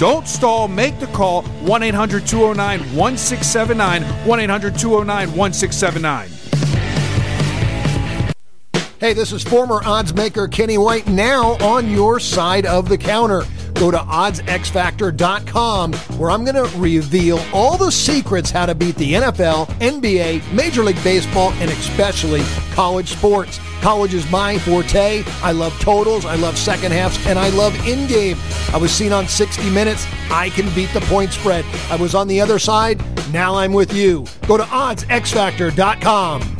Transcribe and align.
Don't 0.00 0.26
stall. 0.26 0.66
Make 0.66 0.98
the 0.98 1.08
call 1.08 1.42
1 1.42 1.82
800 1.82 2.26
209 2.26 2.96
1679. 2.96 4.02
1 4.26 4.40
800 4.40 4.78
209 4.78 5.36
1679. 5.36 6.30
Hey, 8.98 9.12
this 9.12 9.30
is 9.32 9.42
former 9.42 9.82
odds 9.84 10.14
maker 10.14 10.48
Kenny 10.48 10.78
White 10.78 11.06
now 11.06 11.58
on 11.58 11.90
your 11.90 12.18
side 12.18 12.64
of 12.64 12.88
the 12.88 12.96
counter. 12.96 13.42
Go 13.80 13.90
to 13.90 13.96
oddsxfactor.com 13.96 15.94
where 16.18 16.30
I'm 16.30 16.44
going 16.44 16.54
to 16.54 16.78
reveal 16.78 17.40
all 17.50 17.78
the 17.78 17.90
secrets 17.90 18.50
how 18.50 18.66
to 18.66 18.74
beat 18.74 18.94
the 18.96 19.14
NFL, 19.14 19.68
NBA, 19.78 20.52
Major 20.52 20.82
League 20.82 21.02
Baseball, 21.02 21.50
and 21.52 21.70
especially 21.70 22.42
college 22.72 23.08
sports. 23.08 23.58
College 23.80 24.12
is 24.12 24.30
my 24.30 24.58
forte. 24.58 25.24
I 25.42 25.52
love 25.52 25.72
totals, 25.80 26.26
I 26.26 26.34
love 26.34 26.58
second 26.58 26.92
halves, 26.92 27.18
and 27.26 27.38
I 27.38 27.48
love 27.48 27.74
in 27.88 28.06
game. 28.06 28.36
I 28.74 28.76
was 28.76 28.90
seen 28.92 29.14
on 29.14 29.26
60 29.26 29.70
Minutes. 29.70 30.06
I 30.30 30.50
can 30.50 30.68
beat 30.74 30.92
the 30.92 31.00
point 31.02 31.32
spread. 31.32 31.64
I 31.88 31.96
was 31.96 32.14
on 32.14 32.28
the 32.28 32.38
other 32.38 32.58
side. 32.58 33.02
Now 33.32 33.54
I'm 33.54 33.72
with 33.72 33.94
you. 33.94 34.26
Go 34.46 34.58
to 34.58 34.64
oddsxfactor.com. 34.64 36.59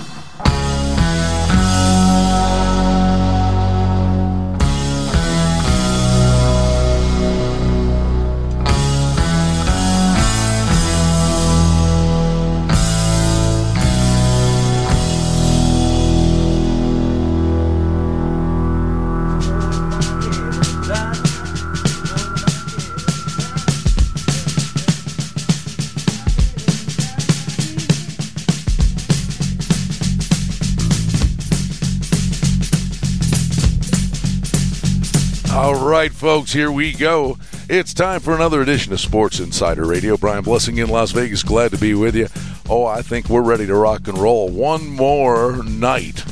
Right, 35.91 36.13
folks, 36.13 36.53
here 36.53 36.71
we 36.71 36.93
go. 36.93 37.37
It's 37.67 37.93
time 37.93 38.21
for 38.21 38.33
another 38.33 38.61
edition 38.61 38.93
of 38.93 39.01
Sports 39.01 39.41
Insider 39.41 39.83
Radio. 39.83 40.15
Brian 40.15 40.41
Blessing 40.41 40.77
in 40.77 40.87
Las 40.87 41.11
Vegas. 41.11 41.43
Glad 41.43 41.71
to 41.71 41.77
be 41.77 41.93
with 41.93 42.15
you. 42.15 42.29
Oh, 42.69 42.85
I 42.85 43.01
think 43.01 43.27
we're 43.27 43.41
ready 43.41 43.67
to 43.67 43.75
rock 43.75 44.07
and 44.07 44.17
roll. 44.17 44.47
One 44.47 44.87
more 44.87 45.61
night, 45.63 46.23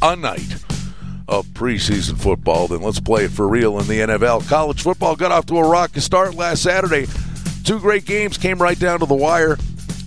a 0.00 0.16
night 0.16 0.54
of 1.28 1.46
preseason 1.48 2.18
football. 2.18 2.68
Then 2.68 2.80
let's 2.80 3.00
play 3.00 3.24
it 3.24 3.32
for 3.32 3.46
real 3.46 3.78
in 3.80 3.86
the 3.86 4.00
NFL. 4.00 4.48
College 4.48 4.82
football 4.82 5.14
got 5.14 5.30
off 5.30 5.44
to 5.46 5.58
a 5.58 5.68
rocky 5.68 6.00
start 6.00 6.34
last 6.34 6.62
Saturday. 6.62 7.06
Two 7.64 7.80
great 7.80 8.06
games 8.06 8.38
came 8.38 8.62
right 8.62 8.78
down 8.78 9.00
to 9.00 9.06
the 9.06 9.14
wire. 9.14 9.58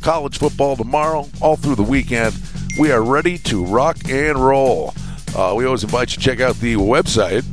College 0.01 0.39
football 0.39 0.75
tomorrow, 0.75 1.29
all 1.41 1.57
through 1.57 1.75
the 1.75 1.83
weekend. 1.83 2.35
We 2.79 2.91
are 2.91 3.03
ready 3.03 3.37
to 3.37 3.63
rock 3.65 3.97
and 4.09 4.39
roll. 4.39 4.95
Uh, 5.35 5.53
we 5.55 5.65
always 5.65 5.83
invite 5.83 6.09
you 6.09 6.17
to 6.17 6.21
check 6.21 6.39
out 6.39 6.55
the 6.55 6.75
website, 6.75 7.43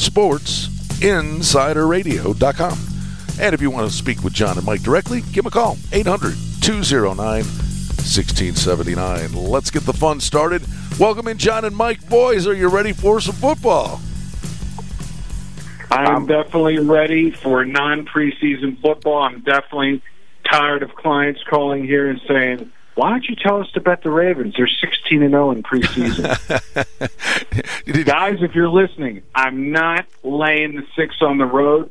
sportsinsiderradio.com. 0.00 2.78
And 3.40 3.54
if 3.54 3.62
you 3.62 3.70
want 3.70 3.90
to 3.90 3.96
speak 3.96 4.22
with 4.22 4.32
John 4.32 4.56
and 4.56 4.66
Mike 4.66 4.82
directly, 4.82 5.20
give 5.20 5.44
them 5.44 5.46
a 5.46 5.50
call 5.50 5.78
800 5.92 6.34
209 6.60 7.44
1679. 7.44 9.32
Let's 9.34 9.70
get 9.70 9.84
the 9.84 9.92
fun 9.92 10.20
started. 10.20 10.62
Welcome 10.98 11.28
in, 11.28 11.38
John 11.38 11.64
and 11.64 11.76
Mike. 11.76 12.08
Boys, 12.08 12.46
are 12.46 12.54
you 12.54 12.68
ready 12.68 12.92
for 12.92 13.20
some 13.20 13.36
football? 13.36 14.00
I'm 15.90 16.26
definitely 16.26 16.78
ready 16.78 17.30
for 17.30 17.64
non 17.64 18.06
preseason 18.06 18.80
football. 18.80 19.22
I'm 19.22 19.40
definitely 19.40 20.02
tired 20.44 20.82
of 20.82 20.94
clients 20.94 21.42
calling 21.48 21.84
here 21.84 22.08
and 22.08 22.20
saying, 22.26 22.72
why 22.94 23.10
don't 23.10 23.24
you 23.28 23.36
tell 23.36 23.60
us 23.60 23.70
to 23.72 23.80
bet 23.80 24.02
the 24.02 24.10
Ravens? 24.10 24.54
They're 24.56 24.68
16 24.68 25.22
and 25.22 25.32
0 25.32 25.52
in 25.52 25.62
preseason. 25.62 26.26
Guys, 28.04 28.38
if 28.42 28.54
you're 28.54 28.68
listening, 28.68 29.22
I'm 29.34 29.70
not 29.70 30.06
laying 30.22 30.74
the 30.76 30.82
six 30.96 31.16
on 31.22 31.38
the 31.38 31.46
road 31.46 31.90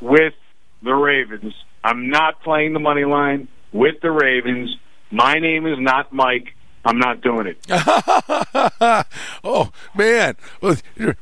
with 0.00 0.34
the 0.82 0.94
Ravens. 0.94 1.54
I'm 1.82 2.08
not 2.10 2.42
playing 2.42 2.72
the 2.72 2.80
money 2.80 3.04
line 3.04 3.48
with 3.72 4.00
the 4.00 4.10
Ravens. 4.10 4.76
My 5.10 5.38
name 5.38 5.66
is 5.66 5.78
not 5.78 6.12
Mike. 6.12 6.54
I'm 6.84 6.98
not 6.98 7.22
doing 7.22 7.46
it. 7.46 7.58
oh, 9.44 9.70
man. 9.94 10.36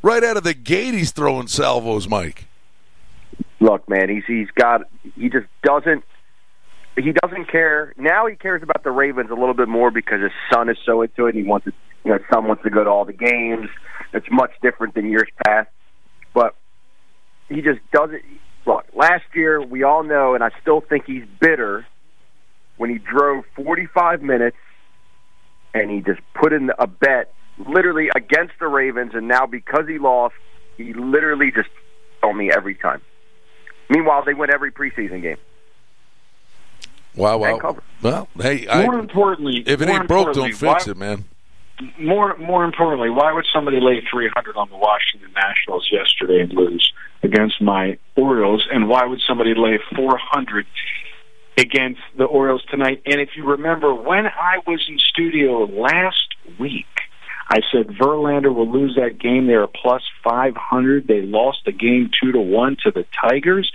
Right 0.03 0.25
out 0.25 0.37
of 0.37 0.43
the 0.43 0.55
gate, 0.55 0.95
he's 0.95 1.13
throwing 1.13 1.47
salvos, 1.47 2.09
Mike. 2.09 2.47
Look, 3.61 3.89
man, 3.89 4.09
he's 4.09 4.25
he's 4.27 4.51
got 4.51 4.89
he 5.15 5.29
just 5.29 5.47
doesn't 5.63 6.03
he 6.97 7.13
doesn't 7.13 7.51
care. 7.51 7.95
Now 7.97 8.27
he 8.27 8.37
cares 8.37 8.63
about 8.63 8.85
the 8.85 8.91
Ravens 8.91 9.31
a 9.31 9.35
little 9.35 9.55
bit 9.55 9.69
more 9.69 9.91
because 9.91 10.21
his 10.21 10.33
son 10.53 10.69
is 10.69 10.77
so 10.85 11.03
into 11.03 11.27
it. 11.27 11.35
He 11.35 11.43
wants 11.43 11.65
to, 11.65 11.73
you 12.05 12.11
know, 12.11 12.19
his 12.19 12.27
son 12.33 12.47
wants 12.47 12.63
to 12.65 12.71
go 12.71 12.85
to 12.85 12.91
all 12.91 13.05
the 13.05 13.13
games. 13.13 13.69
It's 14.13 14.27
much 14.31 14.51
different 14.63 14.95
than 14.95 15.11
years 15.11 15.29
past. 15.47 15.69
But 16.35 16.55
he 17.49 17.57
just 17.63 17.81
doesn't. 17.93 18.23
Look, 18.67 18.85
last 18.95 19.25
year 19.35 19.61
we 19.61 19.83
all 19.83 20.05
know, 20.05 20.35
and 20.35 20.45
I 20.45 20.51
still 20.61 20.81
think 20.81 21.05
he's 21.07 21.25
bitter 21.41 21.87
when 22.77 22.91
he 22.91 22.99
drove 22.99 23.45
45 23.57 24.23
minutes 24.23 24.57
and 25.75 25.91
he 25.91 26.01
just 26.01 26.21
put 26.35 26.53
in 26.53 26.71
a 26.79 26.87
bet 26.87 27.33
literally 27.59 28.09
against 28.15 28.53
the 28.61 28.67
Ravens, 28.67 29.13
and 29.15 29.29
now 29.29 29.47
because 29.47 29.85
he 29.89 29.99
lost, 29.99 30.35
he 30.77 30.93
literally 30.95 31.51
just 31.55 31.69
told 32.21 32.37
me 32.37 32.51
every 32.55 32.75
time. 32.75 33.01
Meanwhile, 33.91 34.25
they 34.25 34.35
win 34.35 34.51
every 34.53 34.73
preseason 34.73 35.23
game. 35.23 35.37
Wow, 37.15 37.39
wow. 37.39 37.77
Well, 38.01 38.29
hey, 38.41 38.67
more 38.67 38.97
I, 38.97 38.99
importantly, 38.99 39.63
if 39.67 39.81
it 39.81 39.89
ain't 39.89 40.09
broke, 40.09 40.33
don't 40.35 40.55
fix 40.55 40.87
why, 40.87 40.93
it, 40.93 40.97
man. 40.97 41.25
More, 41.99 42.37
more 42.39 42.65
importantly, 42.65 43.11
why 43.11 43.33
would 43.33 43.47
somebody 43.53 43.81
lay 43.81 44.03
300 44.11 44.57
on 44.57 44.69
the 44.71 44.77
Washington 44.77 45.33
Nationals 45.35 45.89
yesterday 45.91 46.41
and 46.41 46.53
lose 46.53 46.93
against 47.23 47.61
my 47.61 47.99
Orioles? 48.17 48.67
And 48.73 48.89
why 48.89 49.05
would 49.05 49.21
somebody 49.27 49.55
lay 49.55 49.79
400 49.95 50.67
against 51.59 52.01
the 52.17 52.25
Orioles 52.25 52.65
tonight? 52.71 53.03
And 53.05 53.21
if 53.21 53.31
you 53.37 53.45
remember, 53.45 53.95
when 53.95 54.27
I 54.27 54.59
was 54.67 54.81
in 54.89 54.99
studio 54.99 55.65
last 55.65 56.35
week, 56.59 56.87
I 57.49 57.61
said 57.71 57.89
Verlander 57.89 58.55
will 58.55 58.71
lose 58.71 58.95
that 58.97 59.19
game. 59.19 59.47
They're 59.47 59.67
plus 59.67 60.03
500. 60.25 61.07
They 61.07 61.23
lost 61.23 61.59
the 61.67 61.73
game 61.73 62.11
two 62.19 62.33
to 62.33 62.41
one 62.41 62.77
to 62.85 62.91
the 62.91 63.05
Tigers. 63.21 63.71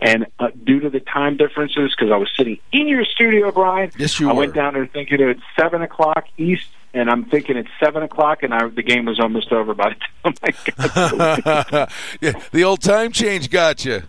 And 0.00 0.26
uh, 0.38 0.48
due 0.64 0.80
to 0.80 0.90
the 0.90 1.00
time 1.00 1.36
differences, 1.36 1.94
because 1.96 2.12
I 2.12 2.16
was 2.16 2.30
sitting 2.36 2.58
in 2.72 2.88
your 2.88 3.04
studio, 3.04 3.50
Brian, 3.52 3.90
yes, 3.96 4.18
you 4.18 4.28
I 4.28 4.32
were. 4.32 4.40
went 4.40 4.54
down 4.54 4.74
there 4.74 4.86
thinking 4.86 5.20
it's 5.20 5.40
seven 5.58 5.82
o'clock 5.82 6.26
East, 6.36 6.66
and 6.92 7.08
I'm 7.08 7.24
thinking 7.24 7.56
it's 7.56 7.70
seven 7.82 8.02
o'clock, 8.02 8.42
and 8.42 8.52
I, 8.52 8.68
the 8.68 8.82
game 8.82 9.04
was 9.04 9.20
almost 9.20 9.52
over 9.52 9.74
by 9.74 9.94
the 10.22 10.30
time 10.30 10.34
I 10.42 11.70
got. 11.76 11.92
yeah, 12.20 12.32
the 12.52 12.64
old 12.64 12.82
time 12.82 13.12
change 13.12 13.50
got 13.50 13.84
you. 13.84 14.02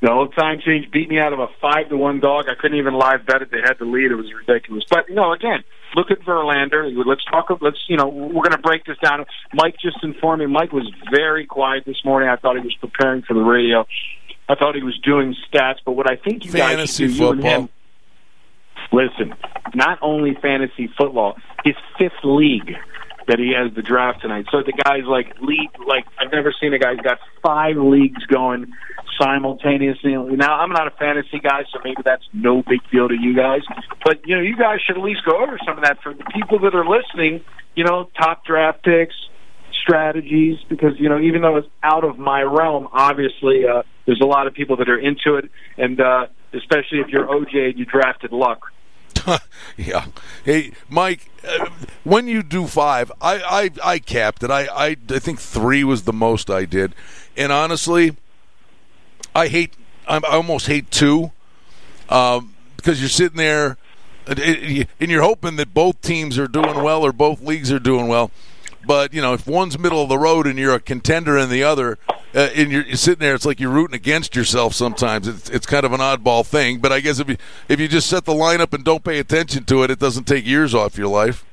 The 0.00 0.12
old 0.12 0.32
time 0.34 0.60
change 0.64 0.90
beat 0.92 1.08
me 1.08 1.18
out 1.18 1.32
of 1.32 1.40
a 1.40 1.48
five 1.60 1.88
to 1.88 1.96
one 1.96 2.20
dog. 2.20 2.44
I 2.48 2.54
couldn't 2.54 2.78
even 2.78 2.94
live 2.94 3.26
bet 3.26 3.42
it. 3.42 3.50
They 3.50 3.60
had 3.60 3.78
the 3.80 3.84
lead. 3.84 4.12
It 4.12 4.14
was 4.14 4.32
ridiculous. 4.32 4.84
But 4.88 5.08
you 5.08 5.16
know, 5.16 5.32
again, 5.32 5.64
look 5.96 6.12
at 6.12 6.20
Verlander. 6.20 6.88
Let's 7.04 7.24
talk. 7.24 7.50
Let's 7.60 7.78
you 7.88 7.96
know, 7.96 8.06
we're 8.06 8.44
going 8.44 8.52
to 8.52 8.58
break 8.58 8.84
this 8.84 8.98
down. 8.98 9.24
Mike 9.52 9.74
just 9.82 9.96
informed 10.04 10.40
me. 10.40 10.46
Mike 10.46 10.72
was 10.72 10.88
very 11.10 11.46
quiet 11.46 11.84
this 11.84 12.04
morning. 12.04 12.28
I 12.28 12.36
thought 12.36 12.56
he 12.56 12.62
was 12.62 12.74
preparing 12.74 13.22
for 13.22 13.34
the 13.34 13.42
radio. 13.42 13.86
I 14.48 14.54
thought 14.54 14.74
he 14.74 14.82
was 14.82 14.98
doing 14.98 15.34
stats. 15.50 15.76
But 15.84 15.92
what 15.92 16.10
I 16.10 16.16
think 16.16 16.44
you 16.44 16.52
fantasy 16.52 16.76
guys 16.76 16.94
should 16.96 17.18
do, 17.18 17.34
football. 17.34 17.34
you 17.34 17.58
and 17.58 17.68
him, 17.68 17.68
listen. 18.92 19.34
Not 19.74 19.98
only 20.02 20.34
fantasy 20.40 20.90
football, 20.96 21.36
his 21.64 21.74
fifth 21.98 22.24
league 22.24 22.76
that 23.28 23.38
he 23.38 23.52
has 23.52 23.72
the 23.74 23.82
draft 23.82 24.22
tonight. 24.22 24.46
So 24.50 24.62
the 24.62 24.72
guy's 24.72 25.04
like 25.04 25.38
lead 25.40 25.68
like 25.86 26.06
I've 26.18 26.32
never 26.32 26.52
seen 26.58 26.72
a 26.72 26.78
guy 26.78 26.92
who's 26.92 27.02
got 27.02 27.18
five 27.42 27.76
leagues 27.76 28.24
going 28.24 28.72
simultaneously. 29.20 30.12
Now 30.12 30.60
I'm 30.60 30.70
not 30.70 30.86
a 30.86 30.90
fantasy 30.92 31.38
guy, 31.38 31.64
so 31.70 31.78
maybe 31.84 32.00
that's 32.02 32.24
no 32.32 32.62
big 32.62 32.80
deal 32.90 33.08
to 33.08 33.14
you 33.14 33.36
guys. 33.36 33.60
But 34.02 34.26
you 34.26 34.34
know, 34.34 34.42
you 34.42 34.56
guys 34.56 34.80
should 34.84 34.96
at 34.96 35.02
least 35.02 35.20
go 35.26 35.36
over 35.42 35.58
some 35.64 35.76
of 35.76 35.84
that 35.84 36.02
for 36.02 36.14
the 36.14 36.24
people 36.34 36.58
that 36.60 36.74
are 36.74 36.86
listening. 36.86 37.44
You 37.74 37.84
know, 37.84 38.08
top 38.18 38.44
draft 38.46 38.82
picks, 38.82 39.14
strategies, 39.82 40.58
because 40.68 40.98
you 40.98 41.10
know, 41.10 41.20
even 41.20 41.42
though 41.42 41.56
it's 41.56 41.68
out 41.82 42.04
of 42.04 42.18
my 42.18 42.40
realm, 42.40 42.88
obviously 42.92 43.66
uh, 43.66 43.82
there's 44.08 44.22
a 44.22 44.26
lot 44.26 44.46
of 44.46 44.54
people 44.54 44.74
that 44.76 44.88
are 44.88 44.98
into 44.98 45.34
it, 45.34 45.50
and 45.76 46.00
uh, 46.00 46.28
especially 46.54 47.00
if 47.00 47.08
you're 47.08 47.26
OJ 47.26 47.68
and 47.68 47.78
you 47.78 47.84
drafted 47.84 48.32
Luck. 48.32 48.72
yeah. 49.76 50.06
Hey, 50.46 50.72
Mike, 50.88 51.28
uh, 51.46 51.68
when 52.04 52.26
you 52.26 52.42
do 52.42 52.66
five, 52.66 53.12
I, 53.20 53.34
I, 53.42 53.70
I 53.84 53.98
capped 53.98 54.42
it. 54.42 54.50
I, 54.50 54.62
I, 54.62 54.96
I 55.10 55.18
think 55.18 55.40
three 55.40 55.84
was 55.84 56.04
the 56.04 56.14
most 56.14 56.48
I 56.48 56.64
did. 56.64 56.94
And 57.36 57.52
honestly, 57.52 58.16
I 59.34 59.48
hate, 59.48 59.74
I 60.06 60.20
almost 60.20 60.68
hate 60.68 60.90
two 60.90 61.32
um, 62.08 62.54
because 62.78 63.00
you're 63.00 63.10
sitting 63.10 63.36
there 63.36 63.76
and 64.26 64.86
you're 65.00 65.22
hoping 65.22 65.56
that 65.56 65.74
both 65.74 66.00
teams 66.00 66.38
are 66.38 66.48
doing 66.48 66.82
well 66.82 67.04
or 67.04 67.12
both 67.12 67.42
leagues 67.42 67.70
are 67.70 67.78
doing 67.78 68.08
well. 68.08 68.30
But, 68.86 69.12
you 69.12 69.20
know, 69.20 69.34
if 69.34 69.46
one's 69.46 69.78
middle 69.78 70.02
of 70.02 70.08
the 70.08 70.18
road 70.18 70.46
and 70.46 70.58
you're 70.58 70.72
a 70.72 70.80
contender 70.80 71.36
in 71.36 71.50
the 71.50 71.62
other, 71.62 71.98
uh, 72.34 72.50
and 72.54 72.70
you're, 72.70 72.82
you're, 72.82 72.96
sitting 72.96 73.20
there, 73.20 73.34
it's 73.34 73.46
like 73.46 73.58
you're 73.58 73.70
rooting 73.70 73.94
against 73.94 74.36
yourself 74.36 74.74
sometimes. 74.74 75.26
It's, 75.26 75.48
it's 75.50 75.66
kind 75.66 75.84
of 75.84 75.92
an 75.92 76.00
oddball 76.00 76.44
thing. 76.44 76.78
But 76.78 76.92
I 76.92 77.00
guess 77.00 77.18
if 77.18 77.28
you, 77.28 77.36
if 77.68 77.80
you 77.80 77.88
just 77.88 78.08
set 78.08 78.24
the 78.24 78.34
lineup 78.34 78.74
and 78.74 78.84
don't 78.84 79.02
pay 79.02 79.18
attention 79.18 79.64
to 79.64 79.82
it, 79.82 79.90
it 79.90 79.98
doesn't 79.98 80.24
take 80.24 80.46
years 80.46 80.74
off 80.74 80.98
your 80.98 81.08
life. 81.08 81.44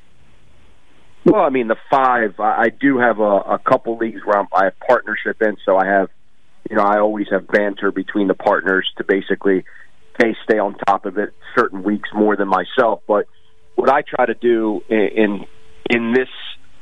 Well, 1.24 1.42
I 1.42 1.50
mean, 1.50 1.68
the 1.68 1.78
five, 1.90 2.40
I, 2.40 2.64
I 2.64 2.70
do 2.70 2.98
have 2.98 3.20
a, 3.20 3.24
a 3.24 3.60
couple 3.60 3.98
leagues 3.98 4.22
where 4.26 4.38
I'm, 4.38 4.48
I 4.54 4.66
have 4.66 4.80
partnership 4.80 5.42
in, 5.42 5.58
so 5.66 5.78
I 5.78 5.88
have, 5.88 6.10
you 6.70 6.76
know, 6.76 6.84
I 6.84 7.00
always 7.00 7.28
have 7.32 7.48
banter 7.48 7.92
between 7.92 8.28
the 8.28 8.36
partners 8.36 8.88
to 8.98 9.04
basically 9.04 9.64
they 10.20 10.36
stay 10.44 10.60
on 10.60 10.76
top 10.88 11.06
of 11.06 11.18
it 11.18 11.34
certain 11.58 11.84
weeks 11.84 12.10
more 12.14 12.36
than 12.36 12.48
myself. 12.48 13.02
But 13.08 13.28
what 13.76 13.90
I 13.90 14.02
try 14.02 14.26
to 14.26 14.34
do 14.34 14.82
in 14.90 15.10
in, 15.16 15.46
in 15.90 16.14
this 16.14 16.30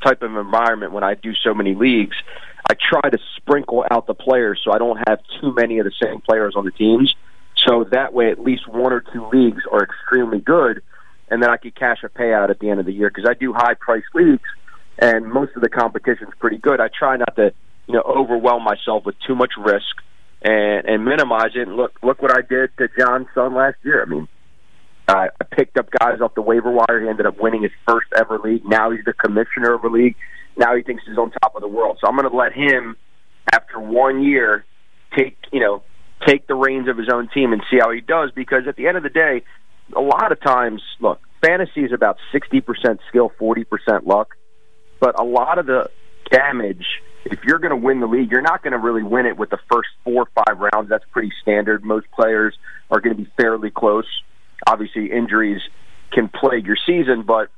type 0.04 0.22
of 0.22 0.36
environment 0.36 0.92
when 0.92 1.04
I 1.04 1.14
do 1.14 1.32
so 1.42 1.54
many 1.54 1.74
leagues, 1.74 2.16
I 2.68 2.74
try 2.74 3.10
to 3.10 3.18
sprinkle 3.36 3.84
out 3.90 4.06
the 4.06 4.14
players 4.14 4.60
so 4.64 4.72
I 4.72 4.78
don't 4.78 4.98
have 5.06 5.20
too 5.40 5.54
many 5.54 5.78
of 5.78 5.84
the 5.84 5.92
same 6.02 6.20
players 6.20 6.54
on 6.56 6.64
the 6.64 6.70
teams. 6.70 7.14
So 7.56 7.84
that 7.92 8.12
way, 8.12 8.30
at 8.30 8.40
least 8.40 8.66
one 8.68 8.92
or 8.92 9.00
two 9.00 9.28
leagues 9.32 9.62
are 9.70 9.82
extremely 9.82 10.40
good, 10.40 10.82
and 11.28 11.42
then 11.42 11.50
I 11.50 11.56
could 11.56 11.74
cash 11.74 11.98
a 12.04 12.08
payout 12.08 12.50
at 12.50 12.58
the 12.58 12.70
end 12.70 12.80
of 12.80 12.86
the 12.86 12.92
year 12.92 13.08
because 13.08 13.28
I 13.28 13.34
do 13.34 13.52
high 13.52 13.74
price 13.74 14.04
leagues, 14.14 14.48
and 14.98 15.26
most 15.26 15.52
of 15.56 15.62
the 15.62 15.68
competition's 15.68 16.32
pretty 16.38 16.58
good. 16.58 16.80
I 16.80 16.88
try 16.88 17.16
not 17.16 17.36
to, 17.36 17.52
you 17.86 17.94
know, 17.94 18.02
overwhelm 18.02 18.64
myself 18.64 19.04
with 19.04 19.16
too 19.26 19.34
much 19.34 19.52
risk 19.58 19.96
and 20.42 20.86
and 20.86 21.04
minimize 21.04 21.52
it. 21.54 21.68
And 21.68 21.76
look, 21.76 21.98
look 22.02 22.20
what 22.20 22.36
I 22.36 22.42
did 22.42 22.70
to 22.78 22.88
John's 22.98 23.28
son 23.34 23.54
last 23.54 23.76
year. 23.82 24.02
I 24.02 24.06
mean, 24.06 24.28
uh, 25.08 25.28
I 25.40 25.44
picked 25.50 25.78
up 25.78 25.90
guys 25.90 26.20
off 26.20 26.34
the 26.34 26.42
waiver 26.42 26.70
wire. 26.70 27.00
He 27.02 27.08
ended 27.08 27.26
up 27.26 27.40
winning 27.40 27.62
his 27.62 27.72
first 27.86 28.08
ever 28.16 28.38
league. 28.38 28.64
Now 28.64 28.90
he's 28.90 29.04
the 29.04 29.12
commissioner 29.12 29.74
of 29.74 29.84
a 29.84 29.88
league. 29.88 30.16
Now 30.56 30.76
he 30.76 30.82
thinks 30.82 31.02
he's 31.06 31.18
on 31.18 31.30
top 31.30 31.54
of 31.54 31.62
the 31.62 31.68
world. 31.68 31.98
So 32.00 32.08
I'm 32.08 32.16
going 32.16 32.30
to 32.30 32.36
let 32.36 32.52
him, 32.52 32.96
after 33.52 33.80
one 33.80 34.22
year, 34.22 34.64
take 35.16 35.36
you 35.52 35.60
know 35.60 35.82
take 36.26 36.46
the 36.46 36.54
reins 36.54 36.88
of 36.88 36.96
his 36.96 37.08
own 37.12 37.28
team 37.28 37.52
and 37.52 37.62
see 37.70 37.78
how 37.80 37.90
he 37.90 38.00
does. 38.00 38.30
Because 38.34 38.66
at 38.68 38.76
the 38.76 38.86
end 38.86 38.96
of 38.96 39.02
the 39.02 39.10
day, 39.10 39.42
a 39.96 40.00
lot 40.00 40.32
of 40.32 40.40
times, 40.40 40.82
look, 41.00 41.20
fantasy 41.44 41.82
is 41.82 41.92
about 41.92 42.18
sixty 42.32 42.60
percent 42.60 43.00
skill, 43.08 43.32
forty 43.38 43.64
percent 43.64 44.06
luck. 44.06 44.36
But 45.00 45.18
a 45.18 45.24
lot 45.24 45.58
of 45.58 45.66
the 45.66 45.90
damage, 46.30 46.86
if 47.24 47.40
you're 47.44 47.58
going 47.58 47.70
to 47.70 47.76
win 47.76 48.00
the 48.00 48.06
league, 48.06 48.30
you're 48.30 48.42
not 48.42 48.62
going 48.62 48.72
to 48.72 48.78
really 48.78 49.02
win 49.02 49.26
it 49.26 49.36
with 49.36 49.50
the 49.50 49.58
first 49.70 49.88
four 50.04 50.24
or 50.24 50.44
five 50.46 50.58
rounds. 50.58 50.88
That's 50.88 51.04
pretty 51.10 51.32
standard. 51.42 51.84
Most 51.84 52.06
players 52.12 52.56
are 52.90 53.00
going 53.00 53.16
to 53.16 53.22
be 53.22 53.30
fairly 53.36 53.70
close 53.70 54.06
obviously 54.66 55.10
injuries 55.10 55.60
can 56.12 56.28
plague 56.28 56.66
your 56.66 56.76
season, 56.86 57.22
but 57.22 57.48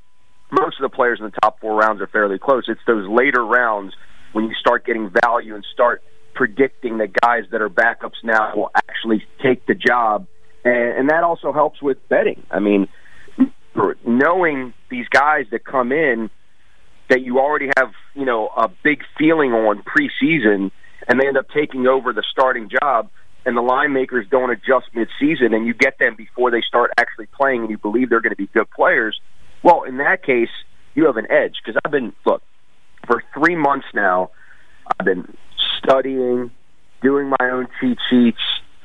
most 0.50 0.80
of 0.80 0.90
the 0.90 0.94
players 0.94 1.18
in 1.20 1.26
the 1.26 1.32
top 1.42 1.60
four 1.60 1.76
rounds 1.76 2.00
are 2.00 2.06
fairly 2.06 2.38
close. 2.38 2.64
It's 2.68 2.80
those 2.86 3.08
later 3.08 3.44
rounds 3.44 3.94
when 4.32 4.44
you 4.44 4.54
start 4.60 4.84
getting 4.84 5.10
value 5.24 5.54
and 5.54 5.64
start 5.72 6.02
predicting 6.34 6.98
that 6.98 7.12
guys 7.12 7.44
that 7.50 7.62
are 7.62 7.70
backups 7.70 8.22
now 8.22 8.54
will 8.54 8.70
actually 8.74 9.24
take 9.42 9.66
the 9.66 9.74
job, 9.74 10.26
and, 10.64 10.98
and 10.98 11.10
that 11.10 11.24
also 11.24 11.52
helps 11.52 11.80
with 11.82 11.96
betting. 12.08 12.42
I 12.50 12.60
mean, 12.60 12.88
knowing 14.04 14.74
these 14.90 15.08
guys 15.08 15.46
that 15.50 15.64
come 15.64 15.92
in 15.92 16.30
that 17.08 17.22
you 17.22 17.38
already 17.38 17.70
have, 17.76 17.92
you 18.14 18.24
know, 18.24 18.48
a 18.56 18.68
big 18.82 19.02
feeling 19.18 19.52
on 19.52 19.82
preseason, 19.82 20.70
and 21.08 21.20
they 21.20 21.26
end 21.26 21.36
up 21.36 21.46
taking 21.54 21.86
over 21.86 22.12
the 22.12 22.24
starting 22.30 22.68
job 22.68 23.08
and 23.46 23.56
the 23.56 23.62
line 23.62 23.92
makers 23.92 24.26
don't 24.28 24.50
adjust 24.50 24.86
mid-season 24.92 25.54
and 25.54 25.66
you 25.66 25.72
get 25.72 25.98
them 25.98 26.16
before 26.16 26.50
they 26.50 26.60
start 26.66 26.90
actually 26.98 27.26
playing 27.26 27.62
and 27.62 27.70
you 27.70 27.78
believe 27.78 28.10
they're 28.10 28.20
going 28.20 28.32
to 28.32 28.36
be 28.36 28.48
good 28.52 28.68
players, 28.70 29.18
well, 29.62 29.82
in 29.84 29.98
that 29.98 30.22
case, 30.24 30.50
you 30.94 31.06
have 31.06 31.16
an 31.16 31.30
edge 31.30 31.54
because 31.64 31.80
I've 31.84 31.92
been 31.92 32.12
look 32.24 32.42
for 33.06 33.22
three 33.34 33.56
months 33.56 33.86
now. 33.94 34.30
I've 34.86 35.04
been 35.04 35.36
studying, 35.78 36.50
doing 37.02 37.28
my 37.28 37.50
own 37.50 37.68
cheat 37.80 37.98
sheets. 38.08 38.40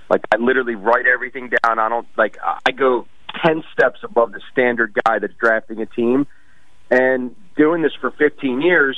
Like 0.09 0.21
I 0.31 0.37
literally 0.37 0.75
write 0.75 1.05
everything 1.07 1.49
down. 1.63 1.79
I 1.79 1.89
don't 1.89 2.07
like 2.17 2.37
I 2.65 2.71
go 2.71 3.07
ten 3.43 3.63
steps 3.71 3.99
above 4.03 4.33
the 4.33 4.41
standard 4.51 4.97
guy 5.05 5.19
that's 5.19 5.33
drafting 5.39 5.81
a 5.81 5.85
team, 5.85 6.27
and 6.89 7.35
doing 7.55 7.81
this 7.81 7.93
for 7.99 8.11
15 8.11 8.61
years, 8.61 8.97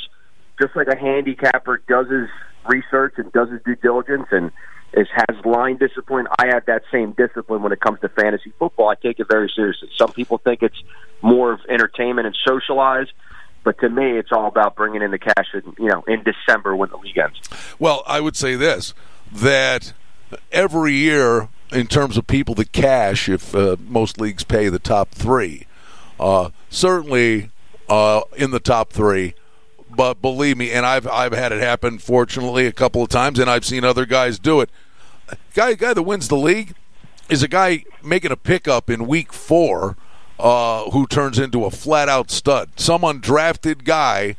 just 0.60 0.74
like 0.74 0.88
a 0.88 0.96
handicapper 0.96 1.82
does 1.88 2.08
his 2.08 2.28
research 2.66 3.14
and 3.16 3.32
does 3.32 3.50
his 3.50 3.60
due 3.62 3.76
diligence 3.76 4.26
and 4.30 4.50
is 4.92 5.08
has 5.12 5.44
line 5.44 5.76
discipline. 5.76 6.26
I 6.38 6.46
have 6.48 6.66
that 6.66 6.82
same 6.92 7.12
discipline 7.12 7.62
when 7.62 7.72
it 7.72 7.80
comes 7.80 8.00
to 8.00 8.08
fantasy 8.08 8.52
football. 8.58 8.88
I 8.88 8.94
take 8.94 9.18
it 9.18 9.26
very 9.28 9.50
seriously. 9.54 9.90
Some 9.96 10.12
people 10.12 10.38
think 10.38 10.62
it's 10.62 10.80
more 11.22 11.52
of 11.52 11.60
entertainment 11.68 12.26
and 12.26 12.36
socialize, 12.46 13.08
but 13.64 13.78
to 13.80 13.88
me, 13.88 14.18
it's 14.18 14.30
all 14.30 14.46
about 14.46 14.76
bringing 14.76 15.02
in 15.02 15.10
the 15.10 15.18
cash. 15.18 15.46
In, 15.52 15.74
you 15.78 15.88
know, 15.88 16.04
in 16.06 16.22
December 16.22 16.76
when 16.76 16.90
the 16.90 16.96
league 16.96 17.18
ends. 17.18 17.40
Well, 17.78 18.02
I 18.06 18.20
would 18.20 18.36
say 18.36 18.54
this 18.54 18.94
that 19.32 19.92
every 20.52 20.94
year, 20.94 21.48
in 21.72 21.86
terms 21.86 22.16
of 22.16 22.26
people 22.26 22.54
that 22.56 22.72
cash, 22.72 23.28
if 23.28 23.54
uh, 23.54 23.76
most 23.80 24.20
leagues 24.20 24.44
pay 24.44 24.68
the 24.68 24.78
top 24.78 25.10
three, 25.10 25.66
uh, 26.20 26.50
certainly 26.68 27.50
uh, 27.88 28.22
in 28.36 28.50
the 28.50 28.60
top 28.60 28.92
three 28.92 29.34
but 29.96 30.20
believe 30.20 30.56
me, 30.56 30.70
and 30.70 30.84
I've 30.86 31.06
I've 31.06 31.32
had 31.32 31.52
it 31.52 31.60
happen 31.60 31.98
fortunately 31.98 32.66
a 32.66 32.72
couple 32.72 33.02
of 33.02 33.08
times, 33.08 33.38
and 33.38 33.50
I've 33.50 33.64
seen 33.64 33.84
other 33.84 34.06
guys 34.06 34.38
do 34.38 34.60
it. 34.60 34.70
Guy 35.54 35.74
guy 35.74 35.94
that 35.94 36.02
wins 36.02 36.28
the 36.28 36.36
league 36.36 36.74
is 37.28 37.42
a 37.42 37.48
guy 37.48 37.84
making 38.02 38.30
a 38.30 38.36
pickup 38.36 38.90
in 38.90 39.06
week 39.06 39.32
four, 39.32 39.96
uh, 40.38 40.90
who 40.90 41.06
turns 41.06 41.38
into 41.38 41.64
a 41.64 41.70
flat 41.70 42.08
out 42.08 42.30
stud. 42.30 42.70
Some 42.76 43.02
undrafted 43.02 43.84
guy 43.84 44.36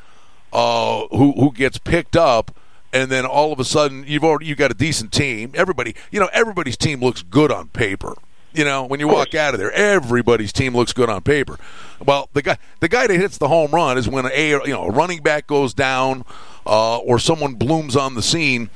uh, 0.53 1.07
who 1.11 1.33
who 1.33 1.51
gets 1.51 1.77
picked 1.77 2.15
up. 2.15 2.51
And 2.93 3.11
then 3.11 3.25
all 3.25 3.51
of 3.51 3.59
a 3.59 3.65
sudden, 3.65 4.05
you've 4.07 4.23
already 4.23 4.45
you 4.45 4.55
got 4.55 4.71
a 4.71 4.73
decent 4.73 5.11
team. 5.11 5.51
Everybody, 5.53 5.95
you 6.11 6.19
know, 6.21 6.29
everybody's 6.31 6.77
team 6.77 7.01
looks 7.01 7.23
good 7.23 7.51
on 7.51 7.67
paper. 7.67 8.15
You 8.55 8.63
know, 8.65 8.85
when 8.85 8.99
you 8.99 9.07
walk 9.07 9.35
out 9.35 9.53
of 9.53 9.59
there, 9.59 9.71
everybody's 9.71 10.53
team 10.53 10.75
looks 10.75 10.93
good 10.93 11.09
on 11.09 11.21
paper. 11.21 11.57
Well, 12.05 12.29
the 12.33 12.41
guy 12.41 12.57
the 12.79 12.87
guy 12.87 13.07
that 13.07 13.15
hits 13.15 13.37
the 13.37 13.47
home 13.47 13.71
run 13.71 13.97
is 13.97 14.07
when 14.07 14.25
a 14.25 14.49
you 14.49 14.67
know 14.67 14.85
a 14.85 14.91
running 14.91 15.21
back 15.21 15.47
goes 15.47 15.73
down 15.73 16.23
uh, 16.65 16.97
or 16.97 17.19
someone 17.19 17.55
blooms 17.55 17.95
on 17.95 18.15
the 18.15 18.21
scene, 18.21 18.69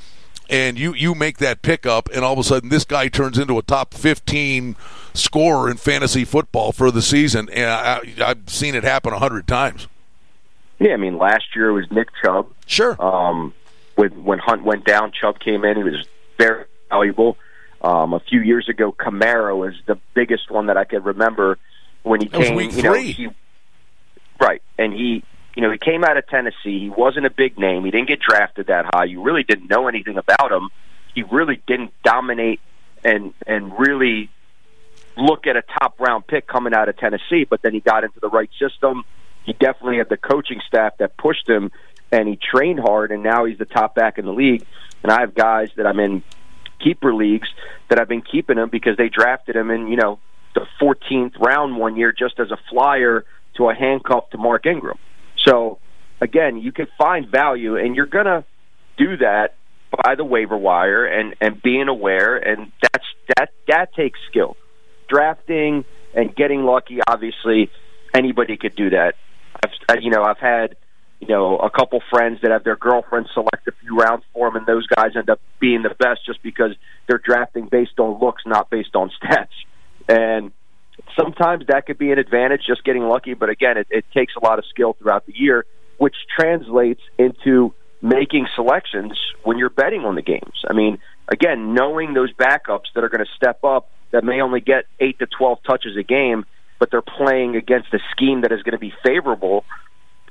and 0.49 0.77
you 0.77 0.93
you 0.93 1.15
make 1.15 1.37
that 1.37 1.61
pickup, 1.61 2.09
and 2.13 2.25
all 2.25 2.33
of 2.33 2.39
a 2.39 2.43
sudden 2.43 2.69
this 2.69 2.83
guy 2.85 3.07
turns 3.07 3.37
into 3.37 3.57
a 3.57 3.61
top 3.61 3.93
fifteen 3.93 4.75
scorer 5.13 5.69
in 5.69 5.77
fantasy 5.77 6.25
football 6.25 6.71
for 6.71 6.91
the 6.91 7.01
season. 7.01 7.49
And 7.49 7.69
I, 7.69 8.01
I've 8.23 8.49
seen 8.49 8.75
it 8.75 8.83
happen 8.83 9.13
a 9.13 9.19
hundred 9.19 9.47
times. 9.47 9.87
Yeah, 10.79 10.93
I 10.93 10.97
mean, 10.97 11.17
last 11.17 11.55
year 11.55 11.69
it 11.69 11.73
was 11.73 11.91
Nick 11.91 12.07
Chubb. 12.23 12.47
Sure. 12.65 13.01
Um, 13.01 13.53
when 13.95 14.23
when 14.23 14.39
Hunt 14.39 14.63
went 14.63 14.85
down, 14.85 15.11
Chubb 15.11 15.39
came 15.39 15.65
in. 15.65 15.77
He 15.77 15.83
was 15.83 16.07
very 16.37 16.65
valuable. 16.89 17.37
Um, 17.81 18.13
a 18.13 18.19
few 18.19 18.41
years 18.41 18.67
ago, 18.67 18.91
Kamara 18.91 19.69
is 19.69 19.75
the 19.85 19.97
biggest 20.13 20.51
one 20.51 20.67
that 20.67 20.77
I 20.77 20.83
could 20.83 21.05
remember 21.05 21.57
when 22.03 22.19
he 22.21 22.27
That 22.27 22.41
came. 22.41 22.59
you 22.59 22.81
know, 22.83 22.93
three. 22.93 23.11
he, 23.13 23.27
right, 24.39 24.61
and 24.77 24.93
he, 24.93 25.23
you 25.55 25.61
know, 25.61 25.71
he 25.71 25.77
came 25.77 26.03
out 26.03 26.17
of 26.17 26.27
Tennessee. 26.27 26.79
He 26.79 26.89
wasn't 26.89 27.25
a 27.25 27.29
big 27.29 27.57
name. 27.57 27.85
He 27.85 27.91
didn't 27.91 28.07
get 28.09 28.19
drafted 28.19 28.67
that 28.67 28.85
high. 28.93 29.05
You 29.05 29.21
really 29.21 29.43
didn't 29.43 29.69
know 29.69 29.87
anything 29.87 30.17
about 30.17 30.51
him. 30.51 30.69
He 31.15 31.23
really 31.23 31.61
didn't 31.67 31.91
dominate 32.03 32.59
and 33.03 33.33
and 33.47 33.77
really 33.79 34.29
look 35.17 35.47
at 35.47 35.55
a 35.57 35.61
top 35.61 35.99
round 35.99 36.27
pick 36.27 36.47
coming 36.47 36.73
out 36.73 36.89
of 36.89 36.97
Tennessee. 36.97 37.45
But 37.49 37.61
then 37.61 37.73
he 37.73 37.79
got 37.79 38.03
into 38.03 38.19
the 38.19 38.29
right 38.29 38.49
system. 38.59 39.03
He 39.43 39.53
definitely 39.53 39.97
had 39.97 40.09
the 40.09 40.17
coaching 40.17 40.61
staff 40.67 40.97
that 40.97 41.17
pushed 41.17 41.47
him, 41.49 41.71
and 42.11 42.27
he 42.27 42.35
trained 42.37 42.79
hard. 42.79 43.11
And 43.11 43.23
now 43.23 43.45
he's 43.45 43.57
the 43.57 43.65
top 43.65 43.95
back 43.95 44.17
in 44.17 44.25
the 44.25 44.33
league. 44.33 44.65
And 45.01 45.11
I 45.11 45.21
have 45.21 45.33
guys 45.33 45.69
that 45.77 45.87
I'm 45.87 45.99
in 45.99 46.23
keeper 46.83 47.13
leagues 47.13 47.47
that 47.89 47.99
I've 47.99 48.07
been 48.07 48.21
keeping 48.21 48.57
him 48.57 48.69
because 48.69 48.97
they 48.97 49.09
drafted 49.09 49.55
him 49.55 49.69
in 49.71 49.87
you 49.87 49.97
know 49.97 50.19
the 50.55 50.65
14th 50.81 51.39
round 51.39 51.77
one 51.77 51.95
year 51.95 52.11
just 52.11 52.39
as 52.39 52.51
a 52.51 52.57
flyer 52.69 53.25
to 53.57 53.69
a 53.69 53.75
handcuff 53.75 54.29
to 54.31 54.37
Mark 54.37 54.65
Ingram. 54.65 54.97
So 55.45 55.79
again, 56.21 56.57
you 56.57 56.71
can 56.71 56.87
find 56.97 57.29
value, 57.29 57.77
and 57.77 57.95
you're 57.95 58.05
gonna 58.05 58.45
do 58.97 59.17
that 59.17 59.55
by 60.03 60.15
the 60.15 60.23
waiver 60.23 60.57
wire 60.57 61.05
and 61.05 61.35
and 61.41 61.61
being 61.61 61.87
aware, 61.87 62.37
and 62.37 62.71
that's 62.81 63.05
that 63.37 63.49
that 63.67 63.93
takes 63.93 64.19
skill. 64.29 64.57
Drafting 65.07 65.85
and 66.13 66.35
getting 66.35 66.63
lucky, 66.63 66.99
obviously, 67.07 67.69
anybody 68.13 68.57
could 68.57 68.75
do 68.75 68.91
that. 68.91 69.15
I've 69.63 70.01
you 70.01 70.11
know 70.11 70.23
I've 70.23 70.39
had 70.39 70.75
you 71.19 71.27
know 71.27 71.57
a 71.57 71.69
couple 71.69 72.01
friends 72.09 72.39
that 72.41 72.51
have 72.51 72.63
their 72.63 72.75
girlfriends 72.75 73.29
select 73.33 73.67
a 73.67 73.71
few 73.81 73.97
rounds 73.97 74.23
for 74.33 74.47
them, 74.47 74.55
and 74.57 74.65
those 74.65 74.87
guys 74.87 75.11
end 75.15 75.29
up 75.29 75.39
being 75.59 75.83
the 75.83 75.93
best 75.99 76.25
just 76.25 76.41
because 76.43 76.71
they're 77.07 77.21
drafting 77.23 77.67
based 77.69 77.99
on 77.99 78.19
looks, 78.19 78.43
not 78.45 78.69
based 78.69 78.95
on 78.95 79.11
stats. 79.21 79.47
And 80.07 80.51
sometimes 81.17 81.65
that 81.67 81.85
could 81.85 81.97
be 81.97 82.11
an 82.11 82.19
advantage, 82.19 82.61
just 82.65 82.83
getting 82.83 83.03
lucky. 83.03 83.33
But 83.33 83.49
again, 83.49 83.77
it, 83.77 83.87
it 83.89 84.05
takes 84.13 84.33
a 84.35 84.43
lot 84.43 84.59
of 84.59 84.65
skill 84.69 84.93
throughout 84.93 85.25
the 85.25 85.33
year, 85.35 85.65
which 85.97 86.15
translates 86.35 87.01
into 87.17 87.73
making 88.01 88.47
selections 88.55 89.13
when 89.43 89.57
you're 89.57 89.69
betting 89.69 90.01
on 90.05 90.15
the 90.15 90.21
games. 90.21 90.63
I 90.67 90.73
mean, 90.73 90.99
again, 91.27 91.73
knowing 91.73 92.13
those 92.13 92.31
backups 92.33 92.93
that 92.95 93.03
are 93.03 93.09
going 93.09 93.25
to 93.25 93.31
step 93.35 93.63
up 93.63 93.89
that 94.11 94.23
may 94.23 94.41
only 94.41 94.61
get 94.61 94.85
eight 94.99 95.19
to 95.19 95.27
twelve 95.27 95.59
touches 95.67 95.95
a 95.97 96.03
game, 96.03 96.45
but 96.79 96.89
they're 96.91 97.01
playing 97.01 97.55
against 97.55 97.93
a 97.93 97.99
scheme 98.11 98.41
that 98.41 98.51
is 98.51 98.63
going 98.63 98.73
to 98.73 98.79
be 98.79 98.93
favorable. 99.03 99.65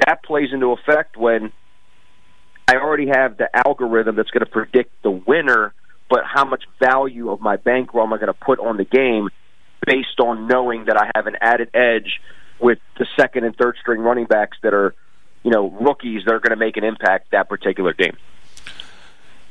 That 0.06 0.22
plays 0.22 0.50
into 0.52 0.72
effect 0.72 1.16
when 1.16 1.52
I 2.68 2.76
already 2.76 3.08
have 3.08 3.36
the 3.36 3.48
algorithm 3.66 4.16
that's 4.16 4.30
going 4.30 4.44
to 4.44 4.50
predict 4.50 4.90
the 5.02 5.10
winner, 5.10 5.72
but 6.08 6.20
how 6.24 6.44
much 6.44 6.64
value 6.80 7.30
of 7.30 7.40
my 7.40 7.56
bankroll 7.56 8.04
am 8.04 8.12
I 8.12 8.16
going 8.16 8.28
to 8.28 8.34
put 8.34 8.58
on 8.58 8.76
the 8.76 8.84
game 8.84 9.28
based 9.86 10.20
on 10.20 10.46
knowing 10.46 10.84
that 10.86 10.96
I 10.96 11.10
have 11.14 11.26
an 11.26 11.36
added 11.40 11.70
edge 11.74 12.20
with 12.60 12.78
the 12.98 13.06
second 13.18 13.44
and 13.44 13.56
third 13.56 13.76
string 13.80 14.00
running 14.00 14.26
backs 14.26 14.56
that 14.62 14.74
are, 14.74 14.94
you 15.42 15.50
know, 15.50 15.70
rookies 15.70 16.24
that 16.26 16.34
are 16.34 16.40
going 16.40 16.50
to 16.50 16.56
make 16.56 16.76
an 16.76 16.84
impact 16.84 17.30
that 17.30 17.48
particular 17.48 17.92
game. 17.92 18.16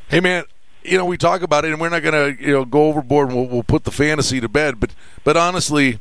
Hey, 0.10 0.20
man, 0.20 0.46
you 0.84 0.98
know 0.98 1.06
we 1.06 1.18
talk 1.18 1.42
about 1.42 1.66
it, 1.66 1.72
and 1.72 1.82
we're 1.82 1.90
not 1.90 2.02
going 2.02 2.36
to 2.36 2.44
you 2.44 2.54
know 2.54 2.66
go 2.66 2.86
overboard. 2.88 3.30
and 3.30 3.38
We'll, 3.38 3.48
we'll 3.48 3.64
put 3.64 3.84
the 3.84 3.92
fantasy 3.92 4.40
to 4.40 4.48
bed, 4.48 4.80
but 4.80 4.94
but 5.24 5.36
honestly, 5.36 6.00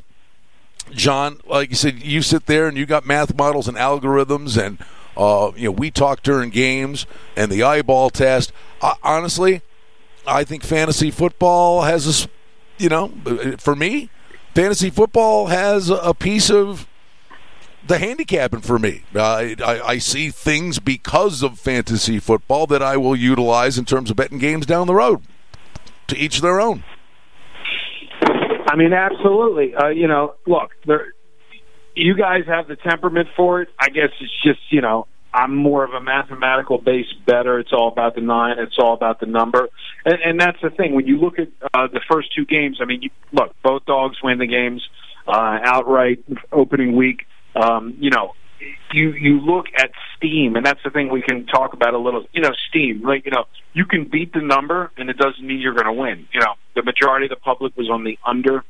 John, 0.93 1.41
like 1.47 1.71
you 1.71 1.77
said, 1.77 2.03
you 2.03 2.23
sit 2.23 2.47
there 2.47 2.69
and 2.69 2.77
you 2.77 2.87
got 2.87 3.07
math 3.07 3.35
models 3.35 3.69
and 3.69 3.77
algorithms, 3.77 4.61
and 4.61 4.79
uh, 5.17 5.53
you 5.57 5.67
know 5.67 5.73
we 5.73 5.91
talk 5.91 6.23
during 6.23 6.51
games 6.51 7.07
and 7.37 7.51
the 7.51 7.63
eyeball 7.63 8.11
test. 8.11 8.53
Uh, 8.81 8.95
honestly, 9.03 9.63
I 10.27 10.45
think 10.45 10.63
fantasy 10.63 11.11
football 11.11 11.83
has 11.83 12.25
a, 12.25 12.29
you 12.79 12.89
know, 12.89 13.13
for 13.59 13.77
me, 13.77 14.11
fantasy 14.55 14.91
football 14.91 15.47
has 15.47 15.91
a 15.91 16.15
piece 16.15 16.51
of 16.51 16.87
the 17.87 17.99
handicapping 17.99 18.61
for 18.61 18.79
me. 18.79 19.03
I, 19.15 19.57
I, 19.65 19.81
I 19.81 19.99
see 19.99 20.31
things 20.31 20.79
because 20.79 21.43
of 21.43 21.59
fantasy 21.59 22.19
football 22.19 22.67
that 22.67 22.83
I 22.83 22.97
will 22.97 23.15
utilize 23.15 23.79
in 23.79 23.85
terms 23.85 24.11
of 24.11 24.17
betting 24.17 24.39
games 24.39 24.67
down 24.67 24.87
the 24.87 24.95
road. 24.95 25.23
To 26.09 26.17
each 26.17 26.41
their 26.41 26.61
own. 26.61 26.85
I 28.67 28.77
mean, 28.77 28.93
absolutely. 28.93 29.75
Uh, 29.75 29.89
you 29.89 30.09
know, 30.09 30.35
look, 30.47 30.71
there, 30.87 31.13
you 31.95 32.15
guys 32.17 32.43
have 32.47 32.69
the 32.69 32.77
temperament 32.77 33.29
for 33.37 33.63
it. 33.63 33.69
I 33.79 33.89
guess 33.89 34.11
it's 34.21 34.43
just, 34.43 34.61
you 34.71 34.81
know, 34.81 35.07
I'm 35.33 35.55
more 35.55 35.85
of 35.85 35.93
a 35.93 36.01
mathematical 36.01 36.79
based 36.79 37.25
better. 37.27 37.59
It's 37.59 37.73
all 37.73 37.89
about 37.89 38.15
the 38.15 38.23
nine. 38.23 38.59
It's 38.59 38.79
all 38.79 38.95
about 38.95 39.21
the 39.21 39.27
number, 39.27 39.69
and, 40.05 40.19
and 40.25 40.41
that's 40.41 40.61
the 40.63 40.71
thing. 40.71 40.95
When 40.95 41.07
you 41.07 41.19
look 41.19 41.39
at 41.39 41.49
uh, 41.75 41.89
the 41.89 42.01
first 42.11 42.35
two 42.35 42.47
games, 42.47 42.79
I 42.81 42.87
mean, 42.87 43.03
you, 43.03 43.11
look, 43.33 43.55
both 43.63 43.85
dogs 43.85 44.17
win 44.23 44.39
the 44.39 44.47
games 44.47 44.89
uh, 45.29 45.59
outright 45.63 46.25
opening 46.53 46.97
week. 46.97 47.27
Um, 47.55 47.97
you 47.99 48.11
know, 48.11 48.33
you 48.93 49.13
you 49.13 49.41
look 49.41 49.67
at 49.77 49.91
Steam, 50.17 50.57
and 50.57 50.65
that's 50.65 50.81
the 50.85 50.91
thing 50.91 51.11
we 51.11 51.23
can 51.23 51.47
talk 51.47 51.73
about 51.73 51.95
a 51.95 51.99
little. 51.99 52.25
You 52.33 52.43
know, 52.43 52.53
Steam, 52.69 53.03
like 53.03 53.25
you 53.25 53.33
know, 53.33 53.45
you 53.73 53.85
can 53.85 54.05
beat 54.05 54.33
the 54.33 54.41
number, 54.41 54.91
and 54.97 55.11
it 55.11 55.19
doesn't 55.19 55.45
mean 55.45 55.61
you're 55.61 55.75
going 55.75 55.87
to 55.87 55.93
win. 55.93 56.27
You 56.33 56.41
know, 56.41 56.55
the 56.75 56.83
majority 56.83 57.27
of 57.27 57.31
the 57.31 57.37
public 57.37 57.77
was 57.77 57.91
on 57.91 58.05
the 58.05 58.19
under 58.25 58.65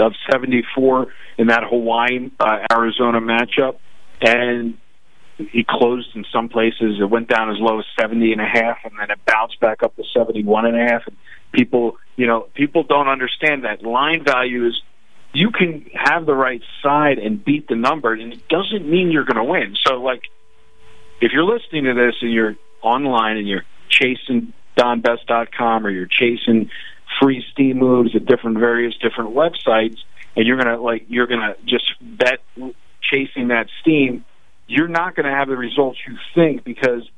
of 0.00 0.12
74 0.30 1.08
in 1.36 1.48
that 1.48 1.64
Hawaiian 1.68 2.32
uh, 2.40 2.58
Arizona 2.72 3.20
matchup, 3.20 3.76
and 4.20 4.78
he 5.36 5.64
closed 5.68 6.08
in 6.14 6.24
some 6.32 6.48
places. 6.48 6.98
It 7.00 7.08
went 7.08 7.28
down 7.28 7.50
as 7.50 7.56
low 7.58 7.78
as 7.78 7.84
70 8.00 8.32
and 8.32 8.40
a 8.40 8.46
half, 8.46 8.78
and 8.84 8.92
then 8.98 9.10
it 9.10 9.18
bounced 9.26 9.60
back 9.60 9.82
up 9.82 9.94
to 9.96 10.02
71 10.14 10.66
and 10.66 10.76
a 10.76 10.92
half. 10.92 11.06
And 11.06 11.16
people, 11.52 11.96
you 12.16 12.26
know, 12.26 12.48
people 12.54 12.84
don't 12.84 13.08
understand 13.08 13.64
that 13.64 13.82
line 13.82 14.24
value 14.24 14.66
is 14.66 14.80
you 15.32 15.50
can 15.50 15.86
have 15.94 16.26
the 16.26 16.34
right 16.34 16.62
side 16.82 17.18
and 17.18 17.42
beat 17.42 17.68
the 17.68 17.76
number, 17.76 18.12
and 18.12 18.32
it 18.32 18.48
doesn't 18.48 18.88
mean 18.88 19.10
you're 19.10 19.24
going 19.24 19.36
to 19.36 19.44
win. 19.44 19.76
So, 19.86 19.94
like, 19.94 20.22
if 21.20 21.32
you're 21.32 21.44
listening 21.44 21.84
to 21.84 21.94
this 21.94 22.16
and 22.20 22.32
you're 22.32 22.56
online 22.82 23.36
and 23.36 23.48
you're 23.48 23.64
chasing 23.88 24.52
donbest.com 24.76 25.86
or 25.86 25.90
you're 25.90 26.06
chasing 26.06 26.70
free 27.20 27.44
steam 27.52 27.78
moves 27.78 28.14
at 28.16 28.26
different 28.26 28.58
various 28.58 28.94
different 28.96 29.34
websites, 29.34 29.98
and 30.34 30.46
you're 30.46 30.56
gonna 30.56 30.80
like 30.80 31.04
you're 31.08 31.26
gonna 31.26 31.54
just 31.66 31.92
bet 32.00 32.40
chasing 33.12 33.48
that 33.48 33.66
steam, 33.80 34.24
you're 34.66 34.88
not 34.88 35.14
going 35.14 35.26
to 35.26 35.32
have 35.32 35.48
the 35.48 35.56
results 35.56 35.98
you 36.06 36.16
think 36.34 36.64
because 36.64 37.08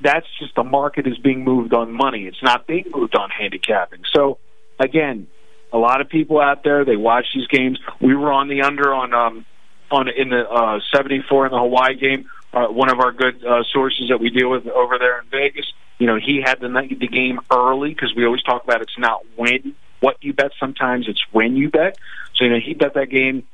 that's 0.00 0.26
just 0.38 0.54
the 0.54 0.64
market 0.64 1.06
is 1.06 1.16
being 1.18 1.44
moved 1.44 1.72
on 1.72 1.92
money. 1.92 2.26
It's 2.26 2.42
not 2.42 2.66
being 2.66 2.86
moved 2.92 3.16
on 3.16 3.30
handicapping. 3.30 4.00
So 4.12 4.38
again, 4.78 5.28
a 5.74 5.78
lot 5.78 6.00
of 6.00 6.08
people 6.08 6.40
out 6.40 6.62
there 6.62 6.84
they 6.84 6.96
watch 6.96 7.26
these 7.34 7.48
games. 7.48 7.78
We 8.00 8.14
were 8.14 8.32
on 8.32 8.48
the 8.48 8.62
under 8.62 8.94
on 8.94 9.12
um 9.12 9.44
on 9.90 10.08
in 10.08 10.30
the 10.30 10.48
uh 10.48 10.80
74 10.94 11.46
in 11.46 11.52
the 11.52 11.58
Hawaii 11.58 11.96
game. 11.96 12.30
Uh, 12.52 12.68
one 12.68 12.88
of 12.88 13.00
our 13.00 13.10
good 13.10 13.44
uh, 13.44 13.64
sources 13.72 14.08
that 14.10 14.20
we 14.20 14.30
deal 14.30 14.48
with 14.48 14.64
over 14.68 14.96
there 14.96 15.18
in 15.18 15.26
Vegas. 15.28 15.66
You 15.98 16.06
know, 16.06 16.16
he 16.24 16.40
had 16.40 16.60
the 16.60 16.68
night 16.68 16.96
the 17.00 17.08
game 17.08 17.40
early 17.50 17.90
because 17.90 18.14
we 18.14 18.24
always 18.24 18.44
talk 18.44 18.62
about 18.62 18.80
it's 18.80 18.96
not 18.96 19.22
when 19.34 19.74
what 19.98 20.18
you 20.20 20.32
bet. 20.32 20.52
Sometimes 20.60 21.08
it's 21.08 21.22
when 21.32 21.56
you 21.56 21.68
bet. 21.68 21.98
So 22.36 22.44
you 22.44 22.50
know, 22.50 22.60
he 22.64 22.74
bet 22.74 22.94
that 22.94 23.10
game 23.10 23.44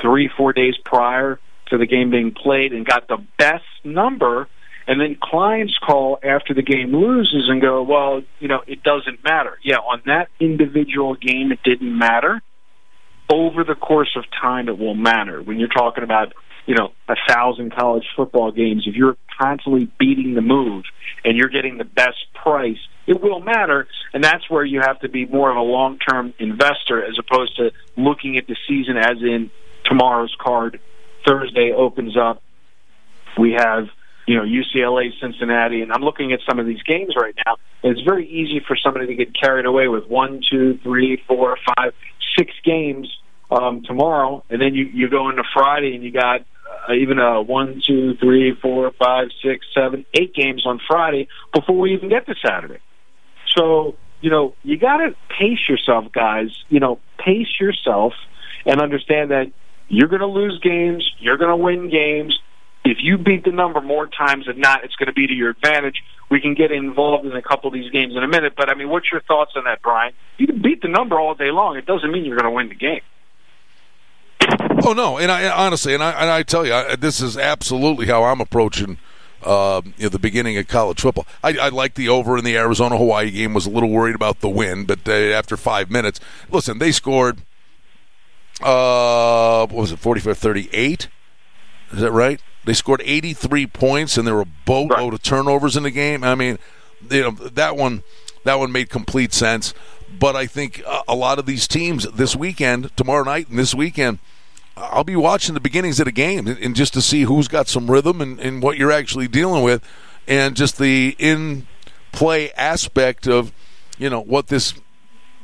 three 0.00 0.28
four 0.36 0.52
days 0.52 0.74
prior 0.84 1.38
to 1.66 1.78
the 1.78 1.86
game 1.86 2.10
being 2.10 2.32
played 2.32 2.72
and 2.72 2.84
got 2.84 3.06
the 3.06 3.18
best 3.38 3.64
number. 3.84 4.48
And 4.88 4.98
then 4.98 5.18
clients 5.22 5.76
call 5.86 6.18
after 6.22 6.54
the 6.54 6.62
game 6.62 6.92
loses 6.92 7.48
and 7.48 7.60
go, 7.60 7.82
well, 7.82 8.22
you 8.40 8.48
know, 8.48 8.62
it 8.66 8.82
doesn't 8.82 9.22
matter. 9.22 9.58
Yeah, 9.62 9.76
on 9.76 10.00
that 10.06 10.28
individual 10.40 11.14
game, 11.14 11.52
it 11.52 11.62
didn't 11.62 11.96
matter. 11.96 12.40
Over 13.30 13.64
the 13.64 13.74
course 13.74 14.16
of 14.16 14.24
time, 14.40 14.70
it 14.70 14.78
will 14.78 14.94
matter. 14.94 15.42
When 15.42 15.58
you're 15.58 15.68
talking 15.68 16.02
about, 16.02 16.32
you 16.64 16.74
know, 16.74 16.92
a 17.06 17.16
thousand 17.28 17.76
college 17.76 18.04
football 18.16 18.50
games, 18.50 18.84
if 18.86 18.94
you're 18.94 19.18
constantly 19.38 19.90
beating 19.98 20.34
the 20.34 20.40
move 20.40 20.84
and 21.22 21.36
you're 21.36 21.50
getting 21.50 21.76
the 21.76 21.84
best 21.84 22.16
price, 22.34 22.78
it 23.06 23.22
will 23.22 23.40
matter. 23.40 23.86
And 24.14 24.24
that's 24.24 24.48
where 24.48 24.64
you 24.64 24.80
have 24.80 25.00
to 25.00 25.10
be 25.10 25.26
more 25.26 25.50
of 25.50 25.58
a 25.58 25.60
long 25.60 25.98
term 25.98 26.32
investor 26.38 27.04
as 27.04 27.18
opposed 27.18 27.56
to 27.56 27.72
looking 27.98 28.38
at 28.38 28.46
the 28.46 28.56
season 28.66 28.96
as 28.96 29.18
in 29.20 29.50
tomorrow's 29.84 30.34
card. 30.40 30.80
Thursday 31.26 31.72
opens 31.76 32.16
up. 32.16 32.42
We 33.38 33.52
have, 33.52 33.88
you 34.28 34.36
know, 34.36 34.44
UCLA, 34.44 35.10
Cincinnati, 35.22 35.80
and 35.80 35.90
I'm 35.90 36.02
looking 36.02 36.34
at 36.34 36.40
some 36.46 36.58
of 36.58 36.66
these 36.66 36.82
games 36.82 37.14
right 37.18 37.34
now. 37.46 37.56
It's 37.82 38.02
very 38.02 38.28
easy 38.28 38.60
for 38.60 38.76
somebody 38.76 39.06
to 39.06 39.14
get 39.14 39.28
carried 39.34 39.64
away 39.64 39.88
with 39.88 40.06
one, 40.06 40.42
two, 40.48 40.78
three, 40.82 41.22
four, 41.26 41.56
five, 41.76 41.94
six 42.36 42.52
games 42.62 43.08
um, 43.50 43.82
tomorrow, 43.86 44.44
and 44.50 44.60
then 44.60 44.74
you 44.74 44.84
you 44.84 45.08
go 45.08 45.30
into 45.30 45.44
Friday 45.54 45.94
and 45.94 46.04
you 46.04 46.12
got 46.12 46.42
uh, 46.86 46.92
even 46.92 47.18
a 47.18 47.40
one, 47.40 47.80
two, 47.86 48.16
three, 48.16 48.54
four, 48.60 48.92
five, 49.02 49.28
six, 49.42 49.64
seven, 49.74 50.04
eight 50.12 50.34
games 50.34 50.66
on 50.66 50.78
Friday 50.86 51.28
before 51.54 51.78
we 51.78 51.94
even 51.94 52.10
get 52.10 52.26
to 52.26 52.34
Saturday. 52.44 52.80
So 53.56 53.96
you 54.20 54.28
know 54.28 54.54
you 54.62 54.76
got 54.76 54.98
to 54.98 55.16
pace 55.30 55.66
yourself, 55.66 56.12
guys. 56.12 56.50
You 56.68 56.80
know, 56.80 57.00
pace 57.18 57.58
yourself 57.58 58.12
and 58.66 58.82
understand 58.82 59.30
that 59.30 59.46
you're 59.88 60.08
going 60.08 60.20
to 60.20 60.26
lose 60.26 60.60
games, 60.62 61.10
you're 61.18 61.38
going 61.38 61.50
to 61.50 61.56
win 61.56 61.88
games. 61.88 62.38
If 62.90 62.98
you 63.00 63.18
beat 63.18 63.44
the 63.44 63.52
number 63.52 63.80
more 63.80 64.06
times 64.06 64.46
than 64.46 64.60
not, 64.60 64.84
it's 64.84 64.94
going 64.96 65.08
to 65.08 65.12
be 65.12 65.26
to 65.26 65.34
your 65.34 65.50
advantage. 65.50 66.02
we 66.30 66.40
can 66.40 66.54
get 66.54 66.72
involved 66.72 67.26
in 67.26 67.32
a 67.32 67.42
couple 67.42 67.68
of 67.68 67.74
these 67.74 67.90
games 67.90 68.14
in 68.16 68.22
a 68.22 68.28
minute. 68.28 68.54
But 68.56 68.68
I 68.70 68.74
mean, 68.74 68.88
what's 68.88 69.10
your 69.10 69.20
thoughts 69.20 69.52
on 69.56 69.64
that, 69.64 69.82
Brian? 69.82 70.12
You 70.38 70.46
can 70.46 70.62
beat 70.62 70.82
the 70.82 70.88
number 70.88 71.18
all 71.18 71.34
day 71.34 71.50
long. 71.50 71.76
It 71.76 71.86
doesn't 71.86 72.10
mean 72.10 72.24
you're 72.24 72.38
going 72.38 72.50
to 72.50 72.54
win 72.54 72.68
the 72.68 72.74
game. 72.74 73.00
Oh 74.84 74.92
no, 74.92 75.18
and 75.18 75.30
I 75.30 75.48
honestly, 75.50 75.92
and 75.92 76.02
I, 76.02 76.12
and 76.12 76.30
I 76.30 76.42
tell 76.42 76.64
you, 76.64 76.72
I, 76.72 76.96
this 76.96 77.20
is 77.20 77.36
absolutely 77.36 78.06
how 78.06 78.24
I'm 78.24 78.40
approaching. 78.40 78.98
Uh, 79.42 79.82
you 79.96 80.04
know, 80.04 80.08
the 80.08 80.18
beginning 80.18 80.56
of 80.58 80.66
college 80.66 81.00
football. 81.00 81.26
I, 81.44 81.56
I 81.58 81.68
like 81.68 81.94
the 81.94 82.08
over 82.08 82.36
in 82.38 82.44
the 82.44 82.56
Arizona 82.56 82.96
Hawaii 82.96 83.30
game. 83.30 83.54
Was 83.54 83.66
a 83.66 83.70
little 83.70 83.90
worried 83.90 84.14
about 84.14 84.40
the 84.40 84.48
win, 84.48 84.84
but 84.84 85.06
uh, 85.06 85.12
after 85.12 85.56
five 85.56 85.90
minutes, 85.90 86.18
listen, 86.50 86.78
they 86.78 86.90
scored. 86.90 87.42
Uh, 88.60 89.66
what 89.66 89.82
was 89.82 89.92
it, 89.92 90.00
45-38? 90.00 91.06
Is 91.92 92.00
that 92.00 92.10
right? 92.10 92.40
They 92.64 92.74
scored 92.74 93.02
83 93.04 93.66
points, 93.66 94.16
and 94.16 94.26
there 94.26 94.34
were 94.34 94.42
a 94.42 94.64
boatload 94.66 95.00
right. 95.00 95.12
of 95.14 95.22
turnovers 95.22 95.76
in 95.76 95.84
the 95.84 95.90
game. 95.90 96.22
I 96.22 96.34
mean, 96.34 96.58
you 97.10 97.22
know 97.22 97.30
that 97.30 97.76
one, 97.76 98.02
that 98.44 98.58
one 98.58 98.72
made 98.72 98.90
complete 98.90 99.32
sense. 99.32 99.74
But 100.18 100.36
I 100.36 100.46
think 100.46 100.82
a 101.06 101.14
lot 101.14 101.38
of 101.38 101.46
these 101.46 101.68
teams 101.68 102.04
this 102.10 102.34
weekend, 102.34 102.96
tomorrow 102.96 103.24
night, 103.24 103.48
and 103.48 103.58
this 103.58 103.74
weekend 103.74 104.18
I'll 104.80 105.04
be 105.04 105.16
watching 105.16 105.54
the 105.54 105.60
beginnings 105.60 105.98
of 106.00 106.06
the 106.06 106.12
game 106.12 106.46
and, 106.46 106.76
just 106.76 106.94
to 106.94 107.02
see 107.02 107.22
who's 107.22 107.48
got 107.48 107.68
some 107.68 107.90
rhythm 107.90 108.20
and, 108.20 108.38
and 108.38 108.62
what 108.62 108.78
you're 108.78 108.92
actually 108.92 109.28
dealing 109.28 109.62
with, 109.62 109.82
and 110.26 110.56
just 110.56 110.78
the 110.78 111.16
in 111.18 111.66
play 112.12 112.50
aspect 112.52 113.26
of 113.26 113.52
you 113.98 114.08
know 114.08 114.20
what 114.20 114.48
this 114.48 114.74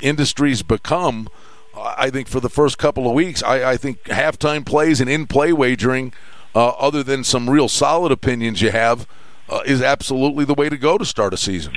industry's 0.01 0.63
become. 0.63 1.29
I 1.77 2.11
think 2.11 2.29
for 2.29 2.39
the 2.39 2.49
first 2.49 2.79
couple 2.79 3.09
of 3.09 3.15
weeks, 3.15 3.43
I, 3.43 3.73
I 3.73 3.77
think 3.77 4.05
halftime 4.05 4.65
plays 4.65 5.01
and 5.01 5.11
in 5.11 5.27
play 5.27 5.53
wagering, 5.53 6.13
uh, 6.55 6.69
other 6.71 7.03
than 7.03 7.25
some 7.25 7.51
real 7.51 7.69
solid 7.69 8.13
opinions 8.13 8.63
you 8.63 8.71
have, 8.71 9.07
uh, 9.49 9.61
is 9.67 9.83
absolutely 9.83 10.45
the 10.45 10.55
way 10.55 10.69
to 10.69 10.77
go 10.77 10.97
to 10.99 11.05
start 11.05 11.35
a 11.35 11.37
season. 11.37 11.75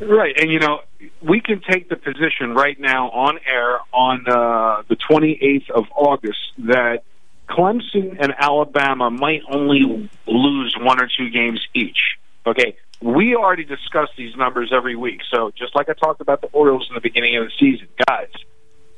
Right, 0.00 0.38
and 0.38 0.50
you 0.50 0.58
know 0.58 0.80
we 1.22 1.40
can 1.40 1.60
take 1.60 1.88
the 1.88 1.96
position 1.96 2.54
right 2.54 2.78
now 2.78 3.10
on 3.10 3.38
air 3.46 3.78
on 3.92 4.24
uh, 4.28 4.82
the 4.88 4.96
28th 4.96 5.70
of 5.70 5.86
August 5.94 6.38
that 6.58 7.04
Clemson 7.48 8.16
and 8.18 8.34
Alabama 8.38 9.10
might 9.10 9.42
only 9.48 10.10
lose 10.26 10.76
one 10.78 11.00
or 11.00 11.08
two 11.16 11.30
games 11.30 11.66
each. 11.74 12.18
Okay, 12.46 12.76
we 13.00 13.36
already 13.36 13.64
discuss 13.64 14.08
these 14.16 14.34
numbers 14.36 14.70
every 14.72 14.96
week. 14.96 15.20
So 15.30 15.50
just 15.56 15.74
like 15.74 15.88
I 15.88 15.94
talked 15.94 16.20
about 16.20 16.40
the 16.40 16.48
Orioles 16.48 16.86
in 16.88 16.94
the 16.94 17.00
beginning 17.00 17.36
of 17.36 17.44
the 17.44 17.52
season, 17.58 17.88
guys, 18.06 18.30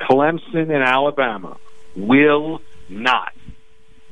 Clemson 0.00 0.71
and 0.75 0.83
Alabama 0.83 1.56
will 1.95 2.61
not 2.88 3.33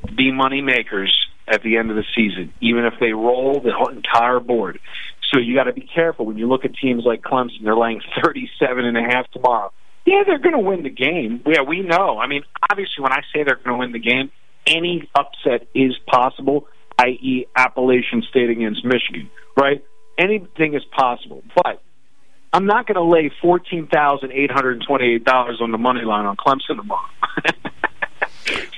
be 0.05 0.31
money 0.31 0.61
makers 0.61 1.15
at 1.47 1.61
the 1.63 1.77
end 1.77 1.89
of 1.89 1.95
the 1.95 2.05
season, 2.15 2.53
even 2.61 2.85
if 2.85 2.93
they 2.99 3.13
roll 3.13 3.61
the 3.61 3.71
entire 3.95 4.39
board. 4.39 4.79
So 5.31 5.39
you 5.39 5.55
got 5.55 5.65
to 5.65 5.73
be 5.73 5.87
careful 5.93 6.25
when 6.25 6.37
you 6.37 6.47
look 6.47 6.65
at 6.65 6.75
teams 6.75 7.03
like 7.05 7.21
Clemson. 7.21 7.63
They're 7.63 7.75
laying 7.75 8.01
thirty-seven 8.23 8.85
and 8.85 8.97
a 8.97 9.01
half 9.01 9.29
tomorrow. 9.31 9.71
Yeah, 10.05 10.23
they're 10.25 10.39
going 10.39 10.53
to 10.53 10.59
win 10.59 10.83
the 10.83 10.89
game. 10.89 11.41
Yeah, 11.47 11.61
we 11.67 11.81
know. 11.81 12.19
I 12.19 12.27
mean, 12.27 12.43
obviously, 12.69 13.01
when 13.01 13.11
I 13.11 13.21
say 13.33 13.43
they're 13.43 13.55
going 13.55 13.75
to 13.75 13.77
win 13.77 13.91
the 13.91 13.99
game, 13.99 14.29
any 14.67 15.09
upset 15.15 15.67
is 15.73 15.93
possible, 16.07 16.67
i.e., 16.99 17.47
Appalachian 17.55 18.21
State 18.29 18.51
against 18.51 18.85
Michigan, 18.85 19.29
right? 19.57 19.83
Anything 20.17 20.75
is 20.75 20.83
possible. 20.95 21.43
But 21.55 21.81
I'm 22.53 22.67
not 22.67 22.87
going 22.87 22.95
to 22.95 23.03
lay 23.03 23.31
fourteen 23.41 23.87
thousand 23.87 24.31
eight 24.31 24.51
hundred 24.51 24.83
twenty-eight 24.87 25.25
dollars 25.25 25.59
on 25.61 25.71
the 25.71 25.77
money 25.77 26.03
line 26.03 26.25
on 26.25 26.37
Clemson 26.37 26.77
tomorrow. 26.77 27.09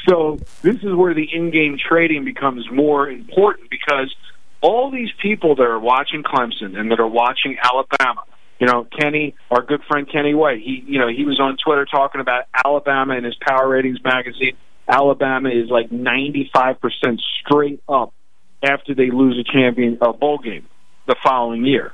so 0.07 0.39
this 0.62 0.77
is 0.77 0.93
where 0.93 1.13
the 1.13 1.27
in-game 1.31 1.77
trading 1.77 2.25
becomes 2.25 2.69
more 2.71 3.09
important 3.09 3.69
because 3.69 4.13
all 4.62 4.91
these 4.91 5.09
people 5.21 5.55
that 5.55 5.63
are 5.63 5.79
watching 5.79 6.24
Clemson 6.24 6.77
and 6.77 6.91
that 6.91 7.00
are 7.00 7.07
watching 7.07 7.57
Alabama. 7.62 8.24
You 8.59 8.65
know, 8.65 8.88
Kenny, 9.00 9.36
our 9.51 9.62
good 9.62 9.83
friend 9.83 10.09
Kenny 10.12 10.33
White, 10.33 10.59
he 10.59 10.83
you 10.88 10.97
know, 10.97 11.07
he 11.07 11.25
was 11.25 11.39
on 11.39 11.57
Twitter 11.63 11.86
talking 11.86 12.21
about 12.21 12.45
Alabama 12.65 13.13
in 13.13 13.24
his 13.24 13.36
Power 13.36 13.67
Ratings 13.67 14.03
magazine. 14.03 14.57
Alabama 14.88 15.50
is 15.50 15.69
like 15.69 15.89
95% 15.89 16.77
straight 17.45 17.83
up 17.88 18.13
after 18.63 18.95
they 18.95 19.12
lose 19.12 19.38
a 19.38 19.43
champion 19.43 20.00
a 20.01 20.13
bowl 20.13 20.39
game 20.39 20.65
the 21.07 21.15
following 21.24 21.65
year. 21.65 21.94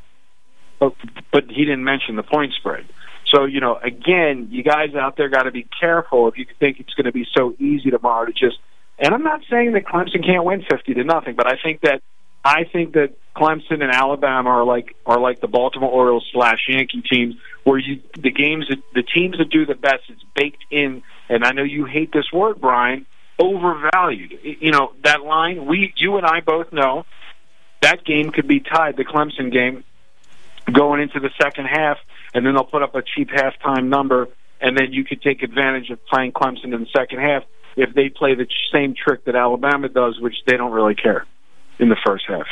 But, 0.80 0.94
but 1.32 1.46
he 1.50 1.66
didn't 1.66 1.84
mention 1.84 2.16
the 2.16 2.24
point 2.24 2.54
spread. 2.54 2.86
So, 3.34 3.46
you 3.46 3.60
know, 3.60 3.78
again, 3.82 4.50
you 4.52 4.64
guys 4.64 4.94
out 4.96 5.18
there 5.18 5.30
got 5.30 5.44
to 5.44 5.52
be 5.52 5.68
careful 5.80 6.28
if 6.28 6.38
you 6.38 6.46
think 6.60 6.80
it's 6.80 6.94
going 6.94 7.06
to 7.06 7.12
be 7.12 7.26
so 7.36 7.56
easy 7.60 7.90
tomorrow 7.90 8.26
to 8.26 8.32
just. 8.32 8.58
And 9.00 9.14
I'm 9.14 9.24
not 9.24 9.42
saying 9.50 9.74
that 9.74 9.86
Clemson 9.86 10.24
can't 10.24 10.44
win 10.44 10.64
50 10.70 10.94
to 10.94 11.04
nothing, 11.04 11.36
but 11.36 11.48
I 11.48 11.58
think 11.62 11.82
that 11.82 12.02
I 12.46 12.66
think 12.66 12.94
that 12.94 13.14
Clemson 13.36 13.82
and 13.82 13.92
Alabama 13.92 14.50
are 14.50 14.64
like 14.66 14.96
are 15.06 15.20
like 15.20 15.40
the 15.40 15.48
Baltimore 15.48 15.90
Orioles 15.90 16.28
slash 16.32 16.60
Yankee 16.68 17.02
teams, 17.02 17.36
where 17.64 17.80
you 17.80 18.02
the 18.20 18.30
games 18.30 18.70
the 18.94 19.04
teams 19.04 19.38
that 19.38 19.50
do 19.50 19.66
the 19.66 19.76
best, 19.76 20.04
it's 20.10 20.22
baked 20.36 20.64
in. 20.70 21.02
And 21.30 21.44
I 21.44 21.52
know 21.52 21.64
you 21.64 21.86
hate 21.86 22.12
this 22.12 22.32
word, 22.32 22.60
Brian, 22.62 23.06
overvalued. 23.40 24.38
You 24.44 24.72
know 24.72 24.94
that 25.04 25.24
line. 25.24 25.66
We, 25.66 25.94
you 25.96 26.18
and 26.18 26.26
I 26.26 26.42
both 26.42 26.72
know 26.72 27.06
that 27.82 28.04
game 28.06 28.32
could 28.32 28.48
be 28.48 28.60
tied. 28.60 28.98
The 28.98 29.06
Clemson 29.06 29.52
game 29.52 29.84
going 30.72 31.02
into 31.02 31.20
the 31.20 31.30
second 31.42 31.66
half, 31.66 31.98
and 32.34 32.46
then 32.46 32.54
they'll 32.54 32.64
put 32.64 32.84
up 32.84 32.96
a 32.96 33.02
cheap 33.02 33.30
halftime 33.30 33.88
number, 33.88 34.30
and 34.62 34.78
then 34.78 34.94
you 34.94 35.04
could 35.04 35.22
take 35.22 35.44
advantage 35.44 35.90
of 35.90 36.04
playing 36.06 36.32
Clemson 36.32 36.74
in 36.74 36.82
the 36.82 36.88
second 36.96 37.20
half 37.20 37.44
if 37.76 37.94
they 37.94 38.10
play 38.10 38.36
the 38.36 38.48
same 38.72 38.94
trick 38.96 39.26
that 39.26 39.36
Alabama 39.36 39.90
does, 39.90 40.20
which 40.20 40.36
they 40.46 40.58
don't 40.58 40.72
really 40.72 40.96
care 40.96 41.26
in 41.80 41.90
the 41.90 41.98
first 42.06 42.26
half. 42.28 42.48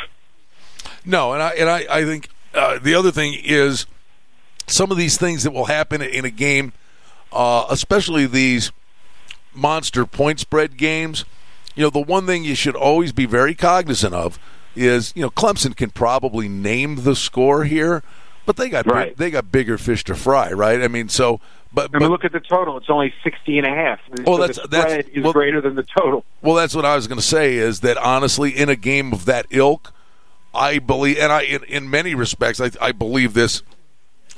No, 1.04 1.32
and 1.32 1.42
I 1.42 1.50
and 1.50 1.68
I, 1.68 1.86
I 1.90 2.04
think 2.04 2.28
uh, 2.54 2.78
the 2.78 2.94
other 2.94 3.10
thing 3.10 3.36
is 3.42 3.86
some 4.66 4.90
of 4.90 4.96
these 4.96 5.16
things 5.16 5.42
that 5.42 5.52
will 5.52 5.66
happen 5.66 6.02
in 6.02 6.24
a 6.24 6.30
game, 6.30 6.72
uh, 7.32 7.66
especially 7.70 8.26
these 8.26 8.72
monster 9.54 10.06
point 10.06 10.40
spread 10.40 10.76
games. 10.76 11.24
You 11.74 11.84
know, 11.84 11.90
the 11.90 12.00
one 12.00 12.26
thing 12.26 12.44
you 12.44 12.54
should 12.54 12.76
always 12.76 13.12
be 13.12 13.26
very 13.26 13.54
cognizant 13.54 14.14
of 14.14 14.38
is 14.76 15.12
you 15.16 15.22
know 15.22 15.30
Clemson 15.30 15.76
can 15.76 15.90
probably 15.90 16.48
name 16.48 17.02
the 17.02 17.16
score 17.16 17.64
here, 17.64 18.02
but 18.46 18.56
they 18.56 18.68
got 18.68 18.86
right. 18.86 19.16
they 19.16 19.30
got 19.30 19.52
bigger 19.52 19.78
fish 19.78 20.04
to 20.04 20.14
fry, 20.14 20.52
right? 20.52 20.82
I 20.82 20.88
mean, 20.88 21.08
so 21.08 21.40
but, 21.74 21.90
I 21.94 21.98
mean, 21.98 22.10
look 22.10 22.24
at 22.24 22.32
the 22.32 22.40
total; 22.40 22.76
it's 22.76 22.90
only 22.90 23.14
sixty 23.24 23.56
and 23.56 23.66
a 23.66 23.70
half. 23.70 24.00
Well, 24.24 24.36
so 24.36 24.46
that's 24.46 24.58
the 24.60 24.68
that's, 24.68 25.08
is 25.08 25.24
well, 25.24 25.32
greater 25.32 25.60
than 25.60 25.74
the 25.74 25.84
total. 25.84 26.24
Well, 26.42 26.54
that's 26.54 26.74
what 26.74 26.84
I 26.84 26.96
was 26.96 27.06
going 27.06 27.18
to 27.18 27.26
say. 27.26 27.56
Is 27.56 27.80
that 27.80 27.96
honestly, 27.96 28.50
in 28.50 28.68
a 28.68 28.76
game 28.76 29.12
of 29.12 29.24
that 29.24 29.46
ilk, 29.50 29.92
I 30.54 30.78
believe, 30.78 31.18
and 31.18 31.32
I 31.32 31.42
in, 31.42 31.64
in 31.64 31.88
many 31.88 32.14
respects, 32.14 32.60
I, 32.60 32.70
I 32.80 32.92
believe 32.92 33.32
this 33.32 33.62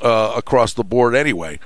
uh, 0.01 0.35
across 0.37 0.75
the 0.75 0.85
board 0.85 1.15
anyway. 1.15 1.59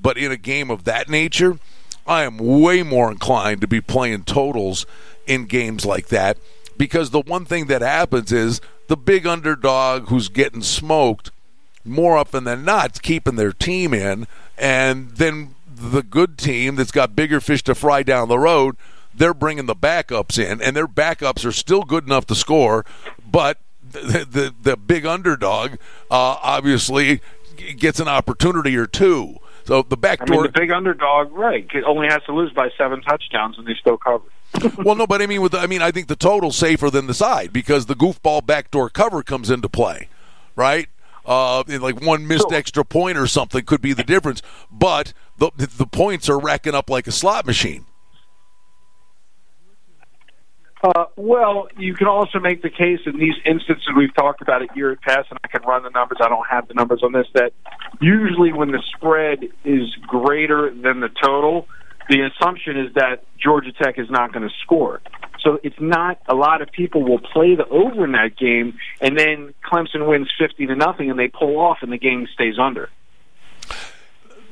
But 0.00 0.18
in 0.18 0.30
a 0.30 0.36
game 0.36 0.70
of 0.70 0.84
that 0.84 1.08
nature, 1.08 1.58
I 2.06 2.24
am 2.24 2.36
way 2.36 2.82
more 2.82 3.10
inclined 3.10 3.62
to 3.62 3.66
be 3.66 3.80
playing 3.80 4.24
totals 4.24 4.84
in 5.26 5.46
games 5.46 5.86
like 5.86 6.08
that 6.08 6.36
because 6.76 7.10
the 7.10 7.20
one 7.20 7.46
thing 7.46 7.66
that 7.66 7.80
happens 7.80 8.30
is 8.30 8.60
the 8.88 8.96
big 8.96 9.26
underdog 9.26 10.08
who's 10.08 10.28
getting 10.28 10.62
smoked 10.62 11.30
more 11.84 12.16
often 12.16 12.44
than 12.44 12.64
not 12.64 13.02
keeping 13.02 13.36
their 13.36 13.52
team 13.52 13.92
in, 13.92 14.26
and 14.56 15.10
then 15.12 15.54
the 15.74 16.02
good 16.02 16.38
team 16.38 16.76
that's 16.76 16.92
got 16.92 17.16
bigger 17.16 17.40
fish 17.40 17.62
to 17.64 17.74
fry 17.74 18.02
down 18.02 18.28
the 18.28 18.38
road, 18.38 18.76
they're 19.14 19.34
bringing 19.34 19.66
the 19.66 19.76
backups 19.76 20.38
in, 20.38 20.60
and 20.60 20.76
their 20.76 20.88
backups 20.88 21.44
are 21.44 21.52
still 21.52 21.82
good 21.82 22.04
enough 22.04 22.26
to 22.26 22.34
score, 22.34 22.84
but 23.30 23.58
the 23.82 24.26
the, 24.30 24.54
the 24.62 24.76
big 24.76 25.06
underdog 25.06 25.72
uh, 26.10 26.36
obviously 26.42 27.20
gets 27.76 28.00
an 28.00 28.08
opportunity 28.08 28.76
or 28.76 28.86
two. 28.86 29.38
So 29.64 29.82
the 29.82 29.96
back 29.96 30.26
door, 30.26 30.40
I 30.40 30.42
mean, 30.42 30.52
the 30.52 30.60
big 30.60 30.70
underdog, 30.70 31.32
right, 31.32 31.66
only 31.86 32.08
has 32.08 32.22
to 32.24 32.34
lose 32.34 32.52
by 32.52 32.70
seven 32.76 33.00
touchdowns, 33.00 33.56
and 33.56 33.66
they 33.66 33.74
still 33.74 33.96
cover. 33.96 34.24
well, 34.84 34.94
no, 34.94 35.06
but 35.06 35.22
I 35.22 35.26
mean, 35.26 35.40
with 35.40 35.52
the, 35.52 35.58
I 35.58 35.66
mean, 35.66 35.80
I 35.80 35.90
think 35.90 36.08
the 36.08 36.16
total's 36.16 36.56
safer 36.56 36.90
than 36.90 37.06
the 37.06 37.14
side 37.14 37.52
because 37.52 37.86
the 37.86 37.94
goofball 37.94 38.44
backdoor 38.44 38.90
cover 38.90 39.22
comes 39.22 39.50
into 39.50 39.68
play, 39.68 40.08
right? 40.54 40.88
Uh, 41.24 41.62
like 41.66 42.00
one 42.00 42.26
missed 42.26 42.50
so, 42.50 42.56
extra 42.56 42.84
point 42.84 43.18
or 43.18 43.26
something 43.26 43.64
could 43.64 43.80
be 43.80 43.92
the 43.92 44.04
difference. 44.04 44.42
But 44.70 45.12
the 45.38 45.50
the 45.56 45.86
points 45.86 46.28
are 46.28 46.38
racking 46.38 46.74
up 46.74 46.90
like 46.90 47.06
a 47.06 47.12
slot 47.12 47.46
machine. 47.46 47.86
Uh, 50.84 51.06
well, 51.16 51.66
you 51.78 51.94
can 51.94 52.06
also 52.06 52.38
make 52.38 52.60
the 52.60 52.68
case 52.68 53.00
in 53.06 53.18
these 53.18 53.34
instances 53.46 53.86
we've 53.96 54.14
talked 54.14 54.42
about 54.42 54.60
it 54.60 54.68
years 54.76 54.98
past, 55.00 55.28
and 55.30 55.38
I 55.42 55.48
can 55.48 55.62
run 55.66 55.82
the 55.82 55.88
numbers. 55.88 56.18
I 56.20 56.28
don't 56.28 56.46
have 56.46 56.68
the 56.68 56.74
numbers 56.74 57.00
on 57.02 57.12
this. 57.12 57.26
That 57.32 57.54
usually 58.02 58.52
when 58.52 58.70
the 58.70 58.82
spread 58.94 59.44
is 59.64 59.94
greater 60.06 60.68
than 60.70 61.00
the 61.00 61.08
total, 61.22 61.66
the 62.10 62.28
assumption 62.28 62.78
is 62.78 62.92
that 62.94 63.24
Georgia 63.38 63.72
Tech 63.72 63.98
is 63.98 64.10
not 64.10 64.34
going 64.34 64.46
to 64.46 64.54
score. 64.62 65.00
So 65.44 65.60
it's 65.62 65.78
not 65.78 66.18
a 66.26 66.34
lot 66.34 66.62
of 66.62 66.72
people 66.72 67.02
will 67.02 67.18
play 67.18 67.54
the 67.54 67.68
over 67.68 68.04
in 68.04 68.12
that 68.12 68.36
game, 68.36 68.78
and 69.00 69.16
then 69.16 69.54
Clemson 69.62 70.08
wins 70.08 70.30
fifty 70.38 70.66
to 70.66 70.74
nothing, 70.74 71.10
and 71.10 71.18
they 71.18 71.28
pull 71.28 71.58
off, 71.58 71.78
and 71.82 71.92
the 71.92 71.98
game 71.98 72.26
stays 72.32 72.58
under. 72.58 72.88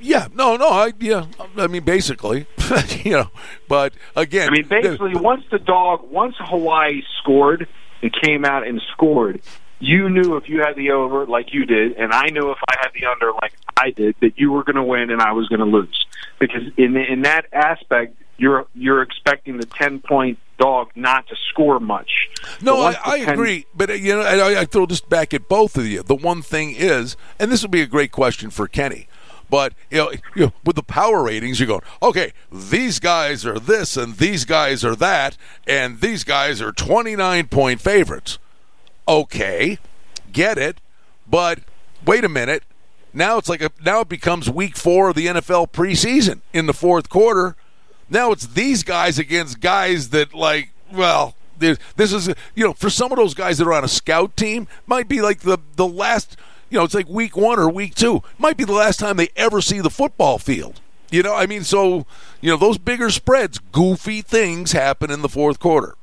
Yeah, 0.00 0.28
no, 0.34 0.56
no, 0.56 0.68
I 0.68 0.92
yeah, 1.00 1.26
I 1.56 1.66
mean 1.68 1.84
basically, 1.84 2.46
you 3.04 3.12
know, 3.12 3.30
but 3.68 3.94
again, 4.14 4.48
I 4.48 4.52
mean 4.52 4.68
basically, 4.68 5.14
once 5.14 5.44
the 5.50 5.58
dog, 5.58 6.10
once 6.10 6.34
Hawaii 6.38 7.02
scored 7.20 7.68
and 8.02 8.12
came 8.22 8.44
out 8.44 8.66
and 8.66 8.82
scored, 8.92 9.40
you 9.78 10.10
knew 10.10 10.36
if 10.36 10.48
you 10.48 10.60
had 10.60 10.76
the 10.76 10.90
over 10.90 11.24
like 11.26 11.54
you 11.54 11.64
did, 11.64 11.92
and 11.92 12.12
I 12.12 12.26
knew 12.26 12.50
if 12.50 12.58
I 12.68 12.74
had 12.80 12.90
the 12.94 13.06
under 13.06 13.32
like 13.32 13.54
I 13.76 13.90
did, 13.90 14.16
that 14.20 14.38
you 14.38 14.52
were 14.52 14.62
going 14.64 14.76
to 14.76 14.82
win 14.82 15.10
and 15.10 15.22
I 15.22 15.32
was 15.32 15.48
going 15.48 15.60
to 15.60 15.66
lose. 15.66 16.06
Because 16.38 16.62
in 16.76 16.96
in 16.96 17.22
that 17.22 17.46
aspect, 17.52 18.16
you're 18.36 18.66
you're 18.74 19.02
expecting 19.02 19.56
the 19.56 19.66
ten 19.66 20.00
point 20.00 20.38
dog 20.62 20.90
not 20.94 21.26
to 21.26 21.36
score 21.50 21.80
much. 21.80 22.28
No, 22.60 22.80
I, 22.80 22.96
I 23.04 23.18
10 23.20 23.28
agree, 23.30 23.66
but 23.74 23.90
uh, 23.90 23.94
you 23.94 24.14
know, 24.14 24.20
I, 24.22 24.60
I 24.60 24.64
throw 24.64 24.86
this 24.86 25.00
back 25.00 25.34
at 25.34 25.48
both 25.48 25.76
of 25.76 25.86
you. 25.86 26.02
The 26.02 26.14
one 26.14 26.40
thing 26.40 26.74
is, 26.76 27.16
and 27.38 27.50
this 27.50 27.62
will 27.62 27.70
be 27.70 27.82
a 27.82 27.86
great 27.86 28.12
question 28.12 28.50
for 28.50 28.68
Kenny. 28.68 29.08
But 29.50 29.74
you 29.90 29.98
know, 29.98 30.12
you 30.36 30.46
know, 30.46 30.52
with 30.64 30.76
the 30.76 30.82
power 30.82 31.24
ratings, 31.24 31.58
you're 31.58 31.66
going, 31.66 31.82
okay, 32.00 32.32
these 32.50 33.00
guys 33.00 33.44
are 33.44 33.58
this 33.58 33.96
and 33.96 34.16
these 34.16 34.44
guys 34.44 34.84
are 34.84 34.96
that, 34.96 35.36
and 35.66 36.00
these 36.00 36.24
guys 36.24 36.62
are 36.62 36.72
29 36.72 37.48
point 37.48 37.80
favorites. 37.80 38.38
Okay, 39.08 39.78
get 40.32 40.58
it, 40.58 40.78
but 41.28 41.58
wait 42.06 42.24
a 42.24 42.28
minute. 42.28 42.62
Now 43.12 43.36
it's 43.36 43.48
like 43.48 43.60
a 43.60 43.70
now 43.84 44.00
it 44.00 44.08
becomes 44.08 44.48
week 44.48 44.76
four 44.76 45.10
of 45.10 45.16
the 45.16 45.26
NFL 45.26 45.72
preseason 45.72 46.40
in 46.52 46.66
the 46.66 46.72
fourth 46.72 47.08
quarter. 47.08 47.56
Now 48.12 48.30
it's 48.30 48.46
these 48.46 48.82
guys 48.82 49.18
against 49.18 49.60
guys 49.60 50.10
that 50.10 50.34
like 50.34 50.70
well 50.92 51.34
this 51.58 51.78
is 52.12 52.28
you 52.54 52.64
know 52.64 52.74
for 52.74 52.90
some 52.90 53.10
of 53.10 53.16
those 53.16 53.32
guys 53.32 53.58
that 53.58 53.66
are 53.66 53.72
on 53.72 53.84
a 53.84 53.88
scout 53.88 54.36
team 54.36 54.68
might 54.86 55.08
be 55.08 55.22
like 55.22 55.40
the 55.40 55.58
the 55.76 55.86
last 55.86 56.36
you 56.68 56.76
know 56.76 56.84
it's 56.84 56.94
like 56.94 57.08
week 57.08 57.36
one 57.36 57.58
or 57.58 57.70
week 57.70 57.94
two 57.94 58.22
might 58.38 58.56
be 58.56 58.64
the 58.64 58.72
last 58.72 58.98
time 58.98 59.16
they 59.16 59.30
ever 59.36 59.60
see 59.60 59.80
the 59.80 59.88
football 59.88 60.38
field 60.38 60.80
you 61.10 61.22
know 61.22 61.34
i 61.34 61.46
mean 61.46 61.62
so 61.62 62.04
you 62.40 62.50
know 62.50 62.56
those 62.56 62.78
bigger 62.78 63.10
spreads 63.10 63.58
goofy 63.70 64.20
things 64.20 64.72
happen 64.72 65.10
in 65.10 65.22
the 65.22 65.28
fourth 65.28 65.58
quarter 65.58 65.94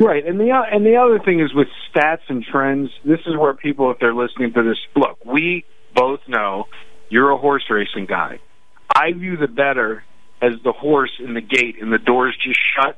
Right, 0.00 0.26
and 0.26 0.40
the 0.40 0.50
and 0.50 0.84
the 0.84 0.96
other 0.96 1.20
thing 1.20 1.38
is 1.38 1.54
with 1.54 1.68
stats 1.88 2.22
and 2.28 2.44
trends. 2.44 2.90
This 3.04 3.20
is 3.26 3.36
where 3.36 3.54
people, 3.54 3.92
if 3.92 4.00
they're 4.00 4.12
listening 4.12 4.52
to 4.54 4.64
this, 4.64 4.76
look. 4.96 5.24
We 5.24 5.64
both 5.94 6.18
know 6.26 6.64
you're 7.10 7.30
a 7.30 7.36
horse 7.36 7.62
racing 7.70 8.06
guy. 8.06 8.40
I 8.92 9.12
view 9.12 9.36
the 9.36 9.46
better 9.46 10.02
as 10.42 10.54
the 10.62 10.72
horse 10.72 11.12
in 11.18 11.34
the 11.34 11.40
gate, 11.40 11.76
and 11.80 11.92
the 11.92 11.98
doors 11.98 12.36
just 12.42 12.60
shut, 12.76 12.96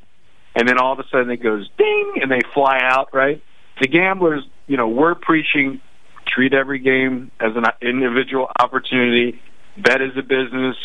and 0.54 0.68
then 0.68 0.78
all 0.78 0.92
of 0.92 0.98
a 0.98 1.04
sudden 1.10 1.30
it 1.30 1.42
goes 1.42 1.68
ding, 1.78 2.14
and 2.20 2.30
they 2.30 2.40
fly 2.54 2.78
out. 2.82 3.10
Right, 3.12 3.42
the 3.80 3.88
gamblers, 3.88 4.42
you 4.66 4.76
know, 4.76 4.88
we're 4.88 5.14
preaching 5.14 5.80
treat 6.26 6.52
every 6.52 6.78
game 6.78 7.30
as 7.40 7.52
an 7.56 7.64
individual 7.80 8.48
opportunity. 8.60 9.40
Bet 9.76 10.02
as 10.02 10.16
a 10.16 10.22
business. 10.22 10.76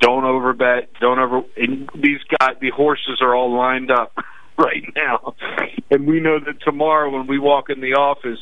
Don't 0.00 0.24
overbet. 0.24 0.88
Don't 1.00 1.18
over. 1.18 1.42
And 1.56 1.88
these 1.94 2.20
guys, 2.38 2.56
the 2.60 2.70
horses 2.70 3.20
are 3.20 3.34
all 3.34 3.56
lined 3.56 3.90
up 3.90 4.12
right 4.58 4.84
now, 4.94 5.34
and 5.90 6.06
we 6.06 6.20
know 6.20 6.38
that 6.38 6.60
tomorrow 6.62 7.10
when 7.10 7.26
we 7.26 7.38
walk 7.38 7.70
in 7.70 7.80
the 7.80 7.94
office, 7.94 8.38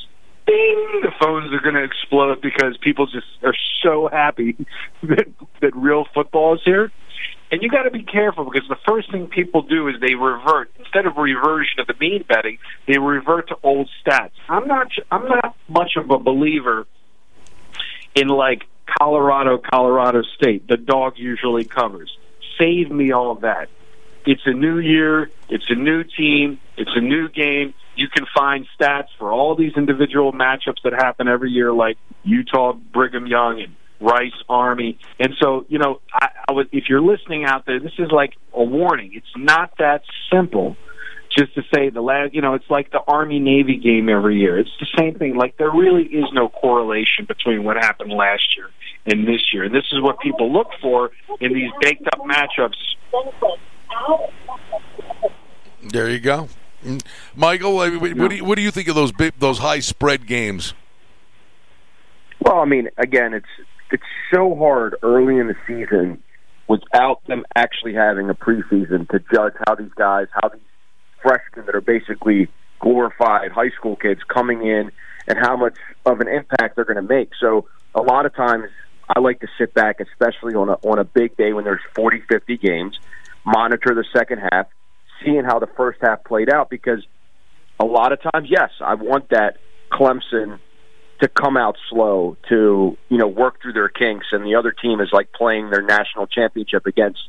ding, 0.46 1.00
the 1.02 1.12
phones 1.20 1.52
are 1.52 1.60
going 1.60 1.74
to 1.74 1.84
explode 1.84 2.40
because 2.40 2.76
people 2.82 3.06
just 3.06 3.26
are 3.42 3.54
so 3.82 4.08
happy 4.10 4.56
that 5.02 5.26
that 5.60 5.76
real 5.76 6.04
football 6.14 6.54
is 6.54 6.60
here. 6.64 6.90
And 7.50 7.62
you 7.62 7.70
got 7.70 7.84
to 7.84 7.90
be 7.90 8.02
careful 8.02 8.44
because 8.44 8.68
the 8.68 8.76
first 8.86 9.10
thing 9.10 9.26
people 9.26 9.62
do 9.62 9.88
is 9.88 9.94
they 10.00 10.14
revert 10.14 10.70
instead 10.78 11.06
of 11.06 11.16
reversion 11.16 11.80
of 11.80 11.86
the 11.86 11.94
mean 11.98 12.24
betting, 12.28 12.58
they 12.86 12.98
revert 12.98 13.48
to 13.48 13.56
old 13.62 13.88
stats. 14.04 14.32
I'm 14.48 14.66
not 14.68 14.88
I'm 15.10 15.26
not 15.26 15.56
much 15.68 15.92
of 15.96 16.10
a 16.10 16.18
believer 16.18 16.86
in 18.14 18.28
like 18.28 18.64
Colorado, 18.98 19.58
Colorado 19.58 20.22
State. 20.36 20.68
The 20.68 20.76
dog 20.76 21.14
usually 21.16 21.64
covers. 21.64 22.16
Save 22.58 22.90
me 22.90 23.12
all 23.12 23.36
that. 23.36 23.68
It's 24.26 24.42
a 24.44 24.52
new 24.52 24.78
year. 24.78 25.30
It's 25.48 25.70
a 25.70 25.74
new 25.74 26.04
team. 26.04 26.60
It's 26.76 26.90
a 26.94 27.00
new 27.00 27.28
game. 27.28 27.72
You 27.96 28.08
can 28.08 28.26
find 28.34 28.66
stats 28.78 29.08
for 29.18 29.32
all 29.32 29.56
these 29.56 29.72
individual 29.76 30.32
matchups 30.32 30.82
that 30.84 30.92
happen 30.92 31.28
every 31.28 31.50
year, 31.50 31.72
like 31.72 31.96
Utah, 32.24 32.72
Brigham 32.72 33.26
Young, 33.26 33.60
and 33.60 33.74
Rice 34.00 34.32
Army. 34.48 34.98
And 35.18 35.34
so, 35.40 35.64
you 35.68 35.78
know, 35.78 36.00
I, 36.12 36.28
I 36.48 36.52
would, 36.52 36.68
if 36.72 36.84
you're 36.88 37.00
listening 37.00 37.44
out 37.44 37.66
there, 37.66 37.80
this 37.80 37.92
is 37.98 38.10
like 38.10 38.34
a 38.52 38.62
warning. 38.62 39.12
It's 39.14 39.26
not 39.36 39.72
that 39.78 40.02
simple. 40.32 40.76
Just 41.36 41.54
to 41.54 41.62
say 41.74 41.90
the 41.90 42.00
last, 42.00 42.34
you 42.34 42.40
know, 42.40 42.54
it's 42.54 42.68
like 42.70 42.90
the 42.90 43.00
Army 43.06 43.38
Navy 43.38 43.76
game 43.76 44.08
every 44.08 44.38
year. 44.38 44.58
It's 44.58 44.70
the 44.80 44.86
same 44.96 45.18
thing. 45.18 45.36
Like 45.36 45.56
there 45.56 45.70
really 45.70 46.04
is 46.04 46.24
no 46.32 46.48
correlation 46.48 47.26
between 47.26 47.64
what 47.64 47.76
happened 47.76 48.10
last 48.10 48.56
year 48.56 48.70
and 49.06 49.28
this 49.28 49.52
year. 49.52 49.64
And 49.64 49.74
this 49.74 49.84
is 49.92 50.00
what 50.00 50.18
people 50.20 50.52
look 50.52 50.68
for 50.80 51.10
in 51.40 51.52
these 51.52 51.70
baked 51.80 52.06
up 52.06 52.20
matchups 52.20 52.74
there 55.82 56.08
you 56.08 56.20
go 56.20 56.48
michael 57.34 57.74
what, 57.74 57.92
what 58.00 58.30
do 58.30 58.36
you, 58.36 58.44
what 58.44 58.56
do 58.56 58.62
you 58.62 58.70
think 58.70 58.88
of 58.88 58.94
those 58.94 59.12
big, 59.12 59.32
those 59.38 59.58
high 59.58 59.80
spread 59.80 60.26
games 60.26 60.74
Well, 62.40 62.60
I 62.60 62.64
mean, 62.64 62.88
again, 62.96 63.34
it's 63.34 63.46
it's 63.90 64.02
so 64.32 64.54
hard 64.54 64.96
early 65.02 65.38
in 65.38 65.48
the 65.48 65.56
season 65.66 66.22
without 66.68 67.24
them 67.26 67.44
actually 67.56 67.94
having 67.94 68.28
a 68.28 68.34
preseason 68.34 69.08
to 69.08 69.20
judge 69.32 69.54
how 69.66 69.74
these 69.74 69.92
guys, 69.96 70.26
how 70.32 70.48
these 70.48 70.60
freshmen 71.22 71.66
that 71.66 71.74
are 71.74 71.80
basically 71.80 72.48
glorified 72.80 73.50
high 73.50 73.70
school 73.70 73.96
kids 73.96 74.20
coming 74.28 74.62
in 74.62 74.90
and 75.26 75.38
how 75.38 75.56
much 75.56 75.76
of 76.06 76.20
an 76.20 76.28
impact 76.28 76.76
they're 76.76 76.84
going 76.84 76.96
to 76.96 77.02
make. 77.02 77.30
So 77.40 77.66
a 77.94 78.02
lot 78.02 78.26
of 78.26 78.34
times 78.34 78.66
I 79.08 79.20
like 79.20 79.40
to 79.40 79.48
sit 79.58 79.74
back, 79.74 80.00
especially 80.00 80.54
on 80.54 80.68
a 80.68 80.74
on 80.86 80.98
a 80.98 81.04
big 81.04 81.36
day 81.36 81.52
when 81.52 81.64
there's 81.64 81.80
40, 81.94 82.22
50 82.28 82.58
games, 82.58 82.98
monitor 83.44 83.94
the 83.94 84.04
second 84.14 84.40
half, 84.52 84.66
seeing 85.24 85.44
how 85.44 85.58
the 85.58 85.68
first 85.76 85.98
half 86.02 86.22
played 86.24 86.52
out 86.52 86.68
because 86.68 87.04
a 87.80 87.84
lot 87.84 88.12
of 88.12 88.20
times, 88.32 88.48
yes, 88.50 88.70
I 88.80 88.94
want 88.94 89.30
that 89.30 89.56
Clemson 89.90 90.58
to 91.20 91.28
come 91.28 91.56
out 91.56 91.76
slow, 91.90 92.36
to 92.48 92.96
you 93.08 93.18
know 93.18 93.26
work 93.26 93.60
through 93.60 93.72
their 93.72 93.88
kinks, 93.88 94.26
and 94.32 94.44
the 94.44 94.54
other 94.54 94.72
team 94.72 95.00
is 95.00 95.08
like 95.12 95.32
playing 95.32 95.70
their 95.70 95.82
national 95.82 96.26
championship 96.26 96.86
against 96.86 97.20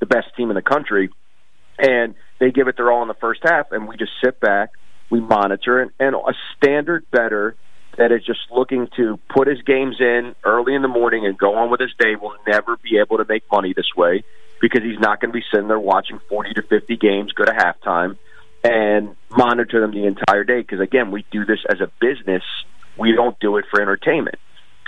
the 0.00 0.06
best 0.06 0.28
team 0.36 0.50
in 0.50 0.54
the 0.54 0.62
country, 0.62 1.10
and 1.78 2.14
they 2.40 2.50
give 2.50 2.68
it 2.68 2.76
their 2.76 2.90
all 2.90 3.02
in 3.02 3.08
the 3.08 3.14
first 3.14 3.40
half, 3.42 3.72
and 3.72 3.86
we 3.88 3.96
just 3.96 4.12
sit 4.22 4.40
back, 4.40 4.70
we 5.10 5.20
monitor, 5.20 5.80
and, 5.80 5.90
and 5.98 6.14
a 6.14 6.34
standard 6.56 7.04
better 7.10 7.56
that 7.96 8.10
is 8.12 8.24
just 8.24 8.40
looking 8.50 8.88
to 8.96 9.18
put 9.28 9.46
his 9.46 9.60
games 9.62 9.96
in 10.00 10.34
early 10.44 10.74
in 10.74 10.82
the 10.82 10.88
morning 10.88 11.26
and 11.26 11.38
go 11.38 11.54
on 11.54 11.70
with 11.70 11.80
his 11.80 11.92
day 11.98 12.16
will 12.16 12.34
never 12.46 12.76
be 12.78 12.98
able 12.98 13.18
to 13.18 13.24
make 13.28 13.44
money 13.52 13.72
this 13.76 13.94
way 13.96 14.24
because 14.60 14.82
he's 14.82 14.98
not 14.98 15.20
going 15.20 15.30
to 15.30 15.34
be 15.34 15.44
sitting 15.52 15.68
there 15.68 15.78
watching 15.78 16.18
40 16.28 16.54
to 16.54 16.62
50 16.62 16.96
games 16.96 17.32
go 17.32 17.44
to 17.44 17.52
halftime 17.52 18.16
and 18.64 19.14
monitor 19.30 19.80
them 19.80 19.92
the 19.92 20.06
entire 20.06 20.44
day 20.44 20.60
because 20.60 20.80
again 20.80 21.10
we 21.10 21.24
do 21.30 21.44
this 21.44 21.60
as 21.68 21.80
a 21.80 21.90
business 22.00 22.42
we 22.96 23.12
don't 23.12 23.38
do 23.40 23.56
it 23.56 23.64
for 23.70 23.80
entertainment. 23.80 24.36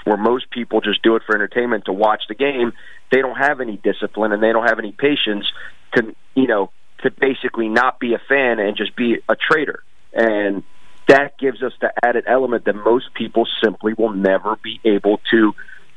Where 0.05 0.17
most 0.17 0.51
people 0.51 0.81
just 0.81 1.03
do 1.03 1.17
it 1.17 1.23
for 1.27 1.35
entertainment 1.35 1.87
to 1.87 1.93
watch 1.93 2.23
the 2.29 2.35
game 2.35 2.73
they 3.13 3.21
don't 3.21 3.37
have 3.37 3.61
any 3.61 3.77
discipline 3.77 4.33
and 4.33 4.43
they 4.43 4.53
don't 4.53 4.69
have 4.69 4.79
any 4.79 4.93
patience 4.93 5.47
to 5.95 6.15
you 6.35 6.47
know 6.47 6.71
to 7.03 7.11
basically 7.11 7.69
not 7.69 8.01
be 8.01 8.15
a 8.15 8.19
fan 8.29 8.59
and 8.59 8.77
just 8.77 8.97
be 8.97 9.19
a 9.29 9.37
trader 9.37 9.83
and 10.13 10.63
that 11.09 11.39
gives 11.39 11.63
us 11.63 11.73
the 11.81 11.93
added 12.03 12.25
element 12.27 12.65
that 12.65 12.75
most 12.75 13.15
people 13.15 13.47
simply 13.63 13.95
will 13.95 14.13
never 14.13 14.57
be 14.57 14.81
able 14.85 15.21
to 15.31 15.55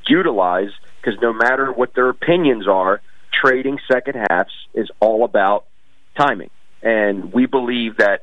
utilize 0.08 0.70
because 1.02 1.20
no 1.22 1.34
matter 1.34 1.72
what 1.72 1.94
their 1.96 2.10
opinions 2.10 2.68
are 2.68 3.02
trading 3.32 3.80
second 3.92 4.28
halves 4.30 4.54
is 4.74 4.90
all 5.00 5.24
about 5.24 5.66
timing. 6.18 6.50
And 6.82 7.34
we 7.34 7.46
believe 7.46 7.98
that 7.98 8.22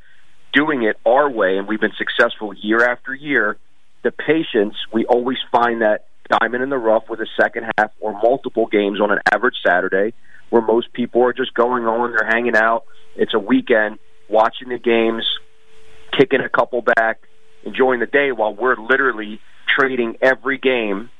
doing 0.52 0.82
it 0.82 0.96
our 1.04 1.28
way 1.28 1.58
and 1.58 1.66
we've 1.66 1.80
been 1.80 1.94
successful 1.96 2.54
year 2.54 2.84
after 2.88 3.14
year 3.14 3.56
the 4.06 4.12
patience 4.12 4.76
we 4.92 5.04
always 5.06 5.38
find 5.50 5.82
that 5.82 6.06
diamond 6.40 6.62
in 6.62 6.70
the 6.70 6.78
rough 6.78 7.08
with 7.08 7.18
a 7.18 7.26
second 7.40 7.64
half 7.76 7.90
or 7.98 8.12
multiple 8.22 8.66
games 8.66 9.00
on 9.00 9.10
an 9.10 9.18
average 9.32 9.56
saturday 9.66 10.12
where 10.50 10.62
most 10.62 10.92
people 10.92 11.24
are 11.24 11.32
just 11.32 11.52
going 11.54 11.86
on 11.86 12.12
they're 12.12 12.28
hanging 12.28 12.56
out. 12.56 12.84
It's 13.16 13.34
a 13.34 13.38
weekend 13.38 13.98
watching 14.28 14.68
the 14.68 14.78
games 14.78 15.24
kicking 16.16 16.40
a 16.40 16.48
couple 16.48 16.82
back 16.82 17.22
enjoying 17.64 17.98
the 17.98 18.06
day 18.06 18.30
while 18.30 18.54
we're 18.54 18.76
literally 18.76 19.40
trading 19.76 20.16
every 20.22 20.58
game 20.58 21.10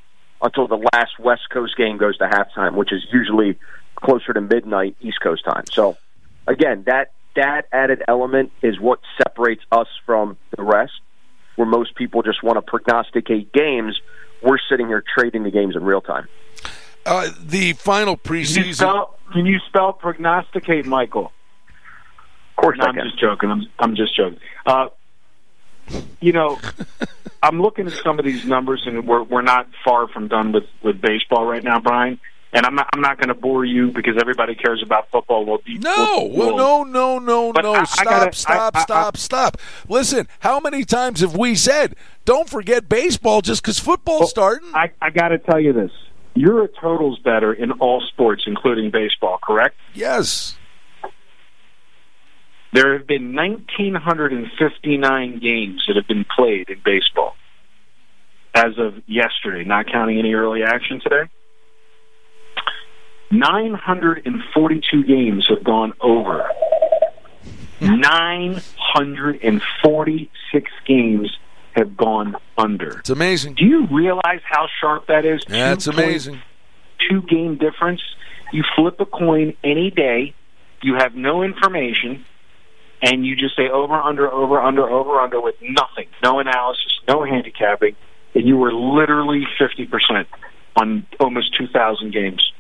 until 0.41 0.69
the 0.69 0.89
last 0.93 1.19
west 1.19 1.43
coast 1.53 1.77
game 1.77 1.97
goes 1.97 2.17
to 2.19 2.25
halftime 2.25 2.77
which 2.77 2.93
is 2.93 3.05
usually 3.13 3.59
closer 3.97 4.33
to 4.33 4.41
midnight 4.41 4.97
east 5.01 5.21
coast 5.21 5.45
time. 5.45 5.65
So 5.73 5.97
again 6.47 6.85
that 6.87 7.11
that 7.35 7.67
added 7.73 8.05
element 8.07 8.53
is 8.63 8.79
what 8.79 9.01
separates 9.19 9.65
us 9.73 9.89
from 10.07 10.37
the 10.57 10.63
rest 10.63 10.93
where 11.57 11.67
most 11.67 11.95
people 11.97 12.23
just 12.23 12.43
want 12.43 12.57
to 12.57 12.63
prognosticate 12.63 13.53
games 13.53 14.01
we're 14.43 14.59
sitting 14.71 14.87
here 14.87 15.03
trading 15.17 15.43
the 15.43 15.51
games 15.51 15.75
in 15.77 15.83
real 15.83 16.01
time 16.01 16.29
uh, 17.07 17.29
the 17.41 17.73
final 17.75 18.17
Can 18.17 18.35
you 18.37 18.43
preseason 18.43 18.75
spell, 18.75 19.19
can 19.33 19.47
you 19.47 19.59
spell 19.69 19.93
prognosticate, 19.93 20.87
Michael? 20.87 21.27
of 21.27 22.63
course 22.63 22.79
No, 22.79 22.87
I 22.87 22.89
I'm 22.89 22.95
just 22.97 23.19
joking. 23.19 23.51
I'm 23.51 23.67
I'm 23.79 23.97
just 23.97 24.17
joking. 24.17 24.41
Uh, 24.67 24.89
you 26.21 26.33
know, 26.33 26.59
I'm 27.43 27.63
looking 27.63 27.87
at 27.87 27.93
some 27.93 28.19
of 28.19 28.25
these 28.25 28.45
numbers, 28.45 28.83
and 28.87 29.07
we're 29.07 29.23
we're 29.23 29.43
not 29.43 29.69
far 29.85 30.09
from 30.09 30.29
done 30.29 30.53
with 30.53 30.65
with 30.83 31.01
baseball 31.01 31.47
right 31.47 31.63
now, 31.63 31.79
Brian. 31.79 32.19
And 32.57 32.65
I'm 32.65 32.75
not, 32.75 32.89
I'm 32.95 33.03
not 33.03 33.19
going 33.19 33.29
to 33.29 33.35
bore 33.35 33.67
you 33.67 33.91
because 33.91 34.17
everybody 34.19 34.55
cares 34.55 34.83
about 34.83 35.11
football. 35.11 35.45
We'll 35.45 35.59
be, 35.59 35.77
no, 35.79 36.31
we'll, 36.33 36.57
well, 36.57 36.85
no, 36.85 36.87
no, 37.19 37.19
no, 37.19 37.53
But 37.53 37.63
no. 37.63 37.75
I- 37.75 37.81
I 37.81 37.85
stop, 37.85 38.05
gotta- 38.07 38.33
stop, 38.33 38.75
I- 38.75 38.79
I- 38.81 38.83
stop, 38.83 39.17
stop. 39.19 39.59
Listen, 39.89 40.27
how 40.41 40.59
many 40.59 40.83
times 40.85 41.21
have 41.21 41.37
we 41.37 41.55
said, 41.55 41.95
don't 42.25 42.49
forget 42.49 42.89
baseball 42.89 43.43
just 43.43 43.63
because 43.63 43.79
football's 43.79 44.31
starting? 44.31 44.71
I, 44.75 44.91
I 45.03 45.11
got 45.11 45.29
to 45.29 45.39
tell 45.39 45.61
you 45.61 45.75
this: 45.75 45.91
you're 46.35 46.65
a 46.65 46.69
totals 46.69 47.19
better 47.19 47.53
in 47.53 47.73
all 47.73 48.01
sports, 48.01 48.45
including 48.47 48.91
baseball. 48.91 49.39
Correct? 49.43 49.77
yes. 49.95 50.57
There 52.73 52.95
have 52.99 53.07
been 53.07 53.33
1,959 53.35 55.39
games 55.39 55.85
that 55.87 55.95
have 55.97 56.07
been 56.09 56.27
played 56.37 56.69
in 56.69 56.79
baseball 56.85 57.35
as 58.55 58.77
of 58.79 58.95
yesterday, 59.07 59.65
not 59.65 59.87
counting 59.91 60.19
any 60.19 60.35
early 60.35 60.63
action 60.63 61.01
today. 61.01 61.23
942 63.31 65.05
games 65.05 65.47
have 65.49 65.65
gone 65.65 65.93
over. 66.01 66.49
946 67.81 70.71
games 70.87 71.37
have 71.75 71.97
gone 71.97 72.37
under. 72.57 73.01
It's 73.01 73.11
amazing. 73.11 73.55
Do 73.55 73.67
you 73.67 73.87
realize 73.87 74.41
how 74.45 74.69
sharp 74.81 75.09
that 75.09 75.25
is? 75.25 75.45
That's 75.47 75.87
amazing. 75.87 76.41
two 77.09 77.23
game 77.23 77.57
difference. 77.59 78.01
You 78.53 78.65
flip 78.75 78.99
a 79.01 79.07
coin 79.07 79.55
any 79.63 79.91
day. 79.91 80.35
You 80.83 80.95
have 80.95 81.15
no 81.15 81.43
information, 81.43 82.25
and 83.03 83.27
you 83.27 83.37
just 83.37 83.57
say 83.57 83.69
over, 83.69 83.95
under, 83.95 84.31
over, 84.31 84.61
under, 84.61 84.89
over, 84.89 85.21
under 85.21 85.41
with 85.41 85.57
nothing, 85.61 86.07
no 86.23 86.39
analysis, 86.39 87.01
no 87.09 87.25
handicapping, 87.25 87.97
and 88.35 88.47
you 88.47 88.57
were 88.57 88.73
literally 88.73 89.47
fifty 89.59 89.87
percent 89.87 90.29
on 90.77 91.07
almost 91.19 91.57
two 91.57 91.67
thousand 91.67 92.13
games. 92.13 92.53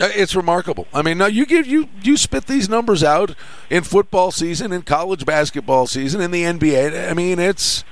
Uh, 0.00 0.08
It's 0.14 0.34
remarkable. 0.34 0.86
I 0.94 1.02
mean, 1.02 1.18
now 1.18 1.26
you 1.26 1.44
give 1.46 1.66
you 1.66 1.88
you 2.02 2.16
spit 2.16 2.46
these 2.46 2.68
numbers 2.68 3.04
out 3.04 3.34
in 3.68 3.82
football 3.84 4.30
season, 4.30 4.72
in 4.72 4.82
college 4.82 5.26
basketball 5.26 5.86
season, 5.86 6.20
in 6.20 6.30
the 6.30 6.42
NBA. 6.44 7.10
I 7.10 7.14
mean, 7.14 7.38
it's 7.38 7.84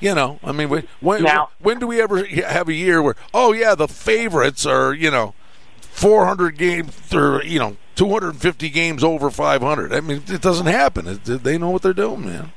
you 0.00 0.14
know, 0.14 0.38
I 0.42 0.52
mean, 0.52 0.68
when 0.70 0.86
when, 1.00 1.22
Now- 1.22 1.50
when 1.60 1.78
do 1.78 1.86
we 1.86 2.00
ever 2.00 2.24
have 2.24 2.68
a 2.68 2.72
year 2.74 3.02
where 3.02 3.16
oh 3.34 3.52
yeah, 3.52 3.74
the 3.74 3.88
favorites 3.88 4.64
are 4.64 4.94
you 4.94 5.10
know, 5.10 5.34
four 5.80 6.24
hundred 6.26 6.56
games 6.56 7.12
or 7.14 7.42
you 7.44 7.58
know, 7.58 7.76
two 7.94 8.08
hundred 8.08 8.30
and 8.30 8.40
fifty 8.40 8.70
games 8.70 9.04
over 9.04 9.30
five 9.30 9.60
hundred? 9.60 9.92
I 9.92 10.00
mean, 10.00 10.22
it 10.28 10.40
doesn't 10.40 10.66
happen. 10.66 11.06
It, 11.06 11.24
they 11.44 11.58
know 11.58 11.70
what 11.70 11.82
they're 11.82 11.92
doing, 11.92 12.24
man. 12.24 12.52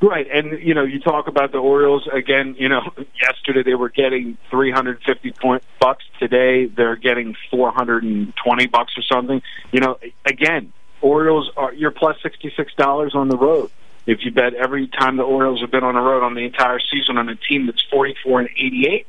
Right, 0.00 0.28
and 0.32 0.62
you 0.62 0.74
know, 0.74 0.84
you 0.84 1.00
talk 1.00 1.26
about 1.26 1.50
the 1.50 1.58
Orioles 1.58 2.08
again. 2.12 2.54
You 2.56 2.68
know, 2.68 2.82
yesterday 3.20 3.64
they 3.64 3.74
were 3.74 3.88
getting 3.88 4.38
three 4.48 4.70
hundred 4.70 5.02
fifty 5.04 5.32
point 5.32 5.64
bucks. 5.80 6.04
Today 6.20 6.66
they're 6.66 6.96
getting 6.96 7.34
four 7.50 7.72
hundred 7.72 8.04
and 8.04 8.32
twenty 8.36 8.66
bucks 8.66 8.92
or 8.96 9.02
something. 9.02 9.42
You 9.72 9.80
know, 9.80 9.98
again, 10.24 10.72
Orioles 11.00 11.50
are 11.56 11.74
you're 11.74 11.90
plus 11.90 12.16
sixty 12.22 12.52
six 12.56 12.72
dollars 12.74 13.16
on 13.16 13.28
the 13.28 13.36
road. 13.36 13.70
If 14.06 14.24
you 14.24 14.30
bet 14.30 14.54
every 14.54 14.86
time 14.86 15.16
the 15.16 15.24
Orioles 15.24 15.60
have 15.62 15.72
been 15.72 15.84
on 15.84 15.94
the 15.94 16.00
road 16.00 16.22
on 16.22 16.34
the 16.34 16.44
entire 16.44 16.78
season 16.78 17.18
on 17.18 17.28
a 17.28 17.34
team 17.34 17.66
that's 17.66 17.82
forty 17.90 18.14
four 18.22 18.38
and 18.38 18.48
eighty 18.56 18.86
eight, 18.86 19.06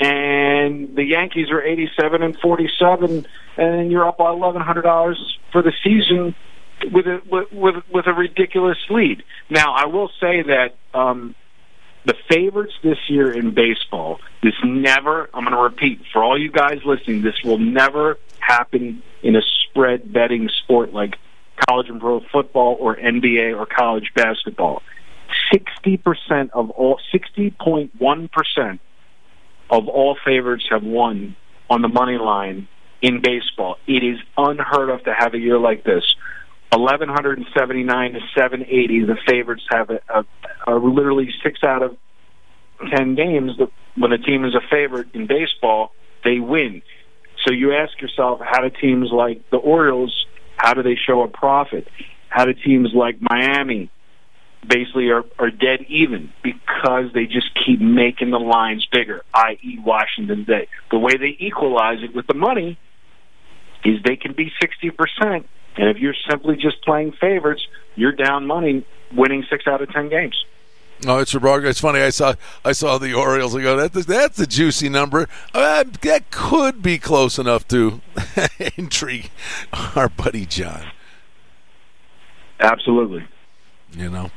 and 0.00 0.94
the 0.94 1.04
Yankees 1.04 1.50
are 1.50 1.62
eighty 1.62 1.90
seven 1.98 2.22
and 2.22 2.38
forty 2.40 2.68
seven, 2.78 3.26
and 3.56 3.90
you're 3.90 4.06
up 4.06 4.18
by 4.18 4.30
eleven 4.30 4.60
hundred 4.60 4.82
dollars 4.82 5.38
for 5.50 5.62
the 5.62 5.72
season 5.82 6.34
with 6.92 7.06
a 7.06 7.20
with, 7.52 7.84
with 7.90 8.06
a 8.06 8.12
ridiculous 8.12 8.78
lead. 8.90 9.22
Now, 9.50 9.74
I 9.74 9.86
will 9.86 10.10
say 10.20 10.42
that 10.42 10.74
um, 10.94 11.34
the 12.06 12.14
favorites 12.30 12.74
this 12.82 12.98
year 13.08 13.32
in 13.32 13.52
baseball. 13.52 14.20
This 14.42 14.54
never. 14.64 15.28
I'm 15.34 15.44
going 15.44 15.56
to 15.56 15.62
repeat 15.62 16.02
for 16.12 16.22
all 16.22 16.38
you 16.38 16.50
guys 16.50 16.80
listening. 16.84 17.22
This 17.22 17.42
will 17.44 17.58
never 17.58 18.18
happen 18.38 19.02
in 19.22 19.36
a 19.36 19.42
spread 19.42 20.12
betting 20.12 20.48
sport 20.62 20.92
like 20.92 21.16
college 21.68 21.88
and 21.88 22.00
pro 22.00 22.20
football 22.32 22.76
or 22.78 22.96
NBA 22.96 23.58
or 23.58 23.66
college 23.66 24.12
basketball. 24.14 24.82
Sixty 25.52 25.96
percent 25.96 26.50
of 26.54 26.70
all, 26.70 27.00
sixty 27.10 27.50
point 27.50 27.90
one 27.98 28.28
percent 28.28 28.80
of 29.68 29.88
all 29.88 30.16
favorites 30.24 30.64
have 30.70 30.84
won 30.84 31.34
on 31.68 31.82
the 31.82 31.88
money 31.88 32.18
line 32.18 32.68
in 33.02 33.20
baseball. 33.20 33.76
It 33.88 34.04
is 34.04 34.18
unheard 34.36 34.90
of 34.90 35.02
to 35.04 35.12
have 35.12 35.34
a 35.34 35.38
year 35.38 35.58
like 35.58 35.82
this. 35.82 36.04
1179 36.72 38.12
to 38.12 38.20
780 38.34 39.04
the 39.04 39.16
favorites 39.26 39.62
have 39.70 39.90
a, 39.90 40.00
a, 40.08 40.24
a 40.66 40.74
literally 40.76 41.28
6 41.42 41.60
out 41.64 41.82
of 41.82 41.96
10 42.94 43.14
games 43.14 43.52
that 43.58 43.68
when 43.96 44.12
a 44.12 44.18
team 44.18 44.44
is 44.44 44.54
a 44.54 44.60
favorite 44.70 45.08
in 45.14 45.26
baseball 45.26 45.92
they 46.24 46.38
win. 46.38 46.82
So 47.46 47.52
you 47.52 47.74
ask 47.74 48.00
yourself 48.00 48.40
how 48.42 48.60
do 48.60 48.70
teams 48.70 49.10
like 49.12 49.48
the 49.50 49.58
Orioles 49.58 50.26
how 50.56 50.74
do 50.74 50.82
they 50.82 50.96
show 50.96 51.22
a 51.22 51.28
profit? 51.28 51.86
How 52.28 52.44
do 52.44 52.54
teams 52.54 52.90
like 52.94 53.16
Miami 53.20 53.90
basically 54.66 55.10
are, 55.10 55.22
are 55.38 55.50
dead 55.50 55.84
even 55.88 56.32
because 56.42 57.12
they 57.14 57.24
just 57.26 57.48
keep 57.64 57.80
making 57.80 58.30
the 58.30 58.38
lines 58.38 58.86
bigger 58.90 59.22
i.e. 59.34 59.78
Washington 59.84 60.44
State? 60.44 60.68
The 60.90 60.98
way 60.98 61.16
they 61.16 61.36
equalize 61.38 61.98
it 62.02 62.14
with 62.14 62.26
the 62.26 62.34
money 62.34 62.78
is 63.84 64.02
they 64.04 64.16
can 64.16 64.32
be 64.32 64.50
60% 64.62 65.44
and 65.76 65.88
if 65.88 65.98
you're 65.98 66.14
simply 66.28 66.56
just 66.56 66.82
playing 66.82 67.12
favorites, 67.12 67.66
you're 67.94 68.12
down 68.12 68.46
money 68.46 68.84
winning 69.12 69.44
six 69.50 69.66
out 69.66 69.82
of 69.82 69.90
ten 69.90 70.08
games. 70.08 70.44
No, 71.04 71.18
it's 71.18 71.34
remarkable. 71.34 71.68
It's 71.68 71.80
funny. 71.80 72.00
I 72.00 72.10
saw 72.10 72.34
I 72.64 72.72
saw 72.72 72.98
the 72.98 73.12
Orioles. 73.12 73.54
I 73.54 73.62
go, 73.62 73.76
that's 73.76 74.06
that's 74.06 74.38
a 74.38 74.46
juicy 74.46 74.88
number. 74.88 75.28
Uh, 75.52 75.84
that 76.02 76.30
could 76.30 76.82
be 76.82 76.98
close 76.98 77.38
enough 77.38 77.68
to 77.68 78.00
intrigue 78.76 79.30
our 79.94 80.08
buddy 80.08 80.46
John. 80.46 80.86
Absolutely. 82.60 83.26
You 83.92 84.10
know. 84.10 84.30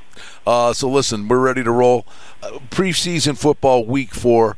Uh, 0.46 0.74
so 0.74 0.90
listen, 0.90 1.28
we're 1.28 1.40
ready 1.40 1.64
to 1.64 1.72
roll. 1.72 2.06
Uh, 2.44 2.60
preseason 2.70 3.38
football 3.38 3.86
week 3.86 4.14
four. 4.14 4.58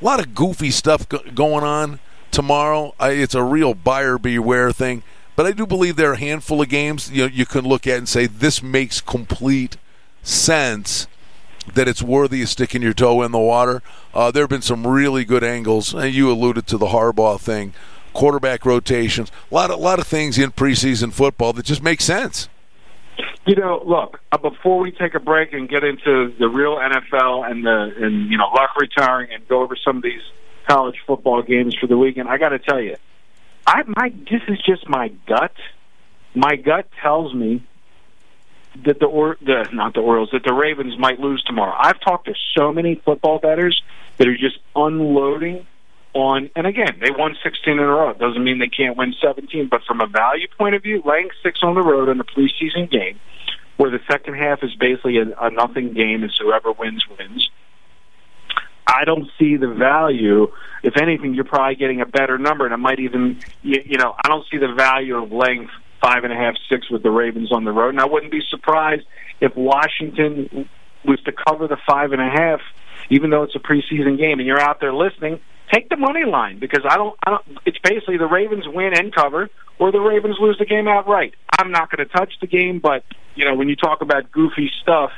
A 0.00 0.04
lot 0.04 0.20
of 0.20 0.34
goofy 0.34 0.70
stuff 0.70 1.08
go- 1.08 1.22
going 1.34 1.64
on 1.64 2.00
tomorrow. 2.30 2.94
I, 2.98 3.10
it's 3.10 3.34
a 3.34 3.42
real 3.42 3.74
buyer 3.74 4.18
beware 4.18 4.72
thing. 4.72 5.02
But 5.36 5.46
I 5.46 5.52
do 5.52 5.66
believe 5.66 5.96
there 5.96 6.10
are 6.10 6.14
a 6.14 6.18
handful 6.18 6.62
of 6.62 6.68
games 6.68 7.10
you 7.10 7.22
know, 7.22 7.28
you 7.32 7.46
can 7.46 7.64
look 7.64 7.86
at 7.86 7.98
and 7.98 8.08
say 8.08 8.26
this 8.26 8.62
makes 8.62 9.00
complete 9.00 9.76
sense 10.22 11.06
that 11.72 11.88
it's 11.88 12.02
worthy 12.02 12.42
of 12.42 12.48
sticking 12.48 12.82
your 12.82 12.92
toe 12.92 13.22
in 13.22 13.32
the 13.32 13.38
water. 13.38 13.82
Uh, 14.12 14.30
there 14.30 14.42
have 14.42 14.50
been 14.50 14.62
some 14.62 14.86
really 14.86 15.24
good 15.24 15.42
angles. 15.42 15.94
Uh, 15.94 16.02
you 16.02 16.30
alluded 16.30 16.66
to 16.68 16.78
the 16.78 16.86
Harbaugh 16.86 17.40
thing, 17.40 17.72
quarterback 18.12 18.66
rotations, 18.66 19.32
a 19.50 19.54
lot 19.54 19.70
of 19.70 19.80
lot 19.80 19.98
of 19.98 20.06
things 20.06 20.38
in 20.38 20.50
preseason 20.52 21.12
football 21.12 21.52
that 21.52 21.64
just 21.64 21.82
make 21.82 22.00
sense. 22.00 22.48
You 23.46 23.56
know, 23.56 23.82
look. 23.84 24.20
Uh, 24.32 24.38
before 24.38 24.78
we 24.78 24.90
take 24.90 25.14
a 25.14 25.20
break 25.20 25.52
and 25.52 25.68
get 25.68 25.84
into 25.84 26.34
the 26.38 26.48
real 26.48 26.76
NFL 26.76 27.50
and 27.50 27.64
the 27.64 27.94
and 27.98 28.30
you 28.30 28.38
know 28.38 28.48
Luck 28.54 28.70
retiring 28.76 29.32
and 29.32 29.46
go 29.48 29.62
over 29.62 29.76
some 29.76 29.98
of 29.98 30.02
these 30.02 30.22
college 30.68 30.96
football 31.06 31.42
games 31.42 31.74
for 31.80 31.86
the 31.86 31.96
weekend, 31.96 32.28
I 32.28 32.38
got 32.38 32.50
to 32.50 32.58
tell 32.58 32.80
you, 32.80 32.96
I 33.66 33.82
my 33.86 34.10
this 34.30 34.42
is 34.48 34.58
just 34.64 34.88
my 34.88 35.08
gut. 35.26 35.52
My 36.34 36.56
gut 36.56 36.88
tells 37.00 37.34
me 37.34 37.64
that 38.84 38.98
the 38.98 39.06
or 39.06 39.36
the 39.40 39.68
not 39.72 39.94
the 39.94 40.00
Orioles 40.00 40.30
that 40.32 40.44
the 40.44 40.52
Ravens 40.52 40.98
might 40.98 41.20
lose 41.20 41.42
tomorrow. 41.44 41.74
I've 41.78 42.00
talked 42.00 42.26
to 42.26 42.34
so 42.56 42.72
many 42.72 42.96
football 42.96 43.38
bettors 43.38 43.82
that 44.18 44.28
are 44.28 44.36
just 44.36 44.58
unloading 44.74 45.66
on 46.12 46.50
and 46.54 46.66
again, 46.66 46.98
they 47.00 47.10
won 47.10 47.36
16 47.42 47.72
in 47.72 47.78
a 47.78 47.86
row. 47.86 48.10
It 48.10 48.18
doesn't 48.18 48.42
mean 48.42 48.58
they 48.58 48.68
can't 48.68 48.96
win 48.96 49.14
17, 49.20 49.68
but 49.68 49.82
from 49.84 50.00
a 50.00 50.06
value 50.06 50.46
point 50.56 50.74
of 50.74 50.82
view, 50.82 51.02
laying 51.04 51.28
6 51.42 51.60
on 51.62 51.74
the 51.74 51.82
road 51.82 52.08
in 52.08 52.20
a 52.20 52.24
preseason 52.24 52.90
game 52.90 53.18
where 53.76 53.90
the 53.90 54.00
second 54.10 54.34
half 54.34 54.62
is 54.62 54.74
basically 54.76 55.18
a, 55.18 55.26
a 55.40 55.50
nothing 55.50 55.92
game 55.92 56.28
so 56.30 56.44
whoever 56.44 56.72
wins 56.72 57.04
wins. 57.18 57.50
I 58.86 59.04
don't 59.04 59.28
see 59.38 59.56
the 59.56 59.68
value. 59.68 60.48
If 60.82 60.96
anything, 61.00 61.34
you're 61.34 61.44
probably 61.44 61.76
getting 61.76 62.00
a 62.00 62.06
better 62.06 62.38
number, 62.38 62.64
and 62.64 62.74
it 62.74 62.78
might 62.78 63.00
even, 63.00 63.40
you, 63.62 63.82
you 63.84 63.98
know, 63.98 64.14
I 64.22 64.28
don't 64.28 64.44
see 64.50 64.58
the 64.58 64.72
value 64.72 65.16
of 65.16 65.32
laying 65.32 65.68
five 66.02 66.24
and 66.24 66.32
a 66.32 66.36
half, 66.36 66.54
six 66.68 66.90
with 66.90 67.02
the 67.02 67.10
Ravens 67.10 67.50
on 67.50 67.64
the 67.64 67.72
road. 67.72 67.90
And 67.90 68.00
I 68.00 68.04
wouldn't 68.04 68.30
be 68.30 68.42
surprised 68.50 69.04
if 69.40 69.56
Washington 69.56 70.68
was 71.04 71.20
to 71.22 71.32
cover 71.32 71.66
the 71.66 71.78
five 71.88 72.12
and 72.12 72.20
a 72.20 72.28
half, 72.28 72.60
even 73.10 73.30
though 73.30 73.42
it's 73.42 73.54
a 73.54 73.58
preseason 73.58 74.18
game, 74.18 74.38
and 74.38 74.46
you're 74.46 74.60
out 74.60 74.80
there 74.80 74.92
listening. 74.92 75.40
Take 75.72 75.88
the 75.88 75.96
money 75.96 76.24
line 76.24 76.58
because 76.58 76.84
I 76.88 76.96
don't. 76.96 77.16
I 77.26 77.30
don't. 77.30 77.58
It's 77.64 77.78
basically 77.78 78.18
the 78.18 78.26
Ravens 78.26 78.64
win 78.68 78.92
and 78.96 79.14
cover, 79.14 79.48
or 79.78 79.92
the 79.92 79.98
Ravens 79.98 80.36
lose 80.38 80.58
the 80.58 80.66
game 80.66 80.86
outright. 80.86 81.34
I'm 81.58 81.70
not 81.70 81.90
going 81.90 82.06
to 82.06 82.12
touch 82.12 82.34
the 82.40 82.46
game, 82.46 82.80
but 82.80 83.02
you 83.34 83.46
know 83.46 83.54
when 83.54 83.70
you 83.70 83.74
talk 83.74 84.02
about 84.02 84.30
goofy 84.30 84.70
stuff, 84.82 85.10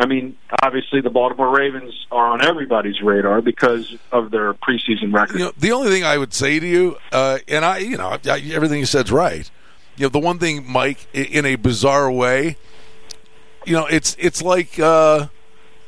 I 0.00 0.06
mean, 0.06 0.36
obviously 0.62 1.00
the 1.02 1.10
Baltimore 1.10 1.54
Ravens 1.54 2.06
are 2.10 2.26
on 2.26 2.42
everybody's 2.42 3.02
radar 3.02 3.42
because 3.42 3.94
of 4.10 4.30
their 4.30 4.54
preseason 4.54 5.12
record. 5.12 5.38
You 5.38 5.44
know, 5.46 5.52
the 5.58 5.72
only 5.72 5.90
thing 5.90 6.04
I 6.04 6.16
would 6.16 6.32
say 6.32 6.58
to 6.58 6.66
you, 6.66 6.96
uh, 7.12 7.38
and 7.46 7.64
I, 7.64 7.78
you 7.78 7.98
know, 7.98 8.16
everything 8.24 8.78
you 8.78 8.86
said's 8.86 9.12
right. 9.12 9.50
You 9.96 10.06
know, 10.06 10.08
the 10.08 10.18
one 10.18 10.38
thing, 10.38 10.64
Mike, 10.66 11.06
in 11.12 11.44
a 11.44 11.56
bizarre 11.56 12.10
way, 12.10 12.56
you 13.66 13.74
know, 13.74 13.86
it's 13.86 14.16
it's 14.18 14.40
like 14.40 14.78
uh, 14.78 15.26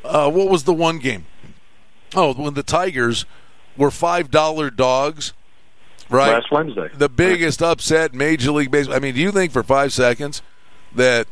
uh, 0.04 0.30
what 0.30 0.50
was 0.50 0.64
the 0.64 0.74
one 0.74 0.98
game? 0.98 1.24
Oh, 2.14 2.34
when 2.34 2.52
the 2.52 2.62
Tigers 2.62 3.24
were 3.78 3.90
five 3.90 4.30
dollar 4.30 4.68
dogs 4.68 5.32
right. 6.10 6.32
last 6.32 6.52
Wednesday. 6.52 6.90
The 6.94 7.08
biggest 7.08 7.62
upset, 7.62 8.12
Major 8.12 8.52
League 8.52 8.70
Baseball. 8.70 8.96
I 8.96 8.98
mean, 8.98 9.14
do 9.14 9.20
you 9.20 9.32
think 9.32 9.52
for 9.52 9.62
five 9.62 9.92
seconds 9.92 10.42
that 10.94 11.26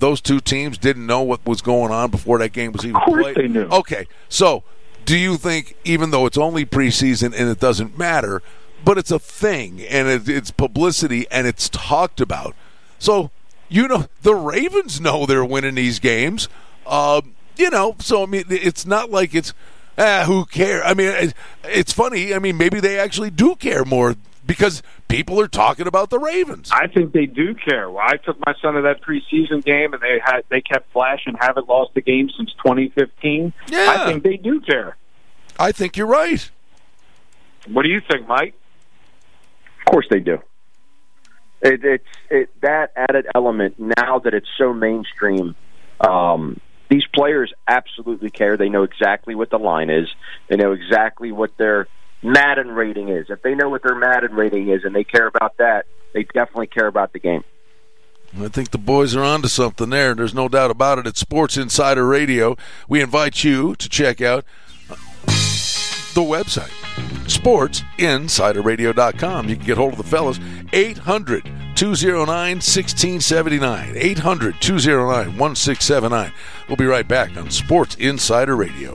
those 0.00 0.20
two 0.20 0.40
teams 0.40 0.76
didn't 0.78 1.06
know 1.06 1.22
what 1.22 1.46
was 1.46 1.62
going 1.62 1.92
on 1.92 2.10
before 2.10 2.38
that 2.38 2.52
game 2.52 2.72
was 2.72 2.84
even 2.84 2.96
Of 2.96 3.02
course 3.04 3.22
played? 3.22 3.36
they 3.36 3.48
knew. 3.48 3.68
Okay, 3.68 4.06
so 4.28 4.64
do 5.04 5.16
you 5.16 5.36
think, 5.36 5.76
even 5.84 6.10
though 6.10 6.26
it's 6.26 6.36
only 6.38 6.66
preseason 6.66 7.32
and 7.36 7.48
it 7.48 7.60
doesn't 7.60 7.96
matter, 7.96 8.42
but 8.84 8.98
it's 8.98 9.10
a 9.10 9.18
thing 9.18 9.80
and 9.82 10.08
it, 10.08 10.28
it's 10.28 10.50
publicity 10.50 11.26
and 11.30 11.46
it's 11.46 11.68
talked 11.68 12.20
about? 12.20 12.54
So 12.98 13.30
you 13.68 13.86
know 13.86 14.06
the 14.22 14.34
Ravens 14.34 15.00
know 15.00 15.26
they're 15.26 15.44
winning 15.44 15.76
these 15.76 15.98
games. 16.00 16.48
Um, 16.86 17.34
you 17.56 17.70
know, 17.70 17.94
so 18.00 18.22
I 18.22 18.26
mean, 18.26 18.44
it's 18.48 18.84
not 18.86 19.10
like 19.10 19.34
it's 19.34 19.52
ah, 19.98 20.24
who 20.26 20.44
care? 20.46 20.82
I 20.84 20.94
mean, 20.94 21.08
it, 21.08 21.34
it's 21.64 21.92
funny. 21.92 22.34
I 22.34 22.38
mean, 22.38 22.56
maybe 22.56 22.80
they 22.80 22.98
actually 22.98 23.30
do 23.30 23.54
care 23.54 23.84
more 23.84 24.16
because 24.50 24.82
people 25.06 25.40
are 25.40 25.46
talking 25.46 25.86
about 25.86 26.10
the 26.10 26.18
Ravens. 26.18 26.70
I 26.72 26.88
think 26.88 27.12
they 27.12 27.26
do 27.26 27.54
care. 27.54 27.88
Well, 27.88 28.04
I 28.04 28.16
took 28.16 28.36
my 28.44 28.52
son 28.60 28.74
to 28.74 28.82
that 28.82 29.00
preseason 29.00 29.64
game, 29.64 29.94
and 29.94 30.02
they 30.02 30.18
had 30.20 30.40
they 30.48 30.60
kept 30.60 30.92
flashing, 30.92 31.36
haven't 31.40 31.68
lost 31.68 31.92
a 31.94 32.00
game 32.00 32.28
since 32.36 32.52
2015. 32.54 33.52
Yeah. 33.68 33.86
I 33.96 34.06
think 34.06 34.24
they 34.24 34.36
do 34.36 34.60
care. 34.60 34.96
I 35.56 35.70
think 35.70 35.96
you're 35.96 36.08
right. 36.08 36.50
What 37.68 37.84
do 37.84 37.90
you 37.90 38.00
think, 38.10 38.26
Mike? 38.26 38.54
Of 39.86 39.92
course 39.92 40.06
they 40.10 40.18
do. 40.18 40.40
It, 41.62 41.84
it's 41.84 42.04
it, 42.28 42.50
that 42.60 42.90
added 42.96 43.28
element 43.32 43.78
now 43.78 44.18
that 44.18 44.34
it's 44.34 44.48
so 44.58 44.72
mainstream. 44.72 45.54
Um, 46.00 46.60
these 46.88 47.04
players 47.14 47.52
absolutely 47.68 48.30
care. 48.30 48.56
They 48.56 48.68
know 48.68 48.82
exactly 48.82 49.36
what 49.36 49.50
the 49.50 49.60
line 49.60 49.90
is. 49.90 50.08
They 50.48 50.56
know 50.56 50.72
exactly 50.72 51.30
what 51.30 51.56
their 51.56 51.86
Madden 52.22 52.68
rating 52.68 53.08
is. 53.08 53.26
If 53.30 53.42
they 53.42 53.54
know 53.54 53.68
what 53.68 53.82
their 53.82 53.94
Madden 53.94 54.32
rating 54.32 54.68
is 54.68 54.84
and 54.84 54.94
they 54.94 55.04
care 55.04 55.26
about 55.26 55.56
that, 55.58 55.86
they 56.12 56.24
definitely 56.24 56.66
care 56.66 56.86
about 56.86 57.12
the 57.12 57.18
game. 57.18 57.44
I 58.38 58.48
think 58.48 58.70
the 58.70 58.78
boys 58.78 59.16
are 59.16 59.24
onto 59.24 59.48
something 59.48 59.90
there. 59.90 60.14
There's 60.14 60.34
no 60.34 60.48
doubt 60.48 60.70
about 60.70 60.98
it. 60.98 61.06
It's 61.06 61.20
Sports 61.20 61.56
Insider 61.56 62.06
Radio. 62.06 62.56
We 62.88 63.00
invite 63.00 63.42
you 63.42 63.74
to 63.76 63.88
check 63.88 64.20
out 64.20 64.44
uh, 64.88 64.94
the 66.14 66.20
website, 66.20 66.70
sportsinsiderradio.com. 67.26 69.48
You 69.48 69.56
can 69.56 69.66
get 69.66 69.78
hold 69.78 69.94
of 69.94 69.98
the 69.98 70.04
fellas, 70.04 70.38
800 70.72 71.42
209 71.74 72.56
1679. 72.56 73.94
800 73.96 74.60
209 74.60 75.36
1679. 75.36 76.32
We'll 76.68 76.76
be 76.76 76.86
right 76.86 77.08
back 77.08 77.36
on 77.36 77.50
Sports 77.50 77.96
Insider 77.96 78.54
Radio. 78.54 78.94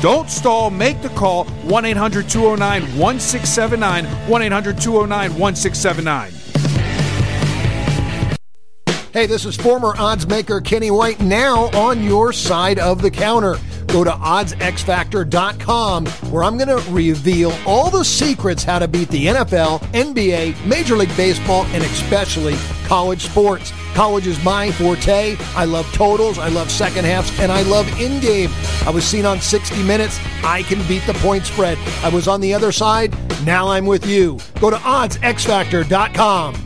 Don't 0.00 0.30
stall. 0.30 0.70
Make 0.70 1.00
the 1.02 1.08
call 1.10 1.44
1 1.44 1.84
800 1.84 2.28
209 2.28 2.82
1679. 2.98 4.04
1 4.28 4.42
800 4.42 4.80
209 4.80 5.38
1679. 5.38 6.32
Hey, 9.12 9.24
this 9.24 9.46
is 9.46 9.56
former 9.56 9.94
odds 9.96 10.26
maker 10.26 10.60
Kenny 10.60 10.90
White 10.90 11.20
now 11.20 11.70
on 11.70 12.02
your 12.02 12.34
side 12.34 12.78
of 12.78 13.00
the 13.00 13.10
counter. 13.10 13.56
Go 13.86 14.04
to 14.04 14.10
oddsxfactor.com 14.10 16.06
where 16.06 16.44
I'm 16.44 16.58
going 16.58 16.68
to 16.68 16.90
reveal 16.90 17.50
all 17.64 17.88
the 17.88 18.04
secrets 18.04 18.62
how 18.62 18.78
to 18.78 18.86
beat 18.86 19.08
the 19.08 19.26
NFL, 19.26 19.80
NBA, 19.92 20.66
Major 20.66 20.96
League 20.96 21.16
Baseball, 21.16 21.64
and 21.66 21.82
especially 21.82 22.56
college 22.86 23.26
sports. 23.26 23.72
College 23.94 24.26
is 24.26 24.42
my 24.44 24.70
forte. 24.72 25.36
I 25.54 25.64
love 25.64 25.90
totals, 25.92 26.38
I 26.38 26.48
love 26.48 26.70
second 26.70 27.04
halves, 27.04 27.38
and 27.40 27.52
I 27.52 27.62
love 27.62 27.86
in 28.00 28.20
game. 28.20 28.50
I 28.86 28.90
was 28.90 29.04
seen 29.04 29.26
on 29.26 29.40
60 29.40 29.82
Minutes. 29.82 30.18
I 30.42 30.62
can 30.62 30.86
beat 30.88 31.04
the 31.06 31.14
point 31.14 31.44
spread. 31.44 31.78
I 32.02 32.08
was 32.08 32.28
on 32.28 32.40
the 32.40 32.54
other 32.54 32.72
side. 32.72 33.14
Now 33.44 33.68
I'm 33.68 33.86
with 33.86 34.06
you. 34.06 34.38
Go 34.60 34.70
to 34.70 34.76
oddsxfactor.com. 34.76 36.65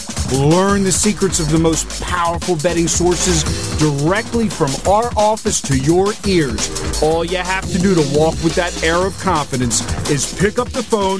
Learn 0.31 0.83
the 0.83 0.93
secrets 0.93 1.41
of 1.41 1.49
the 1.49 1.59
most 1.59 2.01
powerful 2.01 2.55
betting 2.55 2.87
sources 2.87 3.43
directly 3.77 4.47
from 4.47 4.71
our 4.87 5.11
office 5.17 5.59
to 5.59 5.77
your 5.77 6.13
ears. 6.25 7.01
All 7.03 7.25
you 7.25 7.37
have 7.37 7.69
to 7.69 7.77
do 7.77 7.93
to 7.93 8.17
walk 8.17 8.35
with 8.41 8.55
that 8.55 8.81
air 8.81 9.05
of 9.05 9.17
confidence 9.19 9.81
is 10.09 10.33
pick 10.33 10.57
up 10.57 10.69
the 10.69 10.83
phone 10.83 11.19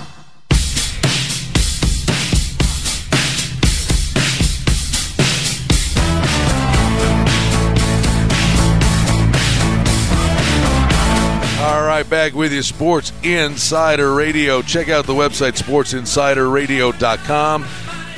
Right, 12.01 12.09
back 12.09 12.33
with 12.33 12.51
you, 12.51 12.63
Sports 12.63 13.13
Insider 13.21 14.11
Radio. 14.13 14.63
Check 14.63 14.89
out 14.89 15.05
the 15.05 15.13
website, 15.13 15.61
sportsinsiderradio.com. 15.61 17.65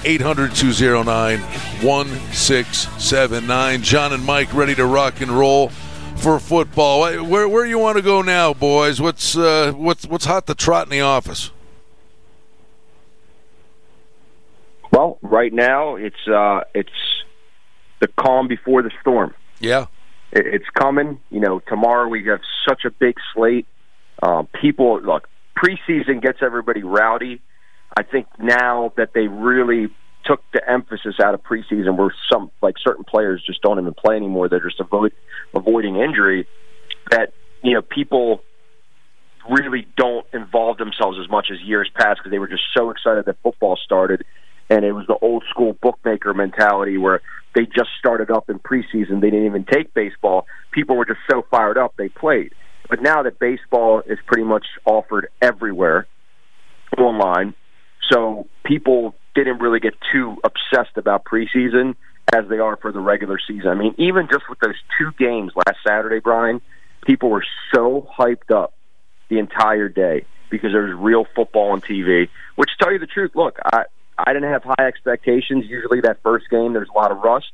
800 0.05 0.55
209 0.55 1.41
1679. 1.41 3.81
John 3.81 4.13
and 4.13 4.25
Mike 4.25 4.53
ready 4.53 4.75
to 4.75 4.85
rock 4.85 5.19
and 5.21 5.31
roll 5.31 5.67
for 6.15 6.39
football. 6.39 7.01
Where, 7.23 7.49
where 7.49 7.65
you 7.65 7.77
want 7.77 7.97
to 7.97 8.01
go 8.01 8.21
now, 8.21 8.53
boys? 8.53 9.01
What's, 9.01 9.37
uh, 9.37 9.73
what's, 9.75 10.05
what's 10.05 10.23
hot 10.25 10.47
to 10.47 10.55
trot 10.55 10.87
in 10.87 10.91
the 10.91 11.01
office? 11.01 11.51
Well, 14.91 15.17
right 15.21 15.51
now 15.51 15.95
it's 15.95 16.25
uh, 16.27 16.61
it's 16.75 16.91
the 17.99 18.07
calm 18.07 18.47
before 18.47 18.83
the 18.83 18.91
storm. 19.01 19.33
Yeah. 19.59 19.87
It, 20.31 20.45
it's 20.45 20.69
coming. 20.69 21.19
You 21.31 21.39
know, 21.39 21.59
tomorrow 21.59 22.07
we 22.07 22.23
have 22.27 22.41
such 22.67 22.85
a 22.85 22.91
big 22.91 23.15
slate. 23.33 23.65
Uh, 24.23 24.43
people 24.61 25.01
look 25.01 25.27
preseason 25.57 26.21
gets 26.21 26.39
everybody 26.41 26.81
rowdy. 26.81 27.41
I 27.97 28.03
think 28.03 28.27
now 28.39 28.93
that 28.95 29.09
they 29.13 29.27
really 29.27 29.87
took 30.25 30.41
the 30.53 30.61
emphasis 30.67 31.15
out 31.21 31.33
of 31.33 31.43
preseason, 31.43 31.97
where 31.97 32.15
some 32.31 32.49
like 32.61 32.75
certain 32.81 33.03
players 33.03 33.43
just 33.45 33.61
don't 33.61 33.79
even 33.79 33.93
play 33.93 34.15
anymore. 34.15 34.47
They're 34.47 34.63
just 34.63 34.79
avoid, 34.79 35.11
avoiding 35.53 35.97
injury. 35.97 36.47
That 37.11 37.33
you 37.61 37.73
know 37.73 37.81
people 37.81 38.41
really 39.49 39.85
don't 39.97 40.25
involve 40.33 40.77
themselves 40.77 41.17
as 41.21 41.29
much 41.29 41.47
as 41.51 41.59
years 41.59 41.89
past 41.93 42.19
because 42.19 42.31
they 42.31 42.39
were 42.39 42.47
just 42.47 42.63
so 42.75 42.91
excited 42.91 43.25
that 43.25 43.35
football 43.43 43.77
started 43.83 44.23
and 44.69 44.85
it 44.85 44.93
was 44.93 45.05
the 45.07 45.17
old 45.21 45.43
school 45.49 45.77
bookmaker 45.81 46.33
mentality 46.33 46.97
where 46.97 47.21
they 47.55 47.65
just 47.65 47.89
started 47.99 48.31
up 48.31 48.49
in 48.49 48.57
preseason. 48.59 49.21
They 49.21 49.29
didn't 49.29 49.45
even 49.45 49.65
take 49.65 49.93
baseball. 49.93 50.47
People 50.71 50.95
were 50.95 51.05
just 51.05 51.19
so 51.29 51.45
fired 51.51 51.77
up 51.77 51.93
they 51.97 52.09
played. 52.09 52.53
But 52.89 53.01
now 53.01 53.23
that 53.23 53.39
baseball 53.39 54.01
is 54.05 54.19
pretty 54.25 54.43
much 54.43 54.65
offered 54.85 55.29
everywhere 55.41 56.07
online, 56.97 57.53
so 58.11 58.47
people 58.63 59.15
didn't 59.35 59.59
really 59.59 59.79
get 59.79 59.93
too 60.11 60.37
obsessed 60.43 60.97
about 60.97 61.23
preseason. 61.25 61.95
as 62.33 62.47
they 62.47 62.57
are 62.57 62.77
for 62.77 62.91
the 62.91 62.99
regular 62.99 63.37
season. 63.45 63.67
I 63.67 63.75
mean, 63.75 63.93
even 63.97 64.27
just 64.31 64.45
with 64.49 64.57
those 64.59 64.75
two 64.97 65.11
games 65.19 65.51
last 65.55 65.77
Saturday, 65.85 66.19
Brian, 66.19 66.61
people 67.05 67.29
were 67.29 67.45
so 67.73 68.07
hyped 68.17 68.49
up 68.49 68.73
the 69.29 69.39
entire 69.39 69.89
day 69.89 70.25
because 70.49 70.71
there 70.71 70.83
was 70.83 70.95
real 70.97 71.25
football 71.35 71.71
on 71.71 71.81
TV. 71.81 72.29
Which, 72.55 72.69
to 72.69 72.83
tell 72.83 72.93
you 72.93 72.99
the 72.99 73.07
truth, 73.07 73.31
look, 73.35 73.59
I 73.63 73.83
I 74.17 74.33
didn't 74.33 74.51
have 74.51 74.63
high 74.63 74.87
expectations. 74.87 75.65
Usually, 75.67 76.01
that 76.01 76.21
first 76.23 76.49
game, 76.49 76.73
there's 76.73 76.89
a 76.89 76.97
lot 76.97 77.11
of 77.11 77.19
rust. 77.19 77.51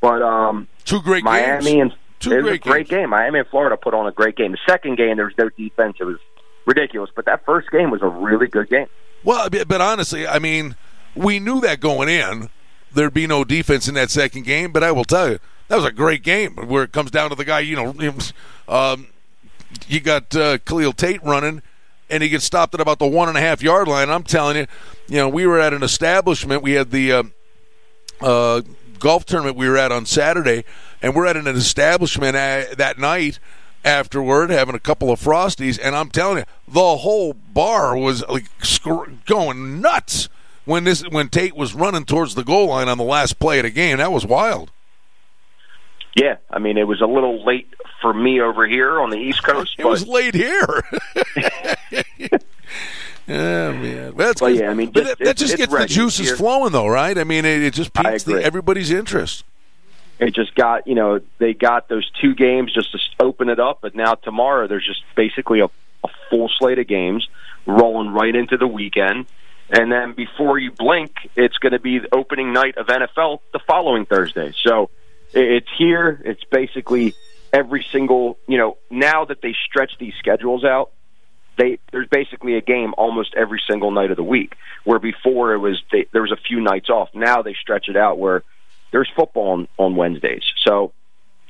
But 0.00 0.22
um, 0.22 0.68
two 0.84 1.00
great 1.00 1.24
Miami 1.24 1.64
games. 1.64 1.92
and 1.92 1.92
two 2.24 2.32
it 2.32 2.42
was 2.42 2.44
great 2.44 2.54
a 2.54 2.68
great 2.68 2.88
games. 2.88 3.00
game. 3.02 3.10
Miami 3.10 3.38
and 3.40 3.48
Florida 3.48 3.76
put 3.76 3.94
on 3.94 4.06
a 4.06 4.12
great 4.12 4.36
game. 4.36 4.52
The 4.52 4.58
second 4.66 4.96
game, 4.96 5.16
there 5.16 5.26
was 5.26 5.38
no 5.38 5.48
defense. 5.50 5.96
It 6.00 6.04
was 6.04 6.18
ridiculous. 6.66 7.10
But 7.14 7.26
that 7.26 7.44
first 7.44 7.70
game 7.70 7.90
was 7.90 8.02
a 8.02 8.08
really 8.08 8.46
good 8.48 8.68
game. 8.68 8.86
Well, 9.22 9.48
but 9.50 9.68
but 9.68 9.80
honestly, 9.80 10.26
I 10.26 10.38
mean, 10.38 10.76
we 11.14 11.38
knew 11.38 11.60
that 11.60 11.80
going 11.80 12.08
in. 12.08 12.50
There'd 12.92 13.14
be 13.14 13.26
no 13.26 13.44
defense 13.44 13.88
in 13.88 13.94
that 13.94 14.10
second 14.10 14.44
game, 14.44 14.70
but 14.70 14.84
I 14.84 14.92
will 14.92 15.04
tell 15.04 15.30
you, 15.30 15.38
that 15.68 15.76
was 15.76 15.84
a 15.84 15.92
great 15.92 16.22
game 16.22 16.54
where 16.54 16.84
it 16.84 16.92
comes 16.92 17.10
down 17.10 17.30
to 17.30 17.36
the 17.36 17.44
guy, 17.44 17.60
you 17.60 17.74
know, 17.74 17.94
um, 18.68 19.08
you 19.88 20.00
got 20.00 20.34
uh, 20.36 20.58
Khalil 20.58 20.92
Tate 20.92 21.22
running, 21.24 21.62
and 22.08 22.22
he 22.22 22.28
gets 22.28 22.44
stopped 22.44 22.74
at 22.74 22.80
about 22.80 22.98
the 23.00 23.06
one 23.06 23.28
and 23.28 23.36
a 23.36 23.40
half 23.40 23.62
yard 23.62 23.88
line. 23.88 24.10
I'm 24.10 24.22
telling 24.22 24.56
you, 24.56 24.66
you 25.08 25.16
know, 25.16 25.28
we 25.28 25.46
were 25.46 25.58
at 25.58 25.72
an 25.72 25.82
establishment. 25.82 26.62
We 26.62 26.72
had 26.72 26.90
the 26.92 27.12
uh, 27.12 27.22
uh, 28.20 28.62
golf 28.98 29.24
tournament 29.24 29.56
we 29.56 29.68
were 29.68 29.76
at 29.76 29.90
on 29.90 30.06
Saturday, 30.06 30.64
and 31.04 31.14
we're 31.14 31.26
at 31.26 31.36
an 31.36 31.46
establishment 31.46 32.34
uh, 32.34 32.64
that 32.78 32.98
night 32.98 33.38
afterward, 33.84 34.48
having 34.48 34.74
a 34.74 34.80
couple 34.80 35.10
of 35.10 35.20
frosties, 35.20 35.78
and 35.80 35.94
I'm 35.94 36.08
telling 36.08 36.38
you, 36.38 36.44
the 36.66 36.96
whole 36.96 37.34
bar 37.34 37.94
was 37.94 38.26
like 38.26 38.46
going 39.26 39.82
nuts 39.82 40.30
when 40.64 40.84
this 40.84 41.02
when 41.10 41.28
Tate 41.28 41.54
was 41.54 41.74
running 41.74 42.06
towards 42.06 42.34
the 42.34 42.42
goal 42.42 42.68
line 42.68 42.88
on 42.88 42.96
the 42.96 43.04
last 43.04 43.38
play 43.38 43.58
of 43.58 43.64
the 43.64 43.70
game. 43.70 43.98
That 43.98 44.12
was 44.12 44.24
wild. 44.24 44.70
Yeah, 46.16 46.36
I 46.50 46.58
mean, 46.58 46.78
it 46.78 46.88
was 46.88 47.02
a 47.02 47.06
little 47.06 47.44
late 47.44 47.68
for 48.00 48.14
me 48.14 48.40
over 48.40 48.66
here 48.66 48.98
on 48.98 49.10
the 49.10 49.18
East 49.18 49.44
Coast. 49.44 49.74
It 49.78 49.84
was 49.84 50.08
late 50.08 50.34
here. 50.34 50.84
Yeah, 51.36 51.74
man. 53.26 54.14
That's 54.16 54.40
yeah, 54.40 54.70
I 54.70 54.74
mean, 54.74 54.90
just- 54.90 55.06
that, 55.06 55.18
that 55.18 55.36
just 55.36 55.58
gets 55.58 55.70
the 55.70 55.84
juices 55.84 56.30
flowing, 56.30 56.72
though, 56.72 56.88
right? 56.88 57.18
I 57.18 57.24
mean, 57.24 57.44
it, 57.44 57.62
it 57.62 57.74
just 57.74 57.92
piques 57.92 58.22
the, 58.22 58.42
everybody's 58.42 58.90
interest. 58.90 59.44
It 60.18 60.34
just 60.34 60.54
got 60.54 60.86
you 60.86 60.94
know 60.94 61.20
they 61.38 61.54
got 61.54 61.88
those 61.88 62.08
two 62.20 62.34
games 62.34 62.72
just 62.72 62.92
to 62.92 62.98
open 63.20 63.48
it 63.48 63.58
up, 63.58 63.78
but 63.82 63.94
now 63.94 64.14
tomorrow 64.14 64.66
there's 64.66 64.86
just 64.86 65.02
basically 65.16 65.60
a, 65.60 65.66
a 65.66 66.08
full 66.30 66.48
slate 66.58 66.78
of 66.78 66.86
games 66.86 67.28
rolling 67.66 68.10
right 68.10 68.34
into 68.34 68.56
the 68.56 68.66
weekend, 68.66 69.26
and 69.70 69.90
then 69.90 70.12
before 70.12 70.58
you 70.58 70.70
blink, 70.70 71.12
it's 71.34 71.58
going 71.58 71.72
to 71.72 71.80
be 71.80 71.98
the 71.98 72.14
opening 72.14 72.52
night 72.52 72.76
of 72.76 72.86
NFL 72.86 73.40
the 73.52 73.60
following 73.66 74.06
Thursday. 74.06 74.52
So 74.62 74.90
it's 75.32 75.68
here. 75.76 76.20
It's 76.24 76.44
basically 76.44 77.14
every 77.52 77.84
single 77.90 78.38
you 78.46 78.58
know 78.58 78.76
now 78.90 79.24
that 79.24 79.40
they 79.42 79.54
stretch 79.66 79.92
these 79.98 80.14
schedules 80.18 80.64
out. 80.64 80.90
They, 81.56 81.78
there's 81.92 82.08
basically 82.08 82.56
a 82.56 82.60
game 82.60 82.94
almost 82.98 83.32
every 83.36 83.62
single 83.70 83.92
night 83.92 84.10
of 84.10 84.16
the 84.16 84.24
week. 84.24 84.56
Where 84.82 84.98
before 84.98 85.54
it 85.54 85.58
was 85.58 85.80
they, 85.92 86.06
there 86.12 86.22
was 86.22 86.32
a 86.32 86.36
few 86.36 86.60
nights 86.60 86.90
off. 86.90 87.10
Now 87.14 87.42
they 87.42 87.54
stretch 87.54 87.88
it 87.88 87.96
out 87.96 88.18
where 88.18 88.42
there's 88.94 89.10
football 89.16 89.48
on, 89.48 89.68
on 89.76 89.96
Wednesdays. 89.96 90.44
So 90.64 90.92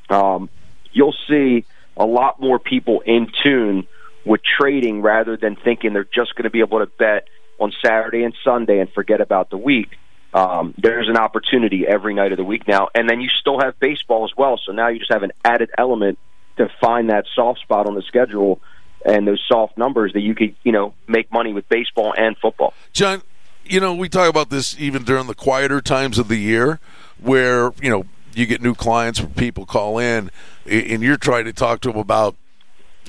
um, 0.08 0.48
you'll 0.92 1.14
see 1.28 1.66
a 1.94 2.06
lot 2.06 2.40
more 2.40 2.58
people 2.58 3.02
in 3.02 3.30
tune 3.42 3.86
with 4.24 4.40
trading 4.42 5.02
rather 5.02 5.36
than 5.36 5.54
thinking 5.54 5.92
they're 5.92 6.04
just 6.04 6.34
going 6.36 6.44
to 6.44 6.50
be 6.50 6.60
able 6.60 6.78
to 6.78 6.86
bet 6.86 7.28
on 7.58 7.70
Saturday 7.84 8.24
and 8.24 8.34
Sunday 8.42 8.80
and 8.80 8.90
forget 8.90 9.20
about 9.20 9.50
the 9.50 9.58
week. 9.58 9.90
Um, 10.32 10.72
there's 10.78 11.06
an 11.06 11.18
opportunity 11.18 11.86
every 11.86 12.14
night 12.14 12.32
of 12.32 12.38
the 12.38 12.44
week 12.44 12.66
now, 12.66 12.88
and 12.94 13.10
then 13.10 13.20
you 13.20 13.28
still 13.28 13.60
have 13.60 13.78
baseball 13.78 14.24
as 14.24 14.34
well. 14.34 14.58
So 14.64 14.72
now 14.72 14.88
you 14.88 14.98
just 14.98 15.12
have 15.12 15.22
an 15.22 15.32
added 15.44 15.70
element 15.76 16.18
to 16.56 16.70
find 16.80 17.10
that 17.10 17.26
soft 17.34 17.60
spot 17.60 17.86
on 17.86 17.94
the 17.94 18.02
schedule 18.02 18.58
and 19.04 19.28
those 19.28 19.44
soft 19.46 19.76
numbers 19.76 20.14
that 20.14 20.22
you 20.22 20.34
could, 20.34 20.56
you 20.62 20.72
know, 20.72 20.94
make 21.06 21.30
money 21.30 21.52
with 21.52 21.68
baseball 21.68 22.14
and 22.16 22.38
football. 22.38 22.72
John, 22.94 23.20
you 23.66 23.80
know, 23.80 23.94
we 23.94 24.08
talk 24.08 24.30
about 24.30 24.48
this 24.48 24.74
even 24.80 25.04
during 25.04 25.26
the 25.26 25.34
quieter 25.34 25.82
times 25.82 26.18
of 26.18 26.28
the 26.28 26.36
year 26.36 26.80
where, 27.20 27.72
you 27.80 27.90
know, 27.90 28.04
you 28.34 28.46
get 28.46 28.62
new 28.62 28.74
clients 28.74 29.20
where 29.20 29.28
people 29.30 29.64
call 29.66 29.98
in 29.98 30.30
and 30.66 31.02
you're 31.02 31.16
trying 31.16 31.44
to 31.44 31.52
talk 31.52 31.80
to 31.82 31.90
them 31.90 31.98
about 31.98 32.36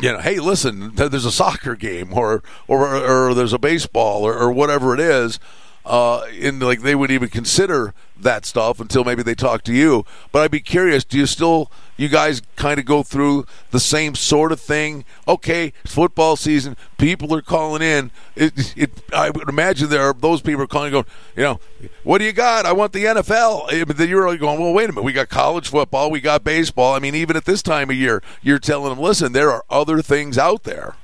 you 0.01 0.11
know, 0.11 0.19
hey, 0.19 0.39
listen, 0.39 0.93
there's 0.95 1.23
a 1.23 1.31
soccer 1.31 1.75
game 1.75 2.13
or 2.13 2.43
or, 2.67 2.95
or 2.95 3.33
there's 3.33 3.53
a 3.53 3.57
baseball 3.57 4.23
or, 4.23 4.37
or 4.37 4.51
whatever 4.51 4.93
it 4.93 4.99
is. 4.99 5.39
Uh, 5.85 6.25
like 6.41 6.81
they 6.81 6.95
wouldn't 6.95 7.13
even 7.13 7.29
consider 7.29 7.93
that 8.19 8.45
stuff 8.45 8.79
until 8.79 9.03
maybe 9.03 9.21
they 9.21 9.35
talk 9.35 9.63
to 9.63 9.73
you. 9.73 10.03
But 10.31 10.41
I'd 10.41 10.51
be 10.51 10.59
curious, 10.59 11.03
do 11.03 11.17
you 11.17 11.25
still, 11.25 11.71
you 11.95 12.07
guys 12.07 12.41
kind 12.55 12.79
of 12.79 12.85
go 12.85 13.03
through 13.03 13.45
the 13.71 13.79
same 13.79 14.15
sort 14.15 14.51
of 14.51 14.59
thing? 14.59 15.05
Okay, 15.27 15.73
football 15.85 16.35
season, 16.35 16.75
people 16.97 17.35
are 17.35 17.41
calling 17.41 17.81
in. 17.81 18.09
It, 18.35 18.73
it, 18.75 18.91
I 19.13 19.29
would 19.29 19.47
imagine 19.47 19.89
there 19.89 20.01
are 20.09 20.13
those 20.13 20.41
people 20.41 20.63
are 20.63 20.67
calling, 20.67 20.91
going, 20.91 21.05
you 21.35 21.43
know, 21.43 21.59
what 22.03 22.17
do 22.17 22.25
you 22.25 22.33
got? 22.33 22.65
I 22.65 22.71
want 22.71 22.93
the 22.93 23.05
NFL. 23.05 23.71
Eh, 23.71 23.83
But 23.85 23.97
then 23.97 24.09
you're 24.09 24.35
going, 24.37 24.59
well, 24.59 24.73
wait 24.73 24.89
a 24.89 24.93
minute, 24.93 25.03
we 25.03 25.13
got 25.13 25.29
college 25.29 25.69
football, 25.69 26.09
we 26.09 26.19
got 26.21 26.43
baseball. 26.43 26.95
I 26.95 26.99
mean, 26.99 27.15
even 27.15 27.35
at 27.35 27.45
this 27.45 27.61
time 27.61 27.89
of 27.89 27.95
year, 27.95 28.23
you're 28.41 28.59
telling 28.59 28.89
them, 28.89 28.99
listen, 28.99 29.33
there 29.33 29.51
are 29.51 29.63
other 29.69 30.01
things 30.01 30.37
out 30.37 30.63
there. 30.63 30.95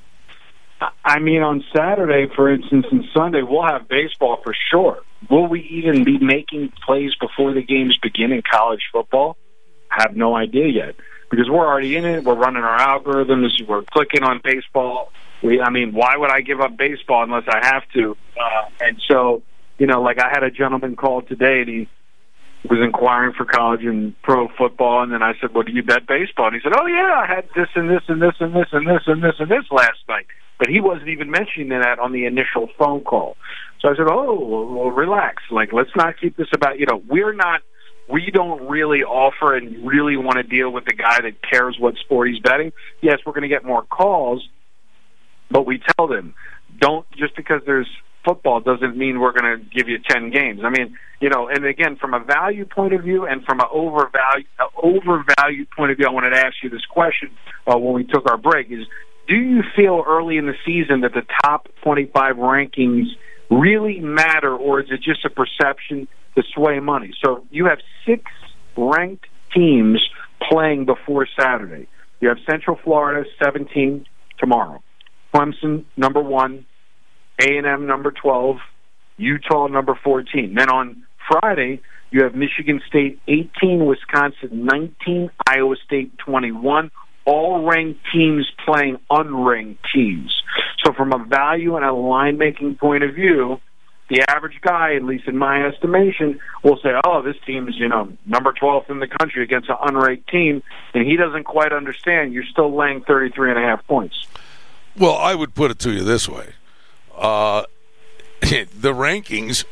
I 1.04 1.20
mean, 1.20 1.44
on 1.44 1.64
Saturday, 1.76 2.28
for 2.36 2.52
instance, 2.52 2.88
and 2.92 3.06
Sunday, 3.14 3.42
we'll 3.44 3.64
have 3.64 3.88
baseball 3.88 4.40
for 4.44 4.56
sure. 4.72 5.00
Will 5.30 5.48
we 5.48 5.62
even 5.64 6.04
be 6.04 6.18
making 6.18 6.74
plays 6.86 7.14
before 7.16 7.54
the 7.54 7.62
games 7.62 7.98
begin 8.02 8.32
in 8.32 8.42
college 8.42 8.82
football? 8.92 9.38
I 9.92 10.04
have 10.04 10.16
no 10.16 10.36
idea 10.36 10.68
yet 10.68 10.96
because 11.30 11.50
we're 11.50 11.66
already 11.66 11.96
in 11.96 12.06
it. 12.06 12.24
We're 12.24 12.36
running 12.36 12.64
our 12.64 12.80
algorithms. 12.80 13.66
We're 13.68 13.84
clicking 13.84 14.24
on 14.24 14.42
baseball. 14.44 15.12
We, 15.44 15.62
I 15.62 15.70
mean, 15.70 15.94
why 15.94 16.18
would 16.18 16.32
I 16.32 16.42
give 16.42 16.62
up 16.62 16.78
baseball 16.78 17.24
unless 17.24 17.44
I 17.48 17.66
have 17.66 17.84
to? 17.94 18.18
Uh, 18.40 18.70
and 18.80 19.02
so, 19.08 19.44
you 19.78 19.88
know, 19.88 20.02
like 20.02 20.20
I 20.20 20.30
had 20.30 20.44
a 20.44 20.52
gentleman 20.52 20.96
call 20.96 21.22
today, 21.22 21.62
and 21.62 21.70
he 21.70 21.90
was 22.70 22.80
inquiring 22.84 23.34
for 23.34 23.46
college 23.46 23.84
and 23.84 24.20
pro 24.22 24.48
football, 24.58 25.04
and 25.04 25.12
then 25.12 25.24
I 25.24 25.34
said, 25.42 25.54
"Well, 25.54 25.64
do 25.64 25.72
you 25.72 25.84
bet 25.84 26.08
baseball?" 26.08 26.48
And 26.48 26.56
he 26.56 26.62
said, 26.62 26.74
"Oh 26.80 26.86
yeah, 26.86 27.14
I 27.16 27.26
had 27.26 27.48
this 27.56 27.70
and 27.76 27.90
this 27.90 28.04
and 28.08 28.22
this 28.22 28.36
and 28.40 28.56
this 28.56 28.68
and 28.72 28.88
this 28.88 29.02
and 29.08 29.24
this 29.24 29.36
and 29.40 29.50
this 29.50 29.66
last 29.72 30.00
night." 30.08 30.28
But 30.62 30.70
he 30.70 30.80
wasn't 30.80 31.10
even 31.10 31.32
mentioning 31.32 31.70
that 31.70 31.98
on 31.98 32.12
the 32.12 32.26
initial 32.26 32.70
phone 32.78 33.02
call. 33.02 33.36
So 33.80 33.90
I 33.90 33.96
said, 33.96 34.06
"Oh, 34.08 34.68
well, 34.70 34.92
relax. 34.92 35.42
Like, 35.50 35.74
let's 35.74 35.90
not 35.96 36.20
keep 36.22 36.38
this 36.38 36.50
about 36.54 36.78
you 36.78 36.86
know, 36.86 37.02
we're 37.10 37.34
not." 37.34 37.62
We 38.08 38.30
don't 38.30 38.68
really 38.68 39.04
offer 39.04 39.56
and 39.56 39.88
really 39.88 40.18
want 40.18 40.36
to 40.36 40.44
deal 40.44 40.70
with 40.70 40.84
the 40.84 40.94
guy 40.94 41.22
that 41.22 41.42
cares 41.50 41.78
what 41.80 41.96
sport 41.96 42.28
he's 42.28 42.40
betting. 42.40 42.74
Yes, 43.02 43.20
we're 43.26 43.32
going 43.32 43.44
to 43.44 43.48
get 43.48 43.64
more 43.64 43.84
calls, 43.84 44.46
but 45.50 45.66
we 45.66 45.82
tell 45.96 46.08
them 46.08 46.34
don't 46.78 47.10
just 47.12 47.36
because 47.38 47.62
there's 47.66 47.88
football 48.26 48.60
doesn't 48.60 48.98
mean 48.98 49.20
we're 49.20 49.32
going 49.32 49.58
to 49.58 49.66
give 49.76 49.88
you 49.88 49.98
10 50.10 50.32
games. 50.32 50.62
I 50.64 50.70
mean, 50.70 50.98
you 51.22 51.30
know, 51.30 51.48
and 51.48 51.66
again, 51.66 51.96
from 51.96 52.14
a 52.14 52.20
value 52.20 52.66
point 52.66 52.94
of 52.94 53.04
view 53.04 53.26
and 53.26 53.44
from 53.46 53.60
an 53.60 53.68
overvalue, 53.72 54.46
overvalued 54.82 55.70
point 55.72 55.92
of 55.92 55.98
view, 55.98 56.08
I 56.08 56.12
wanted 56.12 56.32
to 56.32 56.40
ask 56.40 56.56
you 56.64 56.70
this 56.70 56.86
question 56.86 57.32
uh, 57.66 57.78
when 57.78 57.94
we 57.94 58.04
took 58.04 58.30
our 58.30 58.38
break 58.38 58.72
is, 58.72 58.86
do 59.32 59.38
you 59.38 59.64
feel 59.78 60.04
early 60.06 60.36
in 60.36 60.46
the 60.46 60.56
season 60.66 61.02
that 61.02 61.14
the 61.14 61.22
top 61.42 61.70
25 61.84 62.36
rankings 62.36 63.06
really 63.50 64.02
matter 64.02 64.54
or 64.54 64.82
is 64.82 64.88
it 64.92 65.02
just 65.02 65.24
a 65.24 65.30
perception 65.30 66.06
to 66.36 66.44
sway 66.54 66.82
money? 66.82 67.14
So 67.24 67.46
you 67.50 67.68
have 67.68 67.78
six 68.06 68.24
ranked 68.76 69.26
teams 69.56 70.02
playing 70.50 70.86
before 70.86 71.26
Saturday. 71.40 71.88
You 72.20 72.28
have 72.28 72.40
Central 72.50 72.78
Florida, 72.84 73.26
17 73.42 74.06
tomorrow. 74.38 74.84
Clemson, 75.34 75.86
number 75.96 76.22
one, 76.22 76.66
a&M 77.42 77.88
number 77.88 78.12
12, 78.12 78.58
Utah 79.16 79.68
number 79.68 79.98
14. 80.04 80.56
Then 80.58 80.70
on 80.70 81.04
Friday, 81.30 81.82
you 82.12 82.24
have 82.24 82.36
Michigan 82.36 82.82
State 82.86 83.22
18, 83.30 83.86
Wisconsin 83.86 84.66
19, 84.66 85.32
Iowa 85.48 85.76
State 85.86 86.18
21. 86.18 86.92
All 87.26 87.64
ranked 87.64 88.00
teams 88.14 88.50
playing 88.66 88.98
unranked 89.10 89.78
teams. 89.94 90.36
So 90.84 90.94
from 90.94 91.14
a 91.14 91.24
value 91.24 91.76
and 91.76 91.86
a 91.86 91.94
line 91.94 92.38
making 92.38 92.76
point 92.76 93.04
of 93.04 93.14
view, 93.14 93.60
the 94.12 94.30
average 94.30 94.60
guy, 94.62 94.96
at 94.96 95.04
least 95.04 95.28
in 95.28 95.38
my 95.38 95.66
estimation, 95.66 96.40
will 96.64 96.78
say, 96.84 96.90
"Oh, 97.06 97.22
this 97.22 97.38
team 97.46 97.70
is 97.70 97.78
you 97.78 97.88
know 97.88 98.12
number 98.26 98.52
12th 98.52 98.90
in 98.90 99.00
the 99.00 99.08
country 99.08 99.42
against 99.42 99.70
an 99.70 99.78
unranked 99.82 100.28
team," 100.28 100.62
and 100.94 101.08
he 101.08 101.16
doesn't 101.16 101.46
quite 101.46 101.72
understand. 101.72 102.34
You're 102.34 102.44
still 102.44 102.76
laying 102.76 103.02
33 103.02 103.52
and 103.52 103.60
a 103.60 103.62
half 103.62 103.88
points. 103.88 104.28
Well, 104.98 105.16
I 105.16 105.34
would 105.34 105.56
put 105.56 105.72
it 105.72 105.80
to 105.80 105.92
you 105.92 106.04
this 106.04 106.28
way: 106.28 106.50
uh, 107.18 107.64
the 108.42 108.94
rankings 108.94 109.64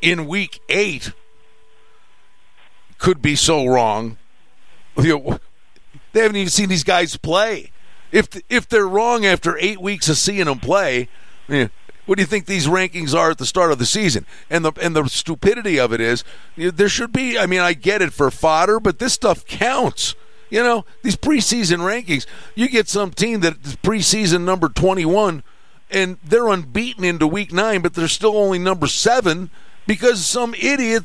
in 0.00 0.26
Week 0.26 0.60
Eight 0.68 1.12
could 2.98 3.20
be 3.20 3.34
so 3.34 3.66
wrong. 3.66 4.18
they 6.12 6.20
haven't 6.20 6.36
even 6.36 6.50
seen 6.50 6.68
these 6.68 6.84
guys 6.84 7.16
play. 7.16 7.70
If 8.10 8.28
if 8.48 8.68
they're 8.68 8.88
wrong 8.88 9.26
after 9.26 9.58
eight 9.58 9.80
weeks 9.80 10.08
of 10.08 10.16
seeing 10.16 10.46
them 10.46 10.60
play, 10.60 11.08
yeah, 11.48 11.68
what 12.06 12.16
do 12.16 12.22
you 12.22 12.26
think 12.26 12.46
these 12.46 12.66
rankings 12.66 13.14
are 13.14 13.30
at 13.30 13.38
the 13.38 13.44
start 13.44 13.70
of 13.70 13.78
the 13.78 13.86
season? 13.86 14.24
And 14.48 14.64
the 14.64 14.72
and 14.80 14.96
the 14.96 15.06
stupidity 15.08 15.78
of 15.78 15.92
it 15.92 16.00
is, 16.00 16.24
there 16.56 16.88
should 16.88 17.12
be. 17.12 17.38
I 17.38 17.46
mean, 17.46 17.60
I 17.60 17.74
get 17.74 18.00
it 18.00 18.12
for 18.12 18.30
fodder, 18.30 18.80
but 18.80 18.98
this 18.98 19.12
stuff 19.12 19.44
counts. 19.44 20.14
You 20.50 20.62
know, 20.62 20.86
these 21.02 21.16
preseason 21.16 21.80
rankings. 21.80 22.24
You 22.54 22.70
get 22.70 22.88
some 22.88 23.10
team 23.10 23.40
that 23.40 23.58
is 23.66 23.76
preseason 23.76 24.44
number 24.44 24.70
twenty-one, 24.70 25.42
and 25.90 26.16
they're 26.24 26.48
unbeaten 26.48 27.04
into 27.04 27.26
week 27.26 27.52
nine, 27.52 27.82
but 27.82 27.92
they're 27.92 28.08
still 28.08 28.38
only 28.38 28.58
number 28.58 28.86
seven 28.86 29.50
because 29.86 30.24
some 30.24 30.54
idiot 30.54 31.04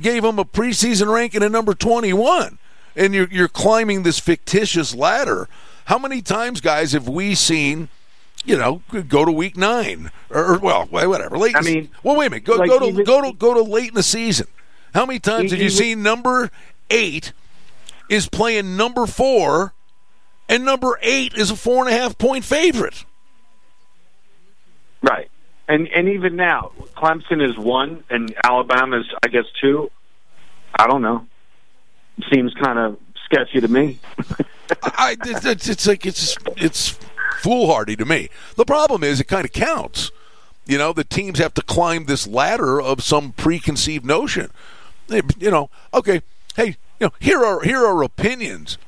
gave 0.00 0.24
them 0.24 0.40
a 0.40 0.44
preseason 0.44 1.12
ranking 1.14 1.44
at 1.44 1.52
number 1.52 1.74
twenty-one, 1.74 2.58
and 2.96 3.14
you're 3.14 3.28
you're 3.30 3.48
climbing 3.48 4.02
this 4.02 4.18
fictitious 4.18 4.94
ladder. 4.94 5.48
How 5.86 5.98
many 5.98 6.22
times, 6.22 6.60
guys, 6.60 6.92
have 6.92 7.08
we 7.08 7.34
seen? 7.34 7.88
you 8.44 8.56
know, 8.56 8.82
go 9.08 9.24
to 9.24 9.32
week 9.32 9.56
nine 9.56 10.10
or, 10.30 10.54
or 10.54 10.58
well, 10.58 10.86
whatever. 10.86 11.36
Late. 11.36 11.56
I 11.56 11.60
mean, 11.60 11.90
well, 12.02 12.16
wait 12.16 12.26
a 12.26 12.30
minute. 12.30 12.44
Go 12.44 12.56
like 12.56 12.68
go 12.68 12.78
to 12.78 12.86
even, 12.86 13.04
go 13.04 13.22
to 13.22 13.32
go 13.36 13.54
to 13.54 13.62
late 13.62 13.88
in 13.88 13.94
the 13.94 14.02
season. 14.02 14.46
How 14.94 15.06
many 15.06 15.18
times 15.18 15.50
have 15.52 15.60
you 15.60 15.70
seen 15.70 16.02
number 16.02 16.50
eight 16.90 17.32
is 18.08 18.28
playing 18.28 18.76
number 18.76 19.06
four, 19.06 19.72
and 20.48 20.64
number 20.64 20.98
eight 21.02 21.34
is 21.34 21.50
a 21.50 21.56
four 21.56 21.86
and 21.86 21.94
a 21.94 21.98
half 21.98 22.18
point 22.18 22.44
favorite? 22.44 23.04
Right, 25.02 25.30
and 25.68 25.86
and 25.88 26.08
even 26.08 26.36
now, 26.36 26.72
Clemson 26.96 27.46
is 27.46 27.56
one, 27.56 28.04
and 28.10 28.34
Alabama 28.42 29.00
is, 29.00 29.06
I 29.22 29.28
guess, 29.28 29.44
two. 29.60 29.90
I 30.74 30.86
don't 30.86 31.02
know. 31.02 31.26
Seems 32.32 32.54
kind 32.54 32.78
of 32.78 32.98
sketchy 33.24 33.60
to 33.60 33.68
me. 33.68 33.98
I, 34.82 35.16
it's, 35.24 35.68
it's 35.68 35.86
like 35.86 36.06
it's 36.06 36.36
it's 36.56 36.98
foolhardy 37.38 37.96
to 37.96 38.04
me. 38.04 38.28
The 38.56 38.64
problem 38.64 39.02
is 39.02 39.20
it 39.20 39.24
kind 39.24 39.44
of 39.44 39.52
counts. 39.52 40.12
You 40.66 40.78
know, 40.78 40.92
the 40.92 41.04
teams 41.04 41.38
have 41.38 41.54
to 41.54 41.62
climb 41.62 42.04
this 42.04 42.26
ladder 42.26 42.80
of 42.80 43.02
some 43.02 43.32
preconceived 43.32 44.04
notion. 44.04 44.50
You 45.08 45.50
know, 45.50 45.70
okay, 45.92 46.22
hey, 46.54 46.76
you 47.00 47.06
know, 47.06 47.12
here 47.18 47.44
are 47.44 47.62
here 47.62 47.84
are 47.84 48.02
opinions, 48.02 48.78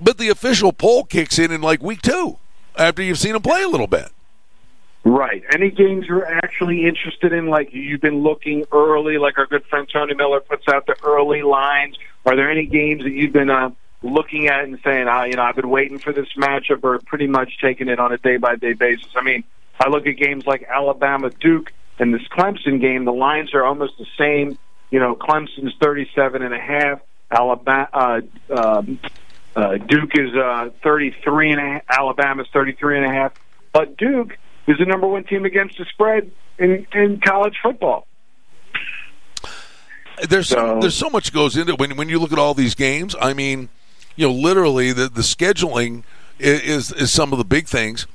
but 0.00 0.16
the 0.16 0.28
official 0.30 0.72
poll 0.72 1.04
kicks 1.04 1.38
in 1.38 1.50
in 1.50 1.60
like 1.60 1.82
week 1.82 2.00
two 2.00 2.38
after 2.78 3.02
you've 3.02 3.18
seen 3.18 3.32
them 3.34 3.42
play 3.42 3.62
a 3.62 3.68
little 3.68 3.86
bit. 3.86 4.10
Right. 5.04 5.42
Any 5.52 5.70
games 5.70 6.06
you're 6.06 6.26
actually 6.26 6.86
interested 6.86 7.32
in, 7.32 7.48
like 7.48 7.74
you've 7.74 8.00
been 8.00 8.22
looking 8.22 8.64
early, 8.72 9.18
like 9.18 9.36
our 9.36 9.46
good 9.46 9.64
friend 9.66 9.86
Tony 9.92 10.14
Miller 10.14 10.40
puts 10.40 10.66
out 10.66 10.86
the 10.86 10.96
early 11.04 11.42
lines. 11.42 11.96
Are 12.24 12.34
there 12.34 12.50
any 12.50 12.64
games 12.64 13.02
that 13.04 13.12
you've 13.12 13.32
been 13.32 13.50
uh, 13.50 13.70
looking 14.02 14.48
at 14.48 14.64
and 14.64 14.78
saying, 14.82 15.06
ah, 15.08 15.24
you 15.24 15.34
know, 15.34 15.42
I've 15.42 15.56
been 15.56 15.68
waiting 15.68 15.98
for 15.98 16.12
this 16.12 16.28
matchup 16.38 16.84
or 16.84 16.98
pretty 17.00 17.26
much 17.26 17.58
taking 17.60 17.88
it 17.88 17.98
on 17.98 18.12
a 18.12 18.18
day 18.18 18.36
by 18.36 18.56
day 18.56 18.74
basis. 18.74 19.08
I 19.16 19.22
mean, 19.22 19.44
I 19.78 19.88
look 19.88 20.06
at 20.06 20.16
games 20.16 20.46
like 20.46 20.64
Alabama 20.68 21.30
Duke 21.30 21.72
and 21.98 22.12
this 22.12 22.22
Clemson 22.28 22.80
game, 22.80 23.04
the 23.04 23.12
lines 23.12 23.54
are 23.54 23.64
almost 23.64 23.94
the 23.98 24.06
same. 24.18 24.58
You 24.90 25.00
know, 25.00 25.16
Clemson's 25.16 25.74
37 25.80 26.42
and 26.42 26.54
a 26.54 26.58
half, 26.58 27.00
Alabama 27.30 27.88
uh, 27.92 28.20
um, 28.54 28.98
uh, 29.56 29.76
Duke 29.76 30.10
is 30.14 30.34
uh, 30.34 30.70
33 30.82 31.52
and 31.52 31.60
a 31.60 31.82
Alabama's 31.88 32.48
33 32.52 32.98
and 32.98 33.06
a 33.06 33.12
half, 33.12 33.32
but 33.72 33.96
Duke 33.96 34.36
is 34.66 34.78
the 34.78 34.86
number 34.86 35.06
one 35.06 35.24
team 35.24 35.44
against 35.44 35.78
the 35.78 35.84
spread 35.86 36.30
in 36.58 36.86
in 36.92 37.20
college 37.20 37.56
football. 37.62 38.06
There's 40.28 40.48
so, 40.48 40.56
so, 40.56 40.80
there's 40.80 40.94
so 40.94 41.10
much 41.10 41.32
goes 41.32 41.56
into 41.56 41.72
it 41.72 41.78
when 41.78 41.96
when 41.96 42.08
you 42.08 42.18
look 42.18 42.32
at 42.32 42.38
all 42.38 42.54
these 42.54 42.74
games. 42.74 43.16
I 43.20 43.34
mean, 43.34 43.68
you 44.16 44.28
know, 44.28 44.32
literally 44.32 44.92
the 44.92 45.08
the 45.08 45.22
scheduling 45.22 46.04
is 46.38 46.92
is 46.92 47.12
some 47.12 47.32
of 47.32 47.38
the 47.38 47.44
big 47.44 47.66
things. 47.66 48.06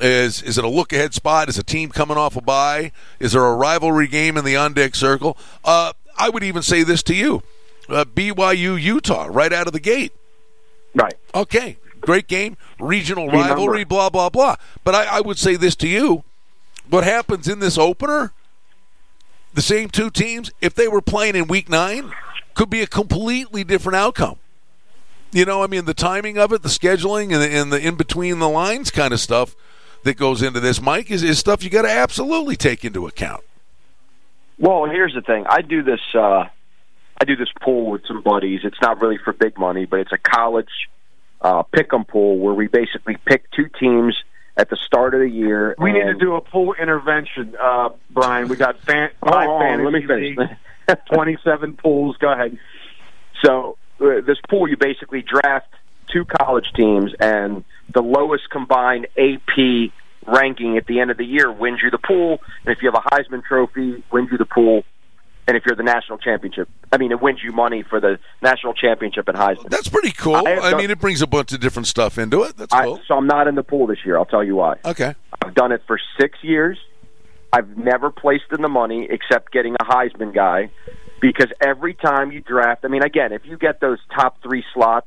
Is 0.00 0.42
is 0.42 0.58
it 0.58 0.64
a 0.64 0.68
look 0.68 0.92
ahead 0.92 1.14
spot? 1.14 1.48
Is 1.48 1.58
a 1.58 1.62
team 1.62 1.90
coming 1.90 2.16
off 2.16 2.36
a 2.36 2.40
bye? 2.40 2.90
Is 3.20 3.32
there 3.32 3.44
a 3.44 3.54
rivalry 3.54 4.08
game 4.08 4.36
in 4.36 4.44
the 4.44 4.56
on 4.56 4.72
deck 4.72 4.94
circle? 4.94 5.36
Uh, 5.64 5.92
I 6.18 6.28
would 6.28 6.42
even 6.42 6.62
say 6.62 6.82
this 6.82 7.02
to 7.04 7.14
you: 7.14 7.42
uh, 7.88 8.04
BYU 8.04 8.80
Utah 8.80 9.28
right 9.30 9.52
out 9.52 9.68
of 9.68 9.72
the 9.72 9.80
gate. 9.80 10.12
Right. 10.94 11.14
Okay. 11.34 11.76
Great 12.04 12.28
game, 12.28 12.56
regional 12.78 13.28
rivalry, 13.28 13.84
blah 13.84 14.10
blah 14.10 14.28
blah. 14.28 14.56
But 14.84 14.94
I, 14.94 15.18
I 15.18 15.20
would 15.20 15.38
say 15.38 15.56
this 15.56 15.74
to 15.76 15.88
you: 15.88 16.24
what 16.88 17.04
happens 17.04 17.48
in 17.48 17.60
this 17.60 17.78
opener? 17.78 18.32
The 19.54 19.62
same 19.62 19.88
two 19.88 20.10
teams, 20.10 20.50
if 20.60 20.74
they 20.74 20.88
were 20.88 21.00
playing 21.00 21.36
in 21.36 21.46
Week 21.46 21.68
Nine, 21.68 22.12
could 22.54 22.68
be 22.68 22.82
a 22.82 22.86
completely 22.86 23.62
different 23.64 23.96
outcome. 23.96 24.36
You 25.32 25.44
know, 25.44 25.62
I 25.62 25.66
mean, 25.66 25.84
the 25.84 25.94
timing 25.94 26.38
of 26.38 26.52
it, 26.52 26.62
the 26.62 26.68
scheduling, 26.68 27.32
and 27.32 27.42
the, 27.42 27.50
and 27.50 27.72
the 27.72 27.80
in 27.80 27.96
between 27.96 28.38
the 28.38 28.48
lines 28.48 28.90
kind 28.90 29.12
of 29.12 29.20
stuff 29.20 29.56
that 30.02 30.16
goes 30.16 30.42
into 30.42 30.60
this, 30.60 30.80
Mike, 30.80 31.10
is, 31.10 31.22
is 31.22 31.38
stuff 31.38 31.64
you 31.64 31.70
got 31.70 31.82
to 31.82 31.90
absolutely 31.90 32.56
take 32.56 32.84
into 32.84 33.06
account. 33.06 33.42
Well, 34.58 34.84
here's 34.84 35.14
the 35.14 35.22
thing. 35.22 35.44
I 35.48 35.62
do 35.62 35.82
this. 35.82 36.00
Uh, 36.14 36.44
I 37.20 37.24
do 37.26 37.36
this 37.36 37.48
pool 37.62 37.90
with 37.90 38.02
some 38.06 38.22
buddies. 38.22 38.60
It's 38.64 38.80
not 38.82 39.00
really 39.00 39.18
for 39.18 39.32
big 39.32 39.58
money, 39.58 39.86
but 39.86 40.00
it's 40.00 40.12
a 40.12 40.18
college 40.18 40.68
uh, 41.44 41.62
pick'em 41.62 42.08
pool 42.08 42.38
where 42.38 42.54
we 42.54 42.66
basically 42.66 43.16
pick 43.24 43.48
two 43.52 43.68
teams 43.78 44.16
at 44.56 44.70
the 44.70 44.76
start 44.76 45.14
of 45.14 45.20
the 45.20 45.28
year. 45.28 45.74
We 45.78 45.92
need 45.92 46.04
to 46.04 46.14
do 46.14 46.34
a 46.34 46.40
pool 46.40 46.74
intervention, 46.74 47.54
uh, 47.60 47.90
Brian. 48.10 48.48
We 48.48 48.56
got 48.56 48.80
fan- 48.80 49.10
five 49.20 49.48
oh, 49.48 49.60
fantasy 49.60 49.84
let 49.84 49.92
me 49.92 50.06
finish. 50.06 50.58
Twenty-seven 51.12 51.76
pools. 51.82 52.16
Go 52.16 52.32
ahead. 52.32 52.58
So 53.44 53.76
uh, 54.00 54.22
this 54.26 54.38
pool, 54.48 54.68
you 54.68 54.76
basically 54.76 55.22
draft 55.22 55.68
two 56.12 56.24
college 56.24 56.72
teams, 56.74 57.12
and 57.20 57.64
the 57.92 58.02
lowest 58.02 58.48
combined 58.50 59.06
AP 59.18 59.90
ranking 60.26 60.78
at 60.78 60.86
the 60.86 61.00
end 61.00 61.10
of 61.10 61.18
the 61.18 61.24
year 61.24 61.52
wins 61.52 61.80
you 61.82 61.90
the 61.90 61.98
pool. 61.98 62.40
And 62.64 62.74
if 62.74 62.82
you 62.82 62.90
have 62.90 63.02
a 63.04 63.14
Heisman 63.14 63.44
Trophy, 63.44 64.02
wins 64.10 64.30
you 64.32 64.38
the 64.38 64.46
pool. 64.46 64.84
And 65.46 65.56
if 65.56 65.64
you're 65.66 65.76
the 65.76 65.82
national 65.82 66.18
championship, 66.18 66.68
I 66.90 66.96
mean, 66.96 67.12
it 67.12 67.20
wins 67.20 67.40
you 67.42 67.52
money 67.52 67.82
for 67.82 68.00
the 68.00 68.18
national 68.40 68.72
championship 68.72 69.28
at 69.28 69.34
Heisman. 69.34 69.68
That's 69.68 69.88
pretty 69.88 70.12
cool. 70.12 70.36
I, 70.36 70.72
I 70.72 70.74
mean, 70.74 70.90
it 70.90 70.98
brings 70.98 71.20
a 71.20 71.26
bunch 71.26 71.52
of 71.52 71.60
different 71.60 71.86
stuff 71.86 72.16
into 72.16 72.42
it. 72.44 72.56
That's 72.56 72.72
cool. 72.72 72.94
I, 73.02 73.06
so 73.06 73.14
I'm 73.16 73.26
not 73.26 73.46
in 73.46 73.54
the 73.54 73.62
pool 73.62 73.86
this 73.86 73.98
year. 74.06 74.16
I'll 74.16 74.24
tell 74.24 74.42
you 74.42 74.56
why. 74.56 74.76
Okay. 74.84 75.14
I've 75.44 75.54
done 75.54 75.72
it 75.72 75.82
for 75.86 76.00
six 76.18 76.38
years. 76.42 76.78
I've 77.52 77.76
never 77.76 78.10
placed 78.10 78.46
in 78.52 78.62
the 78.62 78.68
money 78.68 79.06
except 79.10 79.52
getting 79.52 79.74
a 79.74 79.84
Heisman 79.84 80.34
guy 80.34 80.70
because 81.20 81.52
every 81.60 81.94
time 81.94 82.32
you 82.32 82.40
draft, 82.40 82.84
I 82.84 82.88
mean, 82.88 83.02
again, 83.02 83.32
if 83.32 83.42
you 83.44 83.56
get 83.56 83.80
those 83.80 83.98
top 84.14 84.42
three 84.42 84.64
slots, 84.72 85.06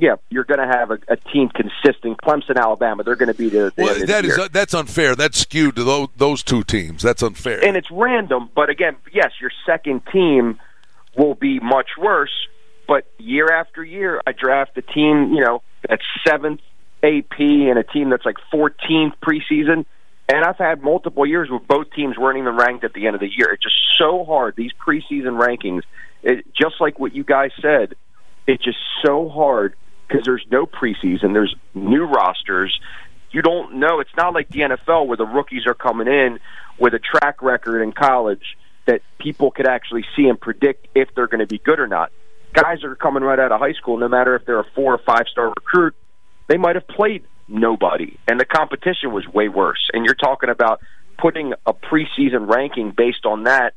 yeah, 0.00 0.16
you're 0.30 0.44
going 0.44 0.60
to 0.60 0.66
have 0.66 0.90
a, 0.90 0.98
a, 1.08 1.16
team 1.16 1.48
consistent. 1.48 2.18
Clemson, 2.22 2.56
Alabama, 2.56 3.04
they're 3.04 3.16
going 3.16 3.32
to 3.32 3.34
be 3.34 3.48
the. 3.48 3.72
the 3.76 3.82
well, 3.82 4.06
that 4.06 4.24
is 4.24 4.38
uh, 4.38 4.48
that's 4.50 4.74
unfair. 4.74 5.14
That's 5.14 5.38
skewed 5.38 5.76
to 5.76 5.84
those, 5.84 6.08
those 6.16 6.42
two 6.42 6.64
teams. 6.64 7.02
That's 7.02 7.22
unfair, 7.22 7.64
and 7.64 7.76
it's 7.76 7.90
random. 7.90 8.50
But 8.54 8.70
again, 8.70 8.96
yes, 9.12 9.32
your 9.40 9.50
second 9.66 10.02
team 10.12 10.58
will 11.16 11.34
be 11.34 11.60
much 11.60 11.90
worse. 11.98 12.32
But 12.88 13.06
year 13.18 13.52
after 13.52 13.84
year, 13.84 14.20
I 14.26 14.32
draft 14.32 14.76
a 14.76 14.82
team, 14.82 15.32
you 15.32 15.40
know, 15.44 15.62
that's 15.88 16.02
seventh 16.26 16.60
AP 17.02 17.38
and 17.38 17.78
a 17.78 17.84
team 17.84 18.10
that's 18.10 18.24
like 18.24 18.36
14th 18.52 19.12
preseason 19.24 19.84
and 20.32 20.44
I've 20.44 20.58
had 20.58 20.80
multiple 20.80 21.26
years 21.26 21.50
where 21.50 21.58
both 21.58 21.92
teams 21.92 22.16
weren't 22.16 22.38
even 22.38 22.54
ranked 22.54 22.84
at 22.84 22.92
the 22.92 23.06
end 23.06 23.16
of 23.16 23.20
the 23.20 23.28
year. 23.28 23.50
It's 23.52 23.64
just 23.64 23.76
so 23.98 24.24
hard. 24.24 24.54
These 24.54 24.70
preseason 24.74 25.40
rankings, 25.40 25.82
it, 26.22 26.46
just 26.54 26.76
like 26.80 27.00
what 27.00 27.14
you 27.16 27.24
guys 27.24 27.50
said, 27.60 27.94
it's 28.46 28.62
just 28.62 28.78
so 29.04 29.28
hard 29.28 29.74
because 30.10 30.24
there's 30.24 30.44
no 30.50 30.66
preseason. 30.66 31.32
There's 31.32 31.54
new 31.74 32.04
rosters. 32.04 32.78
You 33.30 33.42
don't 33.42 33.76
know. 33.76 34.00
It's 34.00 34.14
not 34.16 34.34
like 34.34 34.48
the 34.48 34.60
NFL 34.60 35.06
where 35.06 35.16
the 35.16 35.26
rookies 35.26 35.66
are 35.66 35.74
coming 35.74 36.08
in 36.08 36.40
with 36.78 36.94
a 36.94 36.98
track 36.98 37.42
record 37.42 37.82
in 37.82 37.92
college 37.92 38.56
that 38.86 39.02
people 39.18 39.50
could 39.50 39.68
actually 39.68 40.04
see 40.16 40.26
and 40.26 40.40
predict 40.40 40.88
if 40.94 41.08
they're 41.14 41.28
going 41.28 41.40
to 41.40 41.46
be 41.46 41.58
good 41.58 41.78
or 41.78 41.86
not. 41.86 42.10
Guys 42.52 42.82
are 42.82 42.96
coming 42.96 43.22
right 43.22 43.38
out 43.38 43.52
of 43.52 43.60
high 43.60 43.74
school, 43.74 43.96
no 43.98 44.08
matter 44.08 44.34
if 44.34 44.44
they're 44.44 44.58
a 44.58 44.70
four 44.74 44.94
or 44.94 44.98
five 44.98 45.26
star 45.30 45.48
recruit, 45.48 45.94
they 46.48 46.56
might 46.56 46.74
have 46.74 46.88
played 46.88 47.22
nobody. 47.46 48.16
And 48.26 48.40
the 48.40 48.44
competition 48.44 49.12
was 49.12 49.26
way 49.28 49.48
worse. 49.48 49.88
And 49.92 50.04
you're 50.04 50.14
talking 50.16 50.50
about 50.50 50.80
putting 51.18 51.52
a 51.66 51.72
preseason 51.72 52.52
ranking 52.52 52.92
based 52.96 53.26
on 53.26 53.44
that 53.44 53.74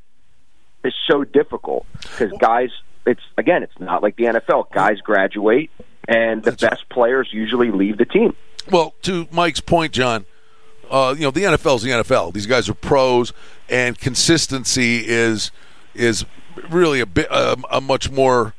is 0.84 0.94
so 1.08 1.24
difficult 1.24 1.86
because 2.02 2.32
guys, 2.40 2.70
it's 3.06 3.22
again, 3.38 3.62
it's 3.62 3.80
not 3.80 4.02
like 4.02 4.16
the 4.16 4.24
NFL. 4.24 4.72
Guys 4.72 5.00
graduate, 5.02 5.70
and 6.08 6.43
the 6.43 6.51
That's 6.51 6.64
best 6.64 6.89
players 6.89 7.30
usually 7.32 7.72
leave 7.72 7.97
the 7.97 8.06
team. 8.06 8.36
Well, 8.72 8.93
to 9.04 9.28
Mike's 9.32 9.60
point, 9.60 9.93
John, 9.93 10.26
uh, 10.89 11.16
you 11.18 11.24
know 11.24 11.32
the 11.32 11.43
NFL 11.43 11.78
is 11.78 11.82
the 11.84 11.91
NFL. 11.91 12.34
These 12.34 12.45
guys 12.45 12.70
are 12.70 12.74
pros, 12.74 13.34
and 13.70 13.97
consistency 13.97 15.04
is 15.08 15.51
is 15.93 16.26
really 16.70 16.99
a 16.99 17.06
bit 17.06 17.28
uh, 17.32 17.56
a 17.70 17.82
much 17.82 18.10
more 18.12 18.54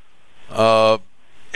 uh, 0.51 0.99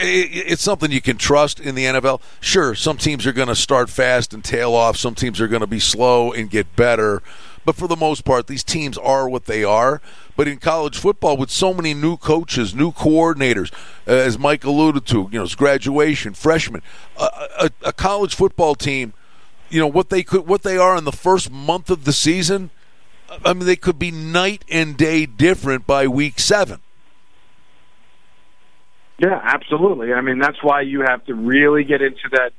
it's 0.01 0.61
something 0.61 0.91
you 0.91 1.01
can 1.01 1.17
trust 1.17 1.59
in 1.59 1.75
the 1.75 1.83
NFL. 1.83 2.21
Sure, 2.39 2.73
some 2.73 2.97
teams 2.97 3.27
are 3.27 3.33
going 3.33 3.47
to 3.49 3.55
start 3.55 3.89
fast 3.89 4.33
and 4.33 4.43
tail 4.43 4.73
off. 4.73 4.95
Some 4.95 5.15
teams 5.15 5.41
are 5.41 5.47
going 5.47 5.59
to 5.61 5.67
be 5.67 5.79
slow 5.79 6.31
and 6.31 6.49
get 6.49 6.75
better. 6.75 7.21
But 7.65 7.75
for 7.75 7.87
the 7.87 7.97
most 7.97 8.23
part, 8.23 8.47
these 8.47 8.63
teams 8.63 8.97
are 8.97 9.27
what 9.27 9.45
they 9.45 9.63
are. 9.63 10.01
But 10.39 10.47
in 10.47 10.59
college 10.59 10.97
football, 10.97 11.35
with 11.35 11.49
so 11.49 11.73
many 11.73 11.93
new 11.93 12.15
coaches, 12.15 12.73
new 12.73 12.93
coordinators, 12.93 13.73
uh, 14.07 14.11
as 14.11 14.39
Mike 14.39 14.63
alluded 14.63 15.05
to, 15.07 15.27
you 15.33 15.37
know, 15.37 15.43
it's 15.43 15.53
graduation, 15.53 16.33
freshmen, 16.33 16.81
a, 17.17 17.49
a, 17.59 17.71
a 17.87 17.91
college 17.91 18.35
football 18.35 18.73
team 18.73 19.11
you 19.69 19.81
know 19.81 19.87
what 19.87 20.09
they 20.09 20.23
could 20.23 20.47
what 20.47 20.63
they 20.63 20.77
are 20.77 20.95
in 20.95 21.03
the 21.03 21.11
first 21.11 21.51
month 21.51 21.89
of 21.89 22.05
the 22.05 22.13
season. 22.13 22.69
I 23.43 23.53
mean, 23.53 23.65
they 23.65 23.75
could 23.75 23.99
be 23.99 24.11
night 24.11 24.63
and 24.71 24.95
day 24.95 25.25
different 25.25 25.85
by 25.85 26.07
week 26.07 26.39
seven. 26.39 26.79
Yeah, 29.19 29.41
absolutely. 29.43 30.13
I 30.13 30.21
mean, 30.21 30.39
that's 30.39 30.63
why 30.63 30.81
you 30.81 31.01
have 31.01 31.25
to 31.25 31.35
really 31.35 31.83
get 31.83 32.01
into 32.01 32.29
that 32.31 32.53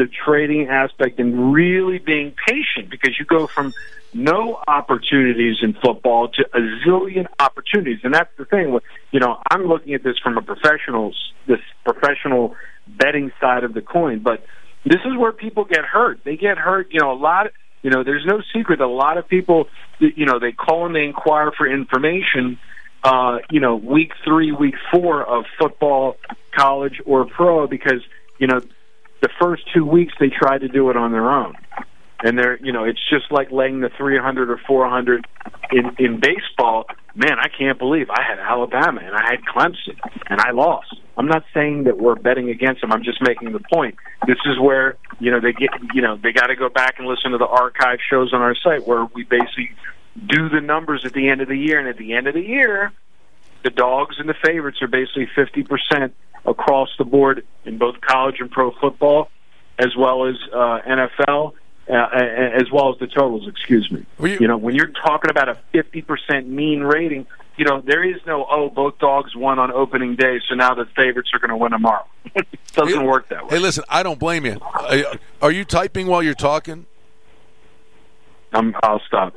the 0.00 0.08
trading 0.24 0.68
aspect 0.68 1.20
and 1.20 1.52
really 1.52 1.98
being 1.98 2.32
patient 2.46 2.88
because 2.90 3.18
you 3.18 3.26
go 3.26 3.46
from 3.46 3.74
no 4.14 4.58
opportunities 4.66 5.58
in 5.60 5.74
football 5.74 6.28
to 6.28 6.42
a 6.54 6.60
zillion 6.82 7.26
opportunities, 7.38 7.98
and 8.02 8.14
that's 8.14 8.30
the 8.38 8.46
thing. 8.46 8.78
You 9.12 9.20
know, 9.20 9.36
I'm 9.50 9.66
looking 9.66 9.92
at 9.92 10.02
this 10.02 10.16
from 10.18 10.38
a 10.38 10.42
professional, 10.42 11.12
this 11.46 11.60
professional 11.84 12.56
betting 12.88 13.30
side 13.40 13.62
of 13.62 13.74
the 13.74 13.82
coin, 13.82 14.20
but 14.20 14.42
this 14.84 15.00
is 15.04 15.18
where 15.18 15.32
people 15.32 15.64
get 15.64 15.84
hurt. 15.84 16.20
They 16.24 16.36
get 16.36 16.56
hurt. 16.56 16.88
You 16.90 17.00
know, 17.00 17.12
a 17.12 17.20
lot. 17.20 17.46
Of, 17.46 17.52
you 17.82 17.90
know, 17.90 18.02
there's 18.02 18.24
no 18.24 18.42
secret 18.54 18.80
a 18.80 18.88
lot 18.88 19.18
of 19.18 19.28
people, 19.28 19.68
you 19.98 20.26
know, 20.26 20.38
they 20.38 20.52
call 20.52 20.86
and 20.86 20.94
they 20.94 21.04
inquire 21.04 21.50
for 21.50 21.66
information. 21.66 22.58
Uh, 23.02 23.38
you 23.50 23.60
know, 23.60 23.76
week 23.76 24.12
three, 24.24 24.52
week 24.52 24.74
four 24.90 25.24
of 25.24 25.44
football, 25.58 26.16
college 26.54 27.00
or 27.06 27.26
pro, 27.26 27.66
because 27.66 28.02
you 28.38 28.46
know 28.46 28.60
the 29.20 29.28
first 29.40 29.62
two 29.74 29.84
weeks 29.84 30.12
they 30.18 30.28
tried 30.28 30.58
to 30.58 30.68
do 30.68 30.90
it 30.90 30.96
on 30.96 31.12
their 31.12 31.30
own. 31.30 31.54
And 32.22 32.38
they're 32.38 32.58
you 32.58 32.72
know 32.72 32.84
it's 32.84 33.00
just 33.08 33.30
like 33.30 33.50
laying 33.50 33.80
the 33.80 33.90
300 33.96 34.50
or 34.50 34.60
400 34.66 35.26
in 35.72 35.90
in 35.98 36.20
baseball. 36.20 36.84
Man 37.14 37.38
i 37.40 37.48
can't 37.48 37.78
believe 37.78 38.08
i 38.10 38.22
had 38.22 38.38
alabama 38.38 39.00
and 39.02 39.16
i 39.16 39.24
had 39.30 39.40
clemson 39.44 39.98
and 40.28 40.40
i 40.40 40.50
lost. 40.50 40.94
I'm 41.16 41.26
not 41.26 41.44
saying 41.52 41.84
that 41.84 41.98
we're 41.98 42.14
betting 42.14 42.50
against 42.50 42.82
them. 42.82 42.92
I'm 42.92 43.02
just 43.02 43.20
making 43.20 43.52
the 43.52 43.60
point. 43.72 43.96
This 44.26 44.38
is 44.46 44.58
where 44.60 44.96
you 45.18 45.30
know 45.30 45.40
they 45.40 45.52
get 45.52 45.70
you 45.94 46.02
know 46.02 46.16
they 46.16 46.32
got 46.32 46.48
to 46.48 46.56
go 46.56 46.68
back 46.68 46.96
and 46.98 47.08
listen 47.08 47.32
to 47.32 47.38
the 47.38 47.46
archive 47.46 47.98
shows 48.08 48.32
on 48.32 48.42
our 48.42 48.54
site 48.54 48.86
where 48.86 49.06
we 49.14 49.24
basically 49.24 49.70
do 50.26 50.48
the 50.50 50.60
numbers 50.60 51.04
at 51.06 51.12
the 51.14 51.28
end 51.28 51.40
of 51.40 51.48
the 51.48 51.56
year. 51.56 51.78
And 51.78 51.88
at 51.88 51.96
the 51.96 52.12
end 52.12 52.26
of 52.26 52.34
the 52.34 52.42
year 52.42 52.92
the 53.62 53.70
dogs 53.70 54.16
and 54.18 54.28
the 54.28 54.34
favorites 54.44 54.78
are 54.82 54.88
basically 54.88 55.28
50% 55.36 56.12
across 56.44 56.88
the 56.98 57.04
board 57.04 57.44
in 57.64 57.78
both 57.78 58.00
college 58.00 58.36
and 58.40 58.50
pro 58.50 58.72
football 58.72 59.30
as 59.78 59.96
well 59.96 60.26
as 60.26 60.36
uh, 60.52 60.80
NFL 60.86 61.52
uh, 61.88 62.08
as 62.12 62.70
well 62.72 62.92
as 62.92 62.98
the 63.00 63.06
totals. 63.06 63.48
Excuse 63.48 63.90
me. 63.90 64.04
You, 64.20 64.38
you 64.40 64.48
know, 64.48 64.56
when 64.56 64.74
you're 64.74 64.92
talking 65.04 65.30
about 65.30 65.48
a 65.48 65.58
50% 65.74 66.46
mean 66.46 66.80
rating, 66.80 67.26
you 67.56 67.64
know 67.64 67.82
there 67.82 68.04
is 68.04 68.16
no 68.26 68.46
oh 68.50 68.70
both 68.70 68.98
dogs 68.98 69.34
won 69.36 69.58
on 69.58 69.70
opening 69.72 70.16
day, 70.16 70.40
so 70.48 70.54
now 70.54 70.74
the 70.74 70.86
favorites 70.96 71.30
are 71.34 71.38
going 71.40 71.50
to 71.50 71.56
win 71.56 71.72
tomorrow. 71.72 72.06
it 72.34 72.46
doesn't 72.72 73.00
hey, 73.00 73.06
work 73.06 73.28
that 73.28 73.44
way. 73.44 73.56
Hey, 73.56 73.58
listen, 73.58 73.84
I 73.88 74.02
don't 74.02 74.18
blame 74.18 74.46
you. 74.46 74.58
Are 75.42 75.50
you 75.50 75.64
typing 75.64 76.06
while 76.06 76.22
you're 76.22 76.34
talking? 76.34 76.86
I'm, 78.52 78.74
I'll 78.82 79.00
stop. 79.06 79.34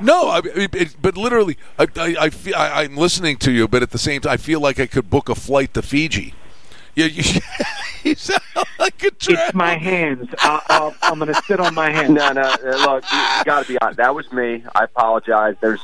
No, 0.00 0.28
I, 0.28 0.40
it, 0.44 0.96
but 1.00 1.16
literally, 1.16 1.56
I, 1.78 1.86
I, 1.96 2.16
I 2.20 2.30
feel, 2.30 2.54
I, 2.54 2.84
am 2.84 2.96
listening 2.96 3.36
to 3.38 3.52
you, 3.52 3.66
but 3.68 3.82
at 3.82 3.90
the 3.90 3.98
same 3.98 4.20
time, 4.20 4.32
I 4.32 4.36
feel 4.36 4.60
like 4.60 4.78
I 4.78 4.86
could 4.86 5.10
book 5.10 5.28
a 5.28 5.34
flight 5.34 5.74
to 5.74 5.82
Fiji. 5.82 6.34
Yeah, 6.94 7.06
you, 7.06 7.40
you 8.02 8.14
sound 8.14 8.42
like 8.78 9.02
a 9.02 9.06
It's 9.06 9.54
my 9.54 9.76
hands. 9.76 10.28
I, 10.40 10.92
am 11.02 11.18
going 11.18 11.32
to 11.32 11.42
sit 11.42 11.60
on 11.60 11.74
my 11.74 11.90
hands. 11.90 12.10
No, 12.10 12.32
no. 12.32 12.42
Uh, 12.42 12.56
look, 12.86 13.04
you, 13.12 13.18
you 13.18 13.44
got 13.44 13.62
to 13.62 13.68
be 13.68 13.78
honest. 13.80 13.98
That 13.98 14.14
was 14.14 14.30
me. 14.32 14.64
I 14.74 14.84
apologize. 14.84 15.56
There's 15.60 15.80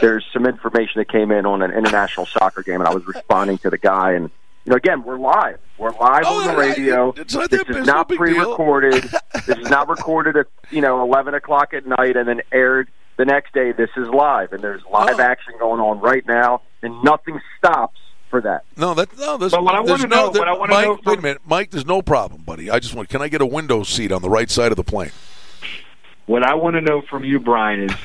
there's 0.00 0.24
some 0.32 0.46
information 0.46 1.00
that 1.00 1.08
came 1.08 1.30
in 1.30 1.46
on 1.46 1.62
an 1.62 1.70
international 1.70 2.26
soccer 2.26 2.62
game, 2.62 2.80
and 2.80 2.88
I 2.88 2.94
was 2.94 3.06
responding 3.06 3.58
to 3.58 3.70
the 3.70 3.78
guy. 3.78 4.12
And 4.12 4.30
you 4.64 4.70
know, 4.70 4.76
again, 4.76 5.02
we're 5.02 5.18
live. 5.18 5.58
We're 5.76 5.90
live 5.90 6.24
oh, 6.26 6.40
on 6.40 6.54
the 6.54 6.56
radio. 6.56 7.12
this 7.12 7.34
is 7.68 7.86
not 7.86 8.08
pre-recorded. 8.08 9.04
this 9.46 9.58
is 9.58 9.68
not 9.68 9.88
recorded 9.88 10.36
at 10.36 10.46
you 10.70 10.80
know 10.80 11.02
11 11.02 11.34
o'clock 11.34 11.74
at 11.74 11.86
night 11.86 12.16
and 12.16 12.26
then 12.26 12.40
aired 12.50 12.88
the 13.18 13.26
next 13.26 13.52
day. 13.52 13.72
This 13.72 13.90
is 13.96 14.08
live, 14.08 14.52
and 14.52 14.62
there's 14.62 14.82
live 14.90 15.18
oh. 15.18 15.22
action 15.22 15.54
going 15.58 15.80
on 15.80 16.00
right 16.00 16.26
now, 16.26 16.62
and 16.82 17.02
nothing 17.02 17.40
stops 17.58 17.98
for 18.30 18.40
that. 18.40 18.64
No, 18.76 18.94
that 18.94 19.16
no. 19.18 19.36
There's, 19.36 19.52
but 19.52 19.64
what 19.64 19.74
I 19.74 19.80
want 19.80 20.00
to 20.00 20.08
no, 20.08 20.30
know, 20.30 20.38
what 20.38 20.48
I 20.48 20.52
want 20.54 20.70
know, 20.70 20.96
from, 20.96 21.04
wait 21.04 21.18
a 21.18 21.22
minute, 21.22 21.42
Mike. 21.44 21.70
There's 21.70 21.86
no 21.86 22.00
problem, 22.00 22.42
buddy. 22.42 22.70
I 22.70 22.78
just 22.78 22.94
want. 22.94 23.10
Can 23.10 23.20
I 23.20 23.28
get 23.28 23.42
a 23.42 23.46
window 23.46 23.82
seat 23.82 24.12
on 24.12 24.22
the 24.22 24.30
right 24.30 24.50
side 24.50 24.72
of 24.72 24.76
the 24.76 24.84
plane? 24.84 25.12
What 26.26 26.42
I 26.42 26.54
want 26.54 26.76
to 26.76 26.80
know 26.80 27.02
from 27.02 27.22
you, 27.22 27.38
Brian, 27.38 27.90
is 27.90 27.96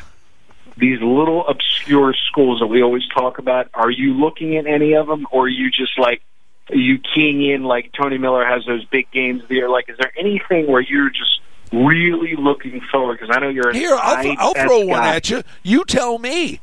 these 0.76 1.00
little 1.00 1.48
obscure 1.48 2.14
schools 2.28 2.60
that 2.60 2.68
we 2.68 2.84
always 2.84 3.08
talk 3.16 3.38
about. 3.38 3.70
Are 3.74 3.90
you 3.90 4.14
looking 4.14 4.58
at 4.58 4.68
any 4.68 4.94
of 4.96 5.08
them, 5.08 5.26
or 5.32 5.46
are 5.46 5.48
you 5.48 5.72
just 5.72 5.98
like 5.98 6.22
are 6.22 6.29
you 6.72 7.00
keying 7.00 7.44
in 7.44 7.64
like 7.64 7.92
Tony 7.94 8.18
Miller 8.18 8.46
has 8.46 8.66
those 8.66 8.86
big 8.86 9.10
games 9.12 9.44
there? 9.50 9.70
Like, 9.70 9.90
is 9.90 9.98
there 9.98 10.12
anything 10.18 10.68
where 10.68 10.82
you're 10.82 11.10
just 11.10 11.42
really 11.72 12.36
looking 12.36 12.82
forward? 12.92 13.20
Because 13.20 13.36
I 13.36 13.40
know 13.40 13.50
you're 13.50 13.74
here. 13.74 13.96
I'll, 14.00 14.36
I'll 14.38 14.54
throw 14.54 14.80
one 14.80 15.02
guy. 15.02 15.16
at 15.16 15.30
you. 15.30 15.44
You 15.64 15.84
tell 15.86 16.18
me. 16.20 16.60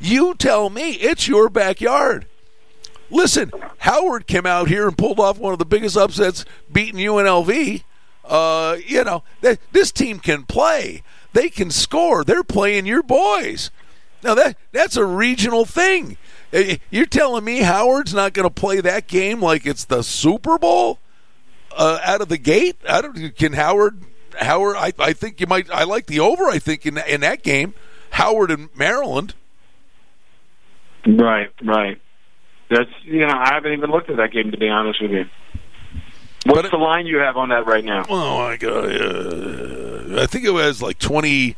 You 0.00 0.34
tell 0.34 0.70
me. 0.70 0.92
It's 0.92 1.28
your 1.28 1.48
backyard. 1.48 2.26
Listen, 3.10 3.52
Howard 3.78 4.26
came 4.26 4.46
out 4.46 4.68
here 4.68 4.88
and 4.88 4.96
pulled 4.96 5.20
off 5.20 5.38
one 5.38 5.52
of 5.52 5.58
the 5.58 5.64
biggest 5.64 5.96
upsets, 5.96 6.44
beating 6.72 7.00
UNLV. 7.00 7.84
Uh, 8.24 8.76
you 8.86 9.04
know, 9.04 9.22
this 9.72 9.92
team 9.92 10.18
can 10.18 10.44
play. 10.44 11.02
They 11.32 11.50
can 11.50 11.70
score. 11.70 12.24
They're 12.24 12.44
playing 12.44 12.86
your 12.86 13.02
boys. 13.02 13.70
Now 14.22 14.34
that 14.34 14.56
that's 14.72 14.96
a 14.96 15.04
regional 15.04 15.64
thing. 15.66 16.16
You're 16.90 17.06
telling 17.06 17.44
me 17.44 17.60
Howard's 17.60 18.14
not 18.14 18.32
going 18.32 18.48
to 18.48 18.54
play 18.54 18.80
that 18.80 19.08
game 19.08 19.40
like 19.40 19.66
it's 19.66 19.84
the 19.84 20.02
Super 20.02 20.56
Bowl 20.58 21.00
uh, 21.76 21.98
out 22.04 22.20
of 22.20 22.28
the 22.28 22.38
gate? 22.38 22.76
I 22.88 23.00
don't. 23.00 23.36
Can 23.36 23.54
Howard? 23.54 24.00
Howard? 24.38 24.76
I, 24.76 24.92
I 24.98 25.12
think 25.12 25.40
you 25.40 25.46
might. 25.46 25.68
I 25.70 25.84
like 25.84 26.06
the 26.06 26.20
over. 26.20 26.44
I 26.44 26.58
think 26.58 26.86
in 26.86 26.98
in 26.98 27.22
that 27.22 27.42
game, 27.42 27.74
Howard 28.10 28.50
and 28.50 28.68
Maryland. 28.76 29.34
Right, 31.06 31.50
right. 31.62 32.00
That's 32.70 32.90
you 33.02 33.26
know 33.26 33.34
I 33.34 33.54
haven't 33.54 33.72
even 33.72 33.90
looked 33.90 34.08
at 34.10 34.16
that 34.16 34.32
game 34.32 34.50
to 34.52 34.56
be 34.56 34.68
honest 34.68 35.02
with 35.02 35.10
you. 35.10 35.24
What's 36.46 36.62
but 36.62 36.70
the 36.70 36.76
line 36.76 37.06
you 37.06 37.18
have 37.18 37.36
on 37.36 37.48
that 37.48 37.66
right 37.66 37.84
now? 37.84 38.04
Oh 38.08 38.38
my 38.38 38.56
god, 38.56 38.84
uh, 38.84 40.22
I 40.22 40.26
think 40.26 40.44
it 40.44 40.52
was 40.52 40.80
like 40.80 40.98
twenty 40.98 41.56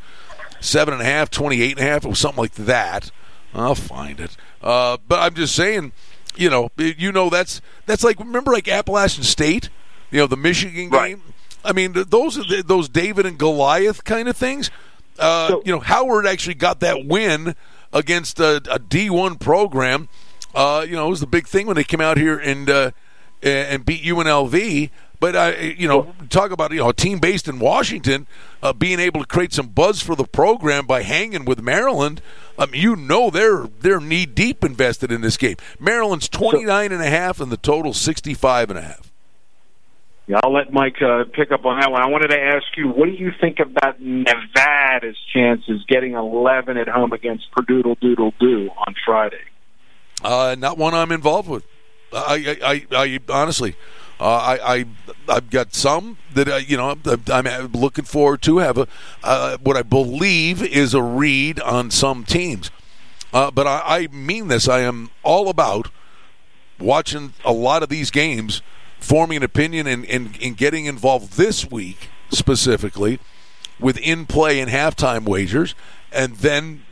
seven 0.60 0.94
and 0.94 1.02
a 1.02 1.06
half, 1.06 1.30
twenty 1.30 1.60
eight 1.60 1.78
and 1.78 1.86
a 1.86 1.90
half, 1.90 2.06
or 2.06 2.14
something 2.14 2.40
like 2.40 2.54
that. 2.54 3.10
I'll 3.54 3.74
find 3.74 4.20
it. 4.20 4.36
Uh, 4.62 4.98
but 5.08 5.20
I'm 5.20 5.34
just 5.34 5.54
saying, 5.54 5.92
you 6.36 6.50
know, 6.50 6.70
you 6.76 7.12
know 7.12 7.30
that's 7.30 7.60
that's 7.86 8.04
like 8.04 8.18
remember 8.18 8.52
like 8.52 8.68
Appalachian 8.68 9.24
State, 9.24 9.70
you 10.10 10.18
know, 10.18 10.26
the 10.26 10.36
Michigan 10.36 10.90
game. 10.90 10.90
Right. 10.90 11.18
I 11.64 11.72
mean, 11.72 11.92
those 11.92 12.38
are 12.38 12.62
those 12.62 12.88
David 12.88 13.26
and 13.26 13.38
Goliath 13.38 14.04
kind 14.04 14.28
of 14.28 14.36
things. 14.36 14.70
Uh, 15.18 15.48
so, 15.48 15.62
you 15.64 15.72
know, 15.72 15.80
Howard 15.80 16.26
actually 16.26 16.54
got 16.54 16.80
that 16.80 17.06
win 17.06 17.54
against 17.92 18.38
a 18.38 18.56
a 18.70 18.78
D1 18.78 19.40
program 19.40 20.08
uh, 20.56 20.86
you 20.88 20.96
know, 20.96 21.06
it 21.06 21.10
was 21.10 21.20
the 21.20 21.26
big 21.26 21.46
thing 21.46 21.66
when 21.66 21.76
they 21.76 21.84
came 21.84 22.00
out 22.00 22.16
here 22.16 22.38
and 22.38 22.68
uh, 22.70 22.90
and 23.42 23.84
beat 23.84 24.02
UNLV. 24.02 24.90
But 25.20 25.36
uh, 25.36 25.52
you 25.58 25.86
know, 25.86 26.14
talk 26.30 26.50
about 26.50 26.72
you 26.72 26.78
know 26.78 26.88
a 26.88 26.94
team 26.94 27.18
based 27.18 27.46
in 27.46 27.58
Washington 27.58 28.26
uh, 28.62 28.72
being 28.72 28.98
able 28.98 29.20
to 29.20 29.26
create 29.26 29.52
some 29.52 29.68
buzz 29.68 30.02
for 30.02 30.16
the 30.16 30.24
program 30.24 30.86
by 30.86 31.02
hanging 31.02 31.44
with 31.44 31.60
Maryland. 31.60 32.22
Um, 32.58 32.70
you 32.72 32.96
know 32.96 33.30
they're 33.30 33.66
they're 33.80 34.00
knee 34.00 34.26
deep 34.26 34.64
invested 34.64 35.12
in 35.12 35.20
this 35.20 35.36
game. 35.36 35.56
Maryland's 35.78 36.28
29 36.28 36.92
and 36.92 37.02
a 37.02 37.10
half 37.10 37.40
and 37.40 37.52
the 37.52 37.56
total 37.56 37.92
65 37.92 38.70
and 38.70 38.78
a 38.78 38.82
half. 38.82 39.12
Yeah, 40.26 40.40
I'll 40.42 40.52
let 40.52 40.72
Mike 40.72 41.00
uh, 41.00 41.24
pick 41.32 41.52
up 41.52 41.64
on 41.64 41.78
that 41.80 41.92
one. 41.92 42.02
I 42.02 42.08
wanted 42.08 42.28
to 42.28 42.40
ask 42.40 42.64
you, 42.76 42.88
what 42.88 43.06
do 43.06 43.12
you 43.12 43.30
think 43.40 43.60
about 43.60 44.00
Nevada's 44.00 45.16
chances 45.32 45.84
getting 45.86 46.14
11 46.14 46.76
at 46.76 46.88
home 46.88 47.12
against 47.12 47.50
Purdue 47.52 47.94
Doodle 48.00 48.34
Doo 48.40 48.70
on 48.76 48.94
Friday? 49.04 49.44
Uh, 50.24 50.56
not 50.58 50.78
one 50.78 50.94
I'm 50.94 51.12
involved 51.12 51.48
with. 51.48 51.64
I, 52.12 52.56
I, 52.60 52.72
I, 52.72 52.86
I 52.96 53.20
honestly, 53.28 53.76
uh, 54.18 54.24
I, 54.24 54.74
I, 54.76 54.84
I've 55.28 55.50
got 55.50 55.74
some 55.74 56.16
that 56.34 56.48
uh, 56.48 56.56
you 56.56 56.76
know 56.76 56.96
I'm, 57.06 57.72
looking 57.72 58.04
forward 58.04 58.42
to 58.42 58.58
have 58.58 58.78
a 58.78 58.88
uh, 59.22 59.58
what 59.58 59.76
I 59.76 59.82
believe 59.82 60.62
is 60.62 60.94
a 60.94 61.02
read 61.02 61.60
on 61.60 61.90
some 61.90 62.24
teams, 62.24 62.70
uh, 63.32 63.50
but 63.50 63.66
I, 63.66 63.82
I 63.84 64.06
mean 64.08 64.48
this. 64.48 64.68
I 64.68 64.80
am 64.80 65.10
all 65.22 65.50
about 65.50 65.90
watching 66.78 67.34
a 67.44 67.52
lot 67.52 67.82
of 67.82 67.90
these 67.90 68.10
games, 68.10 68.62
forming 69.00 69.38
an 69.38 69.42
opinion, 69.42 69.86
and, 69.86 70.04
and, 70.06 70.38
and 70.42 70.56
getting 70.56 70.86
involved 70.86 71.34
this 71.34 71.70
week 71.70 72.08
specifically 72.30 73.18
with 73.78 73.98
in 73.98 74.24
play 74.24 74.60
and 74.60 74.70
halftime 74.70 75.24
wagers, 75.24 75.74
and 76.10 76.36
then 76.36 76.85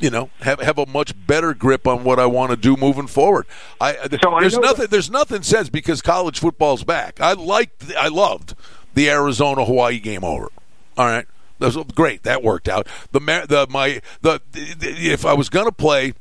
you 0.00 0.10
know 0.10 0.30
have 0.40 0.60
have 0.60 0.78
a 0.78 0.86
much 0.86 1.14
better 1.26 1.54
grip 1.54 1.86
on 1.86 2.04
what 2.04 2.18
I 2.18 2.26
want 2.26 2.50
to 2.50 2.56
do 2.56 2.76
moving 2.76 3.06
forward. 3.06 3.46
I 3.80 3.94
so 3.94 4.38
there's 4.40 4.56
I 4.56 4.60
nothing 4.60 4.80
that- 4.82 4.90
there's 4.90 5.10
nothing 5.10 5.42
says 5.42 5.70
because 5.70 6.02
college 6.02 6.38
football's 6.38 6.84
back. 6.84 7.20
I 7.20 7.32
liked 7.32 7.92
I 7.98 8.08
loved 8.08 8.54
the 8.94 9.08
Arizona 9.10 9.64
Hawaii 9.64 9.98
game 9.98 10.24
over. 10.24 10.50
All 10.98 11.06
right. 11.06 11.26
That 11.58 11.74
was 11.74 11.84
great. 11.94 12.22
That 12.24 12.42
worked 12.42 12.68
out. 12.68 12.86
The 13.12 13.20
the 13.20 13.66
my 13.70 14.00
the, 14.20 14.40
the 14.52 15.10
if 15.12 15.24
I 15.24 15.32
was 15.32 15.48
going 15.48 15.64
to 15.66 15.72
play 15.72 16.12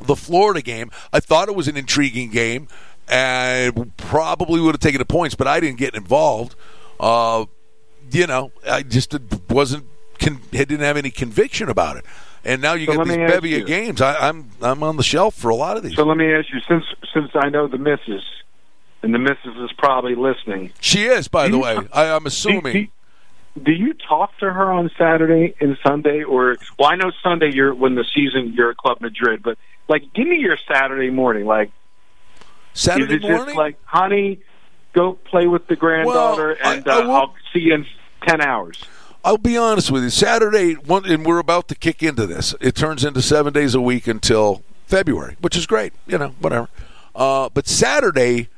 the 0.00 0.14
Florida 0.16 0.62
game, 0.62 0.90
I 1.12 1.18
thought 1.20 1.48
it 1.48 1.56
was 1.56 1.66
an 1.68 1.76
intriguing 1.76 2.30
game 2.30 2.68
and 3.08 3.96
probably 3.96 4.60
would 4.60 4.74
have 4.74 4.80
taken 4.80 4.98
the 4.98 5.04
points, 5.04 5.34
but 5.34 5.46
I 5.46 5.60
didn't 5.60 5.78
get 5.78 5.94
involved. 5.94 6.54
Uh, 7.00 7.46
you 8.10 8.26
know, 8.26 8.52
I 8.68 8.82
just 8.82 9.14
wasn't 9.50 9.86
con- 10.20 10.40
didn't 10.52 10.80
have 10.80 10.96
any 10.96 11.10
conviction 11.10 11.68
about 11.68 11.96
it. 11.96 12.04
And 12.44 12.60
now 12.60 12.74
you 12.74 12.86
So 12.86 12.96
get 12.96 13.06
these 13.06 13.16
bevy 13.16 13.50
you. 13.50 13.60
of 13.62 13.66
games. 13.66 14.00
I, 14.00 14.28
I'm 14.28 14.50
I'm 14.60 14.82
on 14.82 14.96
the 14.96 15.02
shelf 15.02 15.34
for 15.34 15.48
a 15.50 15.54
lot 15.54 15.76
of 15.76 15.82
these. 15.82 15.96
So 15.96 16.04
let 16.04 16.16
me 16.16 16.32
ask 16.32 16.52
you, 16.52 16.60
since 16.68 16.84
since 17.12 17.30
I 17.34 17.48
know 17.48 17.66
the 17.68 17.78
missus, 17.78 18.22
and 19.02 19.14
the 19.14 19.18
missus 19.18 19.56
is 19.58 19.72
probably 19.78 20.14
listening. 20.14 20.72
she 20.80 21.04
is, 21.06 21.28
by 21.28 21.46
Do 21.46 21.52
the 21.52 21.56
you- 21.58 21.62
way. 21.64 21.78
I, 21.92 22.10
I'm 22.10 22.26
assuming. 22.26 22.90
do, 23.56 23.62
do 23.64 23.72
you 23.72 23.94
talk 23.94 24.36
to 24.38 24.52
her 24.52 24.70
on 24.70 24.90
Saturday 24.98 25.54
and 25.60 25.78
Sunday, 25.86 26.22
or 26.22 26.56
well, 26.78 26.90
I 26.90 26.96
know 26.96 27.10
Sunday 27.22 27.50
you're 27.52 27.74
when 27.74 27.94
the 27.94 28.04
season 28.14 28.52
you're 28.54 28.70
at 28.72 28.76
Club 28.76 29.00
Madrid, 29.00 29.42
but 29.42 29.56
like, 29.88 30.02
give 30.14 30.26
me 30.26 30.36
your 30.36 30.58
Saturday 30.70 31.10
morning. 31.10 31.46
Like, 31.46 31.70
Saturday 32.72 33.18
morning. 33.20 33.44
just 33.46 33.56
like, 33.56 33.76
honey, 33.84 34.40
go 34.92 35.12
play 35.14 35.46
with 35.46 35.66
the 35.68 35.76
granddaughter, 35.76 36.56
Well, 36.62 36.70
I- 36.72 36.74
and 36.76 36.88
I 36.88 36.92
uh, 37.00 37.02
will- 37.06 37.14
I'll 37.14 37.34
see 37.52 37.60
you 37.60 37.74
in 37.74 37.86
ten 38.26 38.40
hours. 38.40 38.82
I'll 39.24 39.38
be 39.38 39.56
honest 39.56 39.90
with 39.90 40.02
you. 40.02 40.10
Saturday, 40.10 40.74
one, 40.74 41.06
and 41.06 41.24
we're 41.24 41.38
about 41.38 41.66
to 41.68 41.74
kick 41.74 42.02
into 42.02 42.26
this. 42.26 42.54
It 42.60 42.74
turns 42.74 43.04
into 43.04 43.22
seven 43.22 43.54
days 43.54 43.74
a 43.74 43.80
week 43.80 44.06
until 44.06 44.62
February, 44.86 45.36
which 45.40 45.56
is 45.56 45.66
great. 45.66 45.94
You 46.06 46.18
know, 46.18 46.34
whatever. 46.40 46.68
Uh, 47.14 47.48
but 47.48 47.66
Saturday 47.66 48.50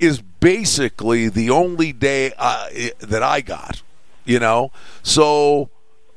is 0.00 0.22
basically 0.22 1.28
the 1.28 1.50
only 1.50 1.92
day 1.92 2.30
that 3.00 3.22
I 3.22 3.42
got. 3.42 3.82
You 4.24 4.38
know, 4.38 4.72
so 5.02 5.68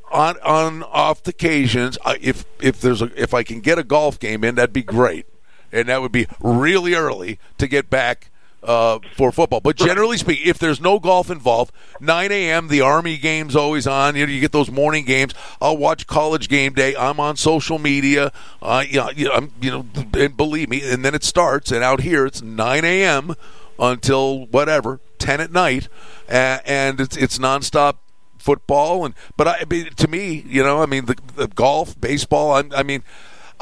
on 0.10 0.38
on 0.40 0.84
off 0.84 1.28
occasions, 1.28 1.98
if 2.22 2.46
if 2.62 2.80
there's 2.80 3.02
a 3.02 3.12
if 3.22 3.34
I 3.34 3.44
can 3.44 3.60
get 3.60 3.78
a 3.78 3.84
golf 3.84 4.20
game 4.20 4.46
in, 4.46 4.56
that'd 4.56 4.74
be 4.74 4.84
great, 4.84 5.26
and 5.72 5.90
that 5.90 6.02
would 6.02 6.12
be 6.14 6.28
really 6.40 6.94
early 6.94 7.40
to 7.58 7.68
get 7.68 7.90
back 7.90 8.31
uh, 8.64 9.00
for 9.16 9.32
football. 9.32 9.60
But 9.60 9.76
generally 9.76 10.18
speaking, 10.18 10.48
if 10.48 10.60
there's 10.60 10.80
no 10.80 11.00
golf 11.00 11.30
involved, 11.30 11.72
9 12.00 12.32
a.m. 12.32 12.68
the 12.68 12.82
Army 12.82 13.18
game's 13.18 13.56
always 13.56 13.88
on. 13.88 14.16
You 14.16 14.26
know, 14.26 14.32
you 14.32 14.40
get 14.40 14.52
those 14.52 14.70
morning 14.70 15.06
games. 15.06 15.34
I'll 15.60 15.78
watch 15.78 16.08
College 16.08 16.50
Game 16.50 16.74
Day. 16.74 16.96
I'm 16.96 17.20
on 17.20 17.38
social 17.38 17.80
media. 17.80 18.32
Uh, 18.62 18.84
you 18.88 18.98
know, 18.98 19.34
I'm, 19.34 19.52
you 19.62 19.72
know, 19.72 19.86
and 20.14 20.38
believe 20.38 20.70
me, 20.70 20.82
and 20.84 21.04
then 21.04 21.16
it 21.16 21.24
starts. 21.24 21.72
And 21.72 21.84
out 21.84 22.02
here, 22.02 22.26
it's 22.26 22.42
9 22.42 22.86
a.m. 22.86 23.36
until 23.80 24.46
whatever 24.48 25.00
10 25.20 25.42
at 25.42 25.52
night, 25.52 25.88
and 26.28 27.00
it's 27.00 27.18
it's 27.18 27.38
nonstop 27.38 27.98
football. 28.38 29.06
And 29.06 29.16
but 29.38 29.48
I 29.48 29.64
to 29.64 30.08
me, 30.08 30.44
you 30.48 30.64
know, 30.64 30.82
I 30.82 30.86
mean, 30.86 31.06
the, 31.06 31.16
the 31.36 31.48
golf, 31.48 32.00
baseball. 32.00 32.54
I'm, 32.54 32.72
I 32.74 32.84
mean 32.84 33.04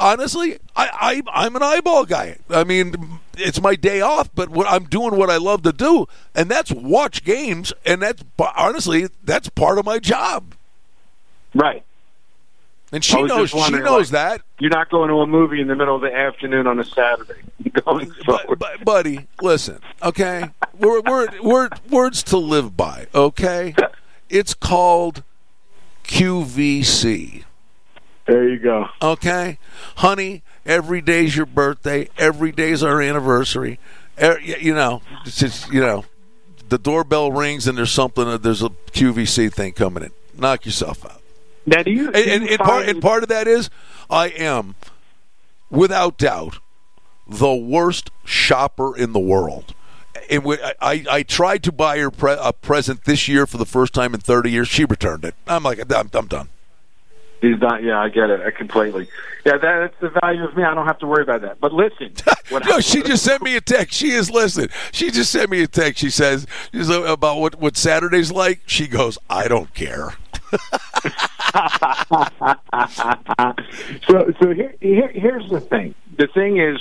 honestly, 0.00 0.58
I, 0.74 1.22
I 1.32 1.44
I'm 1.44 1.54
an 1.54 1.62
eyeball 1.62 2.06
guy. 2.06 2.38
I 2.48 2.64
mean, 2.64 3.20
it's 3.36 3.60
my 3.60 3.76
day 3.76 4.00
off, 4.00 4.30
but 4.34 4.48
what 4.48 4.66
I'm 4.66 4.84
doing 4.84 5.16
what 5.16 5.30
I 5.30 5.36
love 5.36 5.62
to 5.62 5.72
do, 5.72 6.08
and 6.34 6.50
that's 6.50 6.72
watch 6.72 7.22
games, 7.22 7.72
and 7.86 8.02
that's 8.02 8.24
honestly 8.56 9.08
that's 9.22 9.48
part 9.50 9.78
of 9.78 9.84
my 9.84 9.98
job. 9.98 10.54
Right. 11.54 11.84
And 12.92 13.04
she 13.04 13.22
knows 13.22 13.50
she 13.50 13.70
knows 13.70 14.12
like, 14.12 14.40
that. 14.40 14.42
You're 14.58 14.70
not 14.70 14.90
going 14.90 15.10
to 15.10 15.16
a 15.16 15.26
movie 15.26 15.60
in 15.60 15.68
the 15.68 15.76
middle 15.76 15.94
of 15.94 16.02
the 16.02 16.12
afternoon 16.12 16.66
on 16.66 16.80
a 16.80 16.84
Saturday. 16.84 17.40
Going 17.84 18.12
But, 18.26 18.58
but, 18.58 18.84
buddy, 18.84 19.28
listen, 19.40 19.80
okay? 20.02 20.50
We're, 20.76 21.00
we're, 21.02 21.28
we're, 21.40 21.68
words 21.88 22.22
to 22.24 22.38
live 22.38 22.76
by, 22.76 23.06
okay? 23.14 23.74
It's 24.28 24.54
called 24.54 25.24
QVC. 26.04 27.42
There 28.30 28.48
you 28.48 28.58
go. 28.58 28.86
okay 29.02 29.58
honey 29.96 30.42
every 30.64 31.00
day's 31.00 31.36
your 31.36 31.46
birthday 31.46 32.08
every 32.16 32.52
day's 32.52 32.82
our 32.82 33.02
anniversary 33.02 33.78
Er- 34.22 34.40
you 34.40 34.74
know 34.74 35.02
it's 35.26 35.38
just 35.38 35.72
you 35.72 35.80
know 35.80 36.04
the 36.68 36.78
doorbell 36.78 37.32
rings 37.32 37.66
and 37.66 37.76
there's 37.76 37.90
something 37.90 38.26
uh, 38.28 38.36
there's 38.36 38.62
a 38.62 38.68
qvc 38.92 39.52
thing 39.52 39.72
coming 39.72 40.04
in 40.04 40.10
knock 40.38 40.64
yourself 40.64 41.04
out 41.04 41.20
Now, 41.66 41.82
do 41.82 41.90
you? 41.90 42.06
and, 42.06 42.16
and, 42.16 42.48
and 42.48 42.58
part, 42.60 42.88
and 42.88 43.02
part 43.02 43.22
of 43.24 43.28
that 43.30 43.48
is 43.48 43.68
i 44.08 44.28
am 44.28 44.74
without 45.70 46.16
doubt 46.18 46.58
the 47.26 47.54
worst 47.54 48.10
shopper 48.24 48.96
in 48.96 49.12
the 49.12 49.18
world 49.20 49.74
and 50.28 50.44
we, 50.44 50.62
I, 50.62 50.74
I, 50.80 51.04
I 51.10 51.22
tried 51.22 51.62
to 51.64 51.72
buy 51.72 51.98
her 51.98 52.10
pre- 52.10 52.36
a 52.38 52.52
present 52.52 53.04
this 53.04 53.26
year 53.26 53.46
for 53.46 53.58
the 53.58 53.66
first 53.66 53.92
time 53.94 54.12
in 54.14 54.20
30 54.20 54.50
years. 54.50 54.68
She 54.68 54.84
returned 54.84 55.24
it. 55.24 55.34
I'm 55.46 55.62
like, 55.62 55.78
I'm, 55.92 56.10
I'm 56.12 56.26
done. 56.26 56.48
He's 57.40 57.58
not. 57.58 57.82
Yeah, 57.82 58.00
I 58.00 58.10
get 58.10 58.30
it. 58.30 58.40
I 58.40 58.50
completely. 58.50 59.08
Yeah, 59.46 59.56
that, 59.56 59.62
that's 59.62 60.00
the 60.00 60.20
value 60.20 60.44
of 60.44 60.54
me. 60.54 60.62
I 60.62 60.74
don't 60.74 60.86
have 60.86 60.98
to 60.98 61.06
worry 61.06 61.22
about 61.22 61.40
that. 61.42 61.60
But 61.60 61.72
listen, 61.72 62.12
no, 62.68 62.80
she 62.80 63.02
just 63.02 63.24
sent 63.24 63.42
me 63.42 63.56
a 63.56 63.60
text. 63.60 63.96
She 63.96 64.10
is 64.10 64.30
listening. 64.30 64.68
She 64.92 65.10
just 65.10 65.32
sent 65.32 65.50
me 65.50 65.62
a 65.62 65.66
text. 65.66 66.00
She 66.00 66.10
says 66.10 66.46
she's 66.72 66.90
about 66.90 67.38
what 67.38 67.56
what 67.56 67.76
Saturday's 67.76 68.30
like. 68.30 68.60
She 68.66 68.86
goes, 68.86 69.16
I 69.30 69.48
don't 69.48 69.72
care. 69.74 70.14
so 74.08 74.32
so 74.40 74.52
here, 74.52 74.74
here 74.80 75.08
here's 75.08 75.48
the 75.48 75.60
thing. 75.60 75.94
The 76.18 76.26
thing 76.26 76.58
is, 76.58 76.78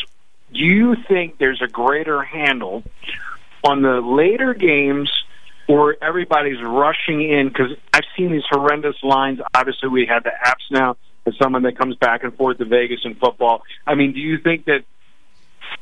do 0.53 0.60
you 0.60 0.95
think 1.07 1.38
there's 1.38 1.62
a 1.62 1.68
greater 1.68 2.24
handle 2.24 2.84
on 3.64 3.82
the 3.82 4.01
later 4.01 4.53
games? 4.53 5.12
Or 5.70 5.95
everybody's 6.01 6.61
rushing 6.61 7.22
in 7.22 7.47
because 7.47 7.72
I've 7.93 8.03
seen 8.17 8.32
these 8.32 8.43
horrendous 8.49 8.95
lines. 9.03 9.39
Obviously, 9.55 9.88
we 9.88 10.05
have 10.07 10.24
the 10.24 10.32
apps 10.45 10.70
now. 10.70 10.97
As 11.26 11.34
someone 11.41 11.63
that 11.63 11.78
comes 11.78 11.95
back 11.95 12.24
and 12.24 12.36
forth 12.36 12.57
to 12.57 12.65
Vegas 12.65 13.01
in 13.05 13.13
football, 13.15 13.61
I 13.86 13.93
mean, 13.95 14.13
do 14.13 14.20
you 14.20 14.39
think 14.39 14.65
that 14.65 14.84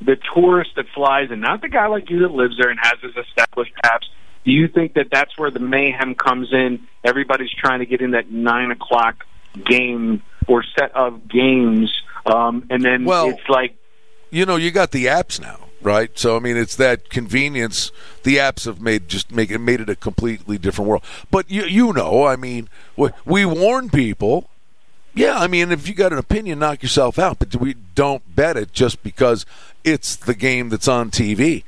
the 0.01 0.17
tourist 0.33 0.71
that 0.75 0.85
flies 0.93 1.29
and 1.31 1.41
not 1.41 1.61
the 1.61 1.69
guy 1.69 1.87
like 1.87 2.09
you 2.09 2.19
that 2.19 2.31
lives 2.31 2.57
there 2.57 2.69
and 2.69 2.79
has 2.81 2.95
his 3.01 3.15
established 3.15 3.73
apps. 3.85 4.05
Do 4.45 4.51
you 4.51 4.67
think 4.67 4.93
that 4.93 5.07
that's 5.11 5.37
where 5.37 5.51
the 5.51 5.59
mayhem 5.59 6.15
comes 6.15 6.53
in? 6.53 6.87
Everybody's 7.03 7.51
trying 7.51 7.79
to 7.79 7.85
get 7.85 8.01
in 8.01 8.11
that 8.11 8.31
nine 8.31 8.71
o'clock 8.71 9.25
game 9.65 10.21
or 10.47 10.63
set 10.77 10.95
of 10.95 11.27
games, 11.27 11.91
um, 12.25 12.65
and 12.69 12.83
then 12.83 13.05
Well- 13.05 13.29
it's 13.29 13.49
like 13.49 13.75
You 14.29 14.45
know, 14.45 14.57
you 14.57 14.71
got 14.71 14.91
the 14.91 15.05
apps 15.05 15.39
now, 15.39 15.66
right? 15.87 16.19
So 16.19 16.35
I 16.35 16.39
mean, 16.39 16.57
it's 16.57 16.75
that 16.75 17.09
convenience. 17.09 17.93
The 18.23 18.35
apps 18.35 18.65
have 18.65 18.81
made 18.81 19.07
just 19.07 19.31
make 19.31 19.49
it 19.49 19.59
made 19.59 19.79
it 19.79 19.89
a 19.89 19.95
completely 19.95 20.57
different 20.57 20.89
world. 20.89 21.03
But 21.31 21.49
you 21.49 21.63
you 21.63 21.93
know, 21.93 22.25
I 22.25 22.35
mean, 22.35 22.67
we, 22.97 23.45
warn 23.45 23.89
people. 23.89 24.49
Yeah, 25.15 25.39
I 25.39 25.47
mean, 25.47 25.71
if 25.71 25.87
you 25.87 25.95
got 25.95 26.11
an 26.11 26.19
opinion, 26.19 26.59
knock 26.59 26.83
yourself 26.83 27.17
out. 27.17 27.39
But 27.39 27.55
we 27.55 27.75
don't 27.95 28.35
bet 28.35 28.57
it 28.57 28.73
just 28.73 29.01
because 29.01 29.45
it's 29.85 30.15
the 30.17 30.35
game 30.35 30.67
that's 30.67 30.89
on 30.89 31.09
TV. 31.09 31.63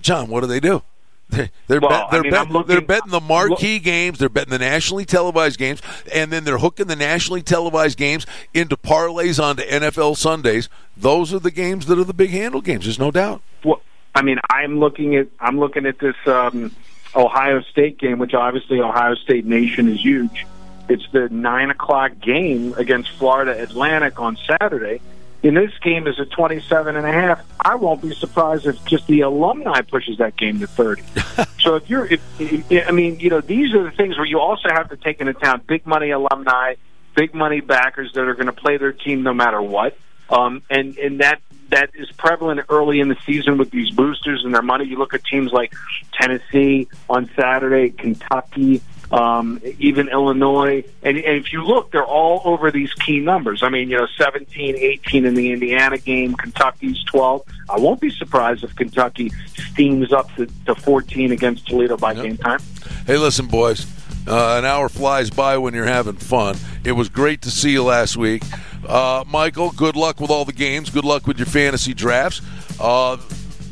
John, 0.00 0.28
what 0.28 0.40
do 0.40 0.46
they 0.46 0.58
do? 0.58 0.82
They're, 1.28 1.50
they're, 1.66 1.80
Well, 1.80 1.90
bet, 1.90 2.10
they're, 2.10 2.22
mean, 2.22 2.30
bet- 2.30 2.50
looking- 2.50 2.68
they're 2.68 2.80
betting 2.80 3.10
the 3.10 3.20
marquee 3.20 3.78
games. 3.78 4.18
They're 4.18 4.28
betting 4.28 4.50
the 4.52 4.58
nationally 4.58 5.04
televised 5.04 5.58
games, 5.58 5.82
and 6.12 6.32
then 6.32 6.44
they're 6.44 6.58
hooking 6.58 6.86
the 6.86 6.96
nationally 6.96 7.42
televised 7.42 7.98
games 7.98 8.26
into 8.54 8.76
parlays 8.76 9.42
onto 9.42 9.62
NFL 9.64 10.16
Sundays. 10.16 10.68
Those 10.96 11.32
are 11.34 11.38
the 11.38 11.50
games 11.50 11.86
that 11.86 11.98
are 11.98 12.04
the 12.04 12.14
big 12.14 12.30
handle 12.30 12.60
games. 12.60 12.84
There's 12.84 12.98
no 12.98 13.10
doubt. 13.10 13.42
Well, 13.64 13.80
I 14.14 14.22
mean, 14.22 14.38
I'm 14.48 14.78
looking 14.78 15.16
at 15.16 15.28
I'm 15.40 15.58
looking 15.58 15.84
at 15.84 15.98
this 15.98 16.16
um, 16.26 16.74
Ohio 17.14 17.60
State 17.62 17.98
game, 17.98 18.18
which 18.18 18.32
obviously 18.32 18.80
Ohio 18.80 19.14
State 19.14 19.44
Nation 19.44 19.88
is 19.88 20.00
huge. 20.00 20.46
It's 20.88 21.06
the 21.12 21.28
nine 21.28 21.70
o'clock 21.70 22.12
game 22.20 22.72
against 22.78 23.10
Florida 23.10 23.60
Atlantic 23.60 24.20
on 24.20 24.36
Saturday. 24.46 25.00
And 25.42 25.56
this 25.56 25.72
game 25.82 26.06
is 26.06 26.18
at 26.18 26.30
27 26.30 26.96
and 26.96 27.06
a 27.06 27.12
half. 27.12 27.44
I 27.64 27.76
won't 27.76 28.02
be 28.02 28.14
surprised 28.14 28.66
if 28.66 28.84
just 28.84 29.06
the 29.06 29.20
alumni 29.20 29.80
pushes 29.82 30.18
that 30.18 30.36
game 30.36 30.58
to 30.60 30.66
30. 30.66 31.02
so 31.60 31.76
if 31.76 31.88
you're, 31.88 32.06
if, 32.06 32.20
if, 32.40 32.88
I 32.88 32.90
mean, 32.90 33.20
you 33.20 33.30
know, 33.30 33.40
these 33.40 33.74
are 33.74 33.84
the 33.84 33.90
things 33.90 34.16
where 34.16 34.26
you 34.26 34.40
also 34.40 34.68
have 34.70 34.88
to 34.90 34.96
take 34.96 35.20
into 35.20 35.32
account 35.32 35.66
big 35.66 35.86
money 35.86 36.10
alumni, 36.10 36.74
big 37.14 37.34
money 37.34 37.60
backers 37.60 38.12
that 38.14 38.22
are 38.22 38.34
going 38.34 38.46
to 38.46 38.52
play 38.52 38.76
their 38.76 38.92
team 38.92 39.22
no 39.22 39.34
matter 39.34 39.62
what. 39.62 39.96
Um, 40.28 40.62
and 40.68 40.98
and 40.98 41.20
that 41.20 41.40
that 41.68 41.90
is 41.94 42.10
prevalent 42.12 42.60
early 42.68 43.00
in 43.00 43.08
the 43.08 43.16
season 43.24 43.58
with 43.58 43.70
these 43.70 43.90
boosters 43.90 44.44
and 44.44 44.54
their 44.54 44.62
money. 44.62 44.84
You 44.86 44.98
look 44.98 45.14
at 45.14 45.24
teams 45.24 45.52
like 45.52 45.72
Tennessee 46.12 46.88
on 47.08 47.30
Saturday, 47.36 47.90
Kentucky, 47.90 48.82
um, 49.12 49.60
even 49.78 50.08
Illinois, 50.08 50.84
and, 51.02 51.16
and 51.16 51.36
if 51.36 51.52
you 51.52 51.64
look, 51.64 51.92
they're 51.92 52.04
all 52.04 52.42
over 52.44 52.70
these 52.70 52.92
key 52.94 53.20
numbers. 53.20 53.62
I 53.62 53.68
mean, 53.68 53.88
you 53.88 53.96
know, 53.98 54.08
17, 54.18 54.76
18 54.76 55.24
in 55.24 55.34
the 55.34 55.52
Indiana 55.52 55.98
game, 55.98 56.34
Kentucky's 56.34 57.02
12. 57.04 57.42
I 57.70 57.78
won't 57.78 58.00
be 58.00 58.10
surprised 58.10 58.64
if 58.64 58.74
Kentucky 58.74 59.30
steams 59.70 60.12
up 60.12 60.34
to, 60.36 60.46
to 60.66 60.74
14 60.74 61.32
against 61.32 61.66
Toledo 61.68 61.96
by 61.96 62.14
game 62.14 62.36
time. 62.36 62.60
Hey, 63.06 63.16
listen, 63.16 63.46
boys. 63.46 63.86
Uh, 64.26 64.56
an 64.58 64.64
hour 64.64 64.88
flies 64.88 65.30
by 65.30 65.56
when 65.56 65.72
you're 65.72 65.84
having 65.86 66.16
fun. 66.16 66.56
It 66.82 66.92
was 66.92 67.08
great 67.08 67.42
to 67.42 67.50
see 67.50 67.70
you 67.70 67.84
last 67.84 68.16
week. 68.16 68.42
Uh, 68.86 69.22
Michael, 69.26 69.70
good 69.70 69.94
luck 69.94 70.20
with 70.20 70.30
all 70.30 70.44
the 70.44 70.52
games. 70.52 70.90
Good 70.90 71.04
luck 71.04 71.28
with 71.28 71.38
your 71.38 71.46
fantasy 71.46 71.94
drafts. 71.94 72.40
Uh, 72.80 73.18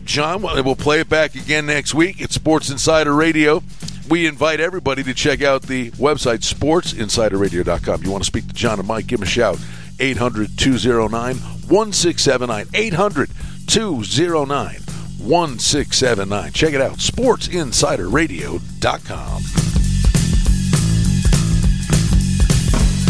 John, 0.04 0.42
we'll 0.42 0.76
play 0.76 1.00
it 1.00 1.08
back 1.08 1.34
again 1.34 1.66
next 1.66 1.94
week. 1.94 2.20
It's 2.20 2.34
Sports 2.34 2.70
Insider 2.70 3.14
Radio 3.14 3.62
we 4.08 4.26
invite 4.26 4.60
everybody 4.60 5.02
to 5.02 5.12
check 5.14 5.42
out 5.42 5.62
the 5.62 5.90
website, 5.92 6.40
sportsinsiderradio.com. 6.40 8.02
You 8.02 8.10
want 8.10 8.24
to 8.24 8.26
speak 8.26 8.48
to 8.48 8.54
John 8.54 8.78
and 8.78 8.88
Mike, 8.88 9.06
give 9.06 9.20
them 9.20 9.26
a 9.26 9.30
shout. 9.30 9.58
800 10.00 10.58
209 10.58 11.36
1679. 11.36 12.66
800 12.74 13.30
209 13.66 14.80
1679. 15.18 16.52
Check 16.52 16.74
it 16.74 16.80
out, 16.80 16.98
sportsinsiderradio.com. 16.98 19.42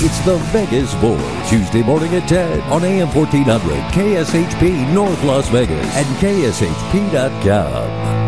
It's 0.07 0.19
the 0.27 0.37
Vegas 0.53 0.95
Board, 0.97 1.19
Tuesday 1.49 1.83
morning 1.83 2.15
at 2.15 2.29
10 2.29 2.61
on 2.63 2.85
AM 2.85 3.09
1400, 3.15 3.73
KSHP 3.93 4.93
North 4.93 5.25
Las 5.25 5.49
Vegas, 5.49 5.97
and 5.97 6.07
KSHP.com. 6.19 8.24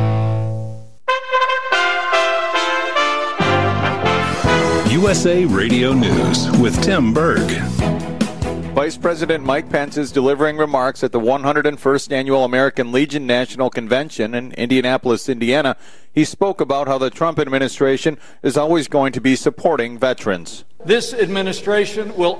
USA 4.97 5.45
Radio 5.45 5.93
News 5.93 6.51
with 6.59 6.83
Tim 6.83 7.13
Berg. 7.13 7.51
Vice 8.73 8.97
President 8.97 9.45
Mike 9.45 9.69
Pence 9.69 9.99
is 9.99 10.11
delivering 10.11 10.57
remarks 10.57 11.05
at 11.05 11.13
the 11.13 11.21
101st 11.21 12.13
Annual 12.13 12.45
American 12.45 12.93
Legion 12.93 13.27
National 13.27 13.69
Convention 13.69 14.35
in 14.35 14.53
Indianapolis, 14.53 15.29
Indiana. 15.29 15.77
He 16.11 16.25
spoke 16.25 16.63
about 16.63 16.89
how 16.89 16.97
the 16.97 17.11
Trump 17.11 17.39
administration 17.39 18.17
is 18.43 18.57
always 18.57 18.89
going 18.89 19.13
to 19.13 19.21
be 19.21 19.37
supporting 19.37 19.99
veterans. 19.99 20.65
This 20.83 21.13
administration 21.13 22.17
will 22.17 22.35